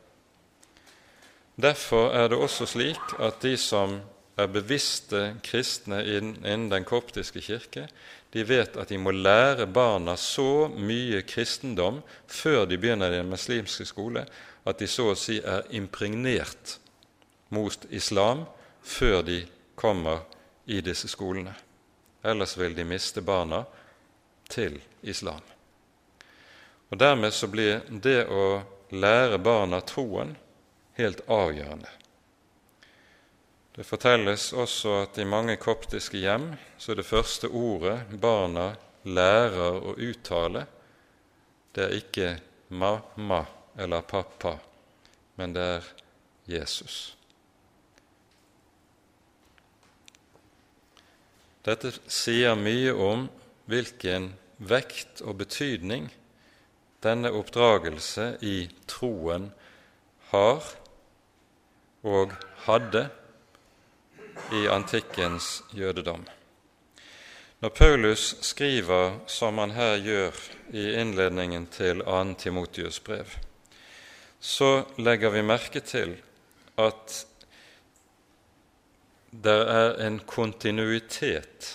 Derfor 1.56 2.12
er 2.12 2.28
det 2.28 2.38
også 2.38 2.66
slik 2.68 3.16
at 3.18 3.40
de 3.42 3.56
som 3.56 4.00
er 4.36 4.50
bevisste 4.52 5.38
kristne 5.44 6.02
innen 6.04 6.68
den 6.68 6.84
koptiske 6.84 7.40
kirke, 7.40 7.86
de 8.32 8.44
vet 8.44 8.76
at 8.76 8.90
de 8.92 8.98
må 9.00 9.10
lære 9.10 9.64
barna 9.66 10.16
så 10.20 10.68
mye 10.68 11.22
kristendom 11.24 12.02
før 12.28 12.66
de 12.68 12.76
begynner 12.76 13.14
i 13.14 13.22
den 13.22 13.30
muslimske 13.32 13.86
skole, 13.88 14.26
at 14.66 14.78
de 14.78 14.88
så 14.90 15.12
å 15.12 15.16
si 15.16 15.38
er 15.40 15.64
impregnert 15.78 16.76
mot 17.54 17.86
islam 17.90 18.44
før 18.82 19.22
de 19.24 19.40
kommer 19.74 20.26
i 20.66 20.82
disse 20.84 21.08
skolene. 21.08 21.54
Ellers 22.26 22.56
vil 22.58 22.74
de 22.76 22.84
miste 22.84 23.22
barna 23.22 23.62
til 24.50 24.76
islam. 25.02 25.40
Og 26.90 26.98
Dermed 27.00 27.32
så 27.32 27.48
blir 27.48 27.80
det 27.88 28.26
å 28.28 28.60
lære 28.92 29.38
barna 29.38 29.80
troen 29.80 30.36
helt 30.96 31.22
avgjørende. 31.28 31.90
Det 33.76 33.84
fortelles 33.84 34.52
også 34.56 34.94
at 35.02 35.18
i 35.20 35.26
mange 35.28 35.58
koptiske 35.60 36.16
hjem 36.22 36.54
så 36.80 36.94
er 36.94 37.00
det 37.02 37.08
første 37.08 37.50
ordet 37.52 37.98
barna 38.20 38.70
lærer 39.04 39.76
å 39.84 39.92
uttale, 40.00 40.64
det 41.76 41.84
er 41.84 41.98
ikke 41.98 42.30
mamma 42.72 43.42
eller 43.76 44.06
pappa, 44.08 44.54
men 45.36 45.52
det 45.52 45.66
er 45.74 45.90
Jesus. 46.48 46.96
Dette 51.66 51.90
sier 52.08 52.56
mye 52.56 52.94
om 52.94 53.26
hvilken 53.68 54.30
vekt 54.56 55.20
og 55.26 55.42
betydning 55.42 56.08
denne 57.04 57.32
oppdragelse 57.34 58.36
i 58.40 58.70
troen 58.88 59.50
har 60.30 60.64
og 62.06 62.34
hadde 62.66 63.08
i 64.54 64.66
antikkens 64.70 65.64
jødedom. 65.74 66.26
Når 67.60 67.72
Paulus 67.74 68.34
skriver 68.44 69.18
som 69.26 69.58
han 69.58 69.72
her 69.74 69.96
gjør 70.04 70.42
i 70.76 70.84
innledningen 71.00 71.66
til 71.72 72.04
2. 72.04 72.34
Timotius 72.38 73.00
brev, 73.00 73.32
så 74.40 74.84
legger 75.00 75.32
vi 75.34 75.42
merke 75.42 75.80
til 75.80 76.14
at 76.78 77.16
det 79.32 79.56
er 79.72 79.96
en 80.06 80.20
kontinuitet 80.28 81.72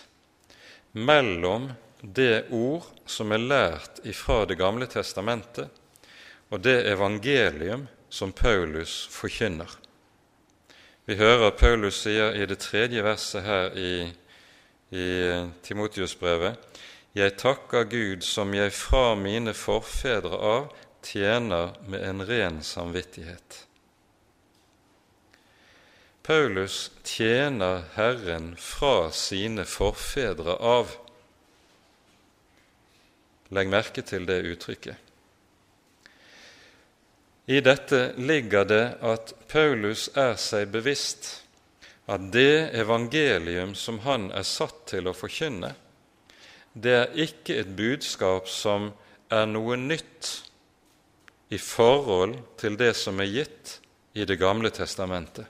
mellom 0.93 1.71
det 2.01 2.47
ord 2.53 2.87
som 3.05 3.33
er 3.33 3.43
lært 3.43 3.99
ifra 4.07 4.45
Det 4.45 4.57
gamle 4.57 4.87
testamentet, 4.87 5.67
og 6.49 6.61
det 6.61 6.87
evangelium 6.87 7.87
som 8.09 8.31
Paulus 8.31 9.07
forkynner. 9.11 9.80
Vi 11.05 11.15
hører 11.17 11.49
Paulus 11.57 12.03
sier 12.03 12.35
i 12.37 12.45
det 12.45 12.59
tredje 12.61 13.01
verset 13.01 13.41
her 13.41 13.73
i, 13.73 13.93
i 14.93 15.07
Timotius-brevet 15.65 16.77
Jeg 17.17 17.33
takker 17.41 17.87
Gud 17.89 18.21
som 18.21 18.53
jeg 18.53 18.71
fra 18.71 19.15
mine 19.17 19.55
forfedre 19.57 20.37
av 20.37 20.69
tjener 21.01 21.73
med 21.89 22.05
en 22.05 22.21
ren 22.29 22.61
samvittighet. 22.63 23.65
Paulus 26.21 26.91
tjener 27.03 27.81
Herren 27.97 28.53
fra 28.61 29.09
sine 29.11 29.65
forfedre 29.65 30.53
av. 30.61 30.93
Legg 33.49 33.73
merke 33.73 34.05
til 34.05 34.29
det 34.29 34.43
uttrykket. 34.53 35.10
I 37.51 37.59
dette 37.59 38.13
ligger 38.15 38.63
det 38.63 38.83
at 39.03 39.33
Paulus 39.51 40.05
er 40.15 40.37
seg 40.39 40.69
bevisst 40.71 41.41
at 42.07 42.29
det 42.31 42.71
evangelium 42.79 43.73
som 43.75 43.97
han 44.05 44.29
er 44.31 44.45
satt 44.47 44.85
til 44.93 45.09
å 45.09 45.15
forkynne, 45.15 45.73
det 46.71 46.93
er 46.95 47.19
ikke 47.25 47.57
et 47.59 47.73
budskap 47.75 48.47
som 48.47 48.93
er 49.27 49.51
noe 49.51 49.75
nytt 49.75 50.31
i 51.51 51.59
forhold 51.59 52.37
til 52.61 52.79
det 52.79 52.93
som 52.95 53.19
er 53.19 53.31
gitt 53.33 53.75
i 54.15 54.23
Det 54.27 54.39
gamle 54.39 54.71
testamentet. 54.71 55.47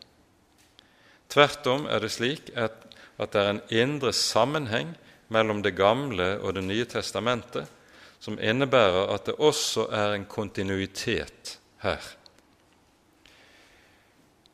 Tvert 1.29 1.69
om 1.69 1.85
er 1.85 2.01
det 2.01 2.11
slik 2.13 2.49
at, 2.57 2.81
at 3.21 3.33
det 3.33 3.41
er 3.41 3.53
en 3.53 3.63
indre 3.69 4.13
sammenheng 4.13 4.95
mellom 5.29 5.61
Det 5.61 5.77
gamle 5.77 6.33
og 6.41 6.57
Det 6.57 6.65
nye 6.65 6.89
testamentet, 6.89 7.69
som 8.17 8.41
innebærer 8.41 9.13
at 9.13 9.29
det 9.29 9.37
også 9.37 9.91
er 9.93 10.17
en 10.17 10.25
kontinuitet 10.29 11.60
her. 11.81 12.01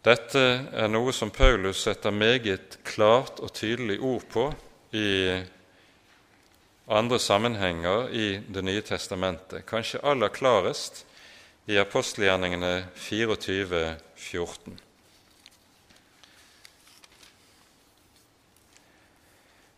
Dette 0.07 0.43
er 0.71 0.87
noe 0.87 1.11
som 1.11 1.31
Paulus 1.33 1.81
setter 1.83 2.15
meget 2.15 2.77
klart 2.87 3.41
og 3.43 3.51
tydelig 3.57 3.99
ord 3.99 4.23
på 4.31 4.45
i 4.95 5.09
andre 6.87 7.19
sammenhenger 7.19 8.07
i 8.15 8.27
Det 8.39 8.63
nye 8.63 8.81
testamentet, 8.81 9.65
kanskje 9.67 9.99
aller 10.07 10.31
klarest 10.31 11.03
i 11.67 11.75
apostelgjerningene 11.75 12.87
24, 12.95 13.97
14. 14.15 14.79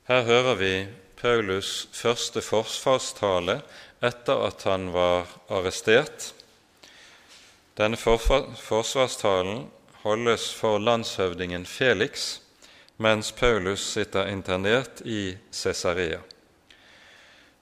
Her 0.09 0.25
hører 0.25 0.55
vi 0.57 0.73
Paulus' 1.17 1.87
første 1.93 2.41
forsvarstale 2.45 3.59
etter 4.05 4.45
at 4.45 4.63
han 4.69 4.91
var 4.93 5.25
arrestert 5.49 6.33
denne 7.79 7.97
forsvarstalen 7.97 9.69
holdes 10.03 10.49
for 10.53 10.81
landshøvdingen 10.83 11.65
Felix 11.65 12.39
mens 12.99 13.31
Paulus 13.31 13.79
sitter 13.93 14.27
internert 14.27 14.99
i 15.05 15.37
Cesarea. 15.51 16.19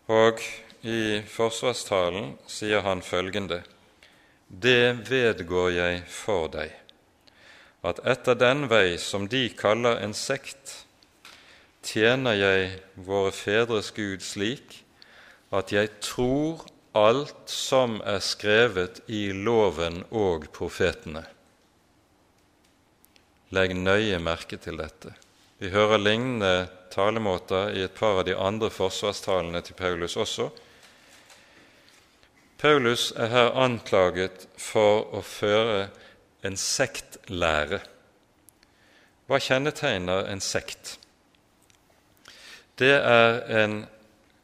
Og 0.09 0.41
i 0.81 1.21
forsvarstalen 1.29 2.31
sier 2.49 2.81
han 2.81 3.01
følgende.: 3.01 3.61
Det 4.47 5.09
vedgår 5.09 5.69
jeg 5.69 6.03
for 6.09 6.47
deg, 6.47 6.71
at 7.83 7.99
etter 8.05 8.33
den 8.33 8.69
vei 8.69 8.97
som 8.97 9.27
de 9.27 9.49
kaller 9.49 10.01
en 10.01 10.13
sekt, 10.13 10.87
tjener 11.83 12.33
jeg 12.33 12.71
våre 12.95 13.31
fedres 13.31 13.91
Gud 13.91 14.25
slik 14.25 14.81
at 15.53 15.71
jeg 15.71 15.91
tror 16.01 16.65
alt 16.95 17.49
som 17.51 17.99
er 18.05 18.19
skrevet 18.23 19.01
i 19.07 19.31
loven 19.33 20.03
og 20.11 20.47
profetene. 20.55 21.23
Legg 23.55 23.75
nøye 23.75 24.19
merke 24.19 24.59
til 24.59 24.79
dette. 24.79 25.13
Vi 25.57 25.71
hører 25.73 26.01
lignende 26.01 26.67
talemåter 26.93 27.73
i 27.77 27.83
et 27.85 27.95
par 27.95 28.19
av 28.19 28.25
de 28.27 28.35
andre 28.35 28.69
forsvarstalene 28.73 29.61
til 29.65 29.77
Paulus 29.79 30.17
også. 30.19 30.49
Paulus 32.57 33.11
er 33.15 33.31
her 33.31 33.51
anklaget 33.57 34.47
for 34.57 35.05
å 35.13 35.21
føre 35.21 35.87
en 36.45 36.57
sektlære. 36.57 37.81
Hva 39.27 39.39
kjennetegner 39.43 40.29
en 40.31 40.41
sekt? 40.41 40.97
Det 42.77 42.95
er 42.97 43.41
en 43.61 43.81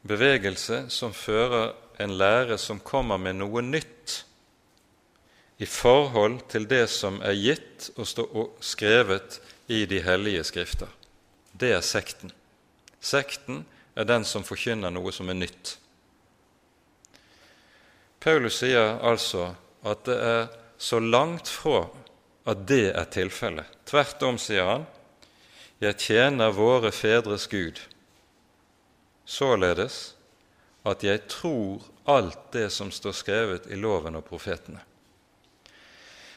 bevegelse 0.06 0.84
som 0.92 1.14
fører 1.16 1.72
en 2.04 2.16
lære 2.20 2.58
som 2.60 2.82
kommer 2.84 3.18
med 3.20 3.40
noe 3.40 3.62
nytt 3.64 4.20
i 5.62 5.66
forhold 5.66 6.42
til 6.50 6.66
det 6.68 6.86
som 6.92 7.20
er 7.24 7.36
gitt 7.38 7.90
og 7.96 8.58
skrevet 8.64 9.38
i 9.70 9.84
de 9.88 10.00
hellige 10.04 10.44
skrifter. 10.44 10.90
Det 11.52 11.72
er 11.76 11.84
sekten. 11.86 12.32
Sekten 13.00 13.62
er 13.94 14.08
den 14.08 14.26
som 14.26 14.44
forkynner 14.44 14.92
noe 14.92 15.12
som 15.14 15.30
er 15.30 15.38
nytt. 15.38 15.76
Paulus 18.24 18.58
sier 18.62 18.98
altså 19.04 19.52
at 19.84 20.04
det 20.08 20.16
er 20.16 20.46
så 20.80 20.98
langt 21.00 21.48
fra 21.48 21.84
at 22.48 22.66
det 22.68 22.90
er 22.92 23.06
tilfellet. 23.12 23.68
Tvert 23.88 24.22
om, 24.26 24.38
sier 24.40 24.66
han, 24.68 24.86
jeg 25.80 25.96
tjener 26.00 26.54
våre 26.56 26.90
fedres 26.92 27.46
Gud, 27.52 27.80
således 29.24 30.13
at 30.84 31.04
jeg 31.04 31.24
tror 31.28 31.84
alt 32.04 32.52
det 32.52 32.68
som 32.72 32.90
står 32.92 33.16
skrevet 33.16 33.70
i 33.72 33.78
loven 33.80 34.16
og 34.18 34.26
profetene. 34.28 34.82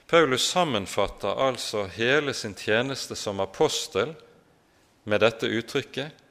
Paulus 0.08 0.46
sammenfatter 0.48 1.36
altså 1.48 1.84
hele 1.92 2.34
sin 2.34 2.56
tjeneste 2.56 3.16
som 3.16 3.42
apostel 3.44 4.14
med 5.04 5.20
dette 5.20 5.48
uttrykket 5.48 6.24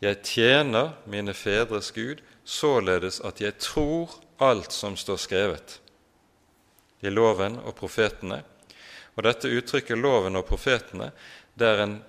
'Jeg 0.00 0.22
tjener 0.22 0.96
mine 1.04 1.34
fedres 1.34 1.90
Gud, 1.92 2.22
således 2.44 3.20
at 3.20 3.40
jeg 3.40 3.58
tror 3.58 4.10
alt 4.40 4.72
som 4.72 4.96
står 4.96 5.16
skrevet' 5.16 5.78
i 7.02 7.08
loven 7.08 7.58
og 7.58 7.74
profetene. 7.74 8.42
Og 9.16 9.22
dette 9.22 9.48
uttrykket 9.48 9.98
'loven 9.98 10.36
og 10.36 10.46
profetene' 10.46 11.12
det 11.54 11.68
er 11.68 11.82
en 11.82 12.04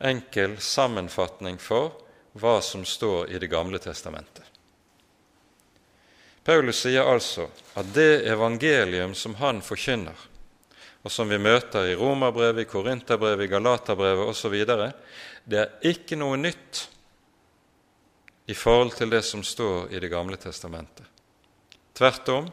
enkel 0.00 0.60
sammenfatning 0.60 1.60
for 1.60 1.92
hva 2.32 2.60
som 2.62 2.84
står 2.84 3.30
i 3.30 3.38
Det 3.38 3.50
gamle 3.50 3.78
testamentet. 3.78 4.47
Paulus 6.48 6.78
sier 6.80 7.04
altså 7.04 7.44
at 7.76 7.88
det 7.92 8.24
evangelium 8.32 9.12
som 9.12 9.34
han 9.36 9.58
forkynner, 9.60 10.16
og 11.04 11.12
som 11.12 11.28
vi 11.28 11.36
møter 11.36 11.90
i 11.90 11.96
Romerbrevet, 11.98 12.62
i 12.64 12.70
Korinterbrevet, 12.70 13.44
i 13.44 13.52
Galaterbrevet 13.52 14.30
osv., 14.32 14.56
det 15.44 15.60
er 15.60 15.92
ikke 15.92 16.16
noe 16.16 16.40
nytt 16.40 16.86
i 18.48 18.56
forhold 18.56 18.96
til 18.96 19.12
det 19.12 19.20
som 19.28 19.44
står 19.44 19.92
i 19.92 20.00
Det 20.00 20.08
gamle 20.08 20.40
testamentet. 20.40 21.04
Tvert 21.92 22.32
om, 22.32 22.50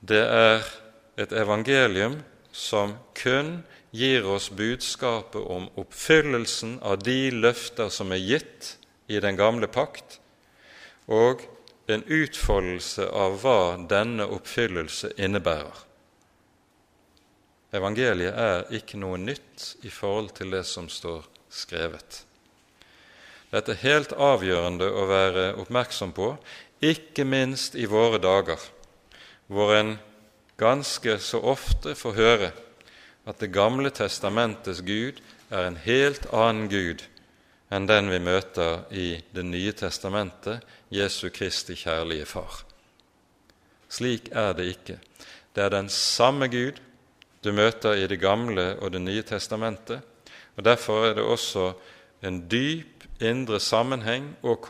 det 0.00 0.22
er 0.22 0.62
et 1.18 1.32
evangelium 1.34 2.20
som 2.54 2.94
kun 3.18 3.64
gir 3.90 4.26
oss 4.30 4.46
budskapet 4.54 5.42
om 5.42 5.66
oppfyllelsen 5.74 6.78
av 6.86 7.02
de 7.02 7.32
løfter 7.34 7.90
som 7.90 8.14
er 8.14 8.22
gitt 8.22 8.76
i 9.10 9.18
den 9.18 9.34
gamle 9.34 9.66
pakt, 9.66 10.20
og 11.10 11.42
en 11.94 12.06
utfoldelse 12.06 13.06
av 13.08 13.38
hva 13.42 13.60
denne 13.90 14.26
oppfyllelse 14.30 15.14
innebærer. 15.18 15.86
Evangeliet 17.76 18.34
er 18.34 18.72
ikke 18.74 18.98
noe 18.98 19.18
nytt 19.20 19.84
i 19.86 19.92
forhold 19.94 20.32
til 20.38 20.50
det 20.56 20.64
som 20.66 20.88
står 20.90 21.26
skrevet. 21.50 22.24
Dette 23.50 23.74
er 23.74 23.84
helt 23.84 24.12
avgjørende 24.14 24.86
å 24.86 25.06
være 25.10 25.46
oppmerksom 25.62 26.14
på, 26.14 26.32
ikke 26.80 27.26
minst 27.26 27.76
i 27.78 27.86
våre 27.90 28.18
dager, 28.22 28.58
hvor 29.50 29.74
en 29.74 29.96
ganske 30.60 31.16
så 31.22 31.40
ofte 31.52 31.94
får 31.98 32.18
høre 32.18 32.50
at 33.28 33.38
Det 33.38 33.52
gamle 33.52 33.90
testamentets 33.90 34.80
Gud 34.82 35.20
er 35.50 35.66
en 35.66 35.76
helt 35.84 36.26
annen 36.32 36.68
Gud 36.72 37.04
enn 37.70 37.86
den 37.86 38.10
vi 38.10 38.18
møter 38.18 38.86
i 38.90 39.20
Det 39.34 39.44
nye 39.46 39.72
testamentet, 39.76 40.64
Jesu 40.90 41.28
Kristi 41.30 41.74
kjærlige 41.74 42.26
Far. 42.26 42.64
Slik 43.88 44.28
er 44.32 44.52
det 44.52 44.64
ikke. 44.74 44.98
Det 45.54 45.64
er 45.64 45.68
den 45.68 45.88
samme 45.88 46.48
Gud 46.48 46.78
du 47.44 47.52
møter 47.52 47.92
i 47.92 48.06
Det 48.06 48.20
gamle 48.20 48.76
og 48.78 48.92
Det 48.92 49.00
nye 49.00 49.22
testamentet, 49.22 50.00
og 50.56 50.64
derfor 50.64 51.06
er 51.06 51.14
det 51.14 51.22
også 51.22 51.72
en 52.22 52.50
dyp 52.50 53.04
indre 53.20 53.60
sammenheng 53.60 54.36
og 54.42 54.68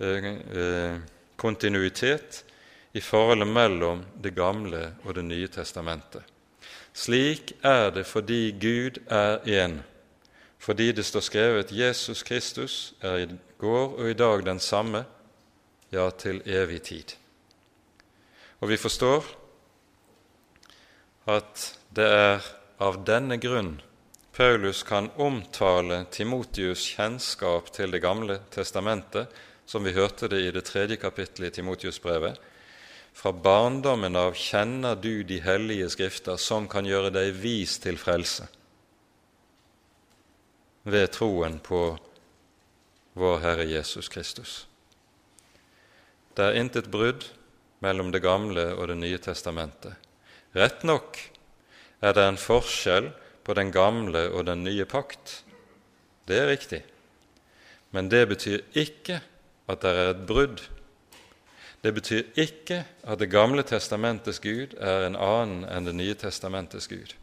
eh, 0.00 0.24
eh, 0.24 0.96
kontinuitet 1.36 2.44
i 2.92 3.00
forholdet 3.00 3.48
mellom 3.48 4.04
Det 4.22 4.34
gamle 4.34 4.94
og 5.04 5.14
Det 5.14 5.24
nye 5.24 5.48
testamentet. 5.48 6.22
Slik 6.92 7.52
er 7.62 7.90
det 7.90 8.06
fordi 8.06 8.50
Gud 8.60 8.98
er 9.06 9.38
én 9.46 9.82
fordi 10.58 10.92
det 10.92 11.04
står 11.04 11.20
skrevet 11.20 11.72
Jesus 11.72 12.22
Kristus 12.22 12.94
er 13.00 13.16
i 13.16 13.26
går 13.58 13.98
og 13.98 14.10
i 14.10 14.16
dag 14.18 14.44
den 14.46 14.60
samme, 14.62 15.04
ja, 15.92 16.10
til 16.10 16.42
evig 16.46 16.82
tid. 16.90 17.14
Og 18.60 18.68
vi 18.72 18.76
forstår 18.76 19.26
at 21.28 21.68
det 21.94 22.06
er 22.06 22.48
av 22.82 23.02
denne 23.06 23.38
grunn 23.40 23.78
Paulus 24.38 24.84
kan 24.86 25.10
omtale 25.18 26.04
Timotius' 26.14 26.84
kjennskap 26.94 27.72
til 27.74 27.90
Det 27.90 27.98
gamle 27.98 28.36
testamentet, 28.54 29.26
som 29.66 29.82
vi 29.82 29.92
hørte 29.96 30.28
det 30.30 30.38
i 30.46 30.52
det 30.54 30.62
tredje 30.64 30.96
kapittelet 30.96 31.50
i 31.50 31.56
Timotius-brevet. 31.56 32.38
Fra 33.12 33.32
barndommen 33.32 34.14
av 34.16 34.38
kjenner 34.38 34.94
du 34.94 35.24
de 35.26 35.40
hellige 35.42 35.90
skrifter, 35.90 36.38
som 36.38 36.68
kan 36.70 36.86
gjøre 36.86 37.10
deg 37.10 37.34
vis 37.34 37.80
til 37.82 37.98
frelse 37.98 38.46
ved 40.88 41.10
troen 41.12 41.58
på 41.58 41.98
vår 43.12 43.38
Herre 43.38 43.64
Jesus 43.64 44.08
Kristus. 44.08 44.66
Det 46.34 46.44
er 46.44 46.58
intet 46.60 46.90
brudd 46.90 47.24
mellom 47.82 48.12
Det 48.12 48.22
gamle 48.22 48.72
og 48.74 48.88
Det 48.88 48.96
nye 48.98 49.18
testamentet. 49.18 49.94
Rett 50.54 50.84
nok 50.86 51.18
er 52.00 52.14
det 52.14 52.24
en 52.24 52.40
forskjell 52.40 53.10
på 53.44 53.54
den 53.54 53.72
gamle 53.72 54.28
og 54.30 54.46
den 54.46 54.64
nye 54.64 54.84
pakt. 54.84 55.42
Det 56.28 56.38
er 56.38 56.50
riktig. 56.50 56.82
Men 57.90 58.08
det 58.08 58.26
betyr 58.28 58.60
ikke 58.76 59.20
at 59.68 59.80
det 59.82 59.94
er 59.94 60.10
et 60.12 60.26
brudd. 60.28 60.60
Det 61.82 61.94
betyr 61.94 62.22
ikke 62.36 62.84
at 63.02 63.18
Det 63.18 63.30
gamle 63.30 63.62
testamentets 63.62 64.40
Gud 64.40 64.74
er 64.78 65.06
en 65.06 65.16
annen 65.16 65.64
enn 65.64 65.84
Det 65.84 65.94
nye 65.94 66.14
testamentets 66.14 66.88
Gud. 66.88 67.14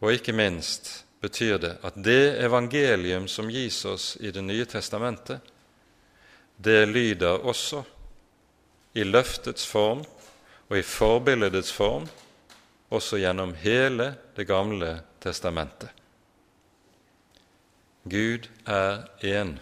Og 0.00 0.12
ikke 0.12 0.32
minst 0.32 1.04
betyr 1.20 1.58
det 1.58 1.74
at 1.82 1.96
det 2.04 2.38
evangelium 2.44 3.28
som 3.28 3.50
gis 3.50 3.84
oss 3.84 4.16
i 4.20 4.30
Det 4.30 4.42
nye 4.42 4.64
testamentet, 4.64 5.40
det 6.56 6.88
lyder 6.88 7.44
også 7.46 7.82
i 8.94 9.04
løftets 9.04 9.66
form 9.66 10.04
og 10.68 10.78
i 10.78 10.82
forbildets 10.82 11.72
form 11.72 12.08
også 12.90 13.18
gjennom 13.18 13.54
hele 13.54 14.14
Det 14.36 14.46
gamle 14.46 15.00
testamentet. 15.20 15.90
Gud 18.08 18.46
er 18.64 19.04
én, 19.20 19.58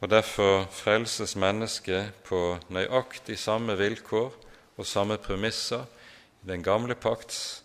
og 0.00 0.08
derfor 0.08 0.64
frelses 0.72 1.36
mennesket 1.36 2.14
på 2.24 2.56
nøyaktig 2.72 3.36
samme 3.38 3.76
vilkår 3.76 4.32
og 4.78 4.86
samme 4.86 5.18
premisser 5.20 5.84
i 6.40 6.48
den 6.48 6.62
gamle 6.62 6.94
pakts 6.94 7.62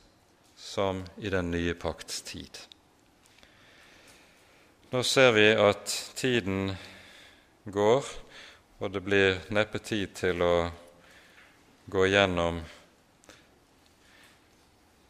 som 0.76 1.06
i 1.18 1.30
den 1.30 1.52
nye 1.52 1.74
pakts 1.74 2.22
tid. 2.22 2.58
Nå 4.92 5.04
ser 5.04 5.32
vi 5.32 5.46
at 5.56 5.88
tiden 6.16 6.76
går, 7.64 8.04
og 8.84 8.92
det 8.92 9.02
blir 9.06 9.40
neppe 9.56 9.80
tid 9.80 10.12
til 10.20 10.44
å 10.44 10.68
gå 11.88 12.06
gjennom 12.12 12.60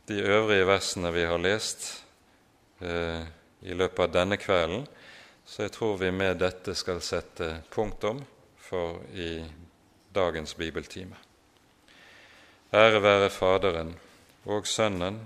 de 0.05 0.21
øvrige 0.21 0.69
versene 0.69 1.09
vi 1.17 1.25
har 1.25 1.41
lest 1.41 1.89
eh, 2.85 3.25
i 3.65 3.73
løpet 3.73 4.05
av 4.05 4.15
denne 4.21 4.37
kvelden, 4.37 4.85
så 5.45 5.65
jeg 5.65 5.73
tror 5.79 5.97
vi 5.97 6.13
med 6.13 6.43
dette 6.45 6.77
skal 6.77 7.01
sette 7.01 7.63
punktum 7.73 8.21
for 8.61 9.01
i 9.17 9.39
dagens 10.13 10.53
bibeltime. 10.61 11.17
Ære 12.69 13.01
være 13.01 13.33
Faderen 13.33 13.97
og 14.45 14.69
Sønnen 14.69 15.25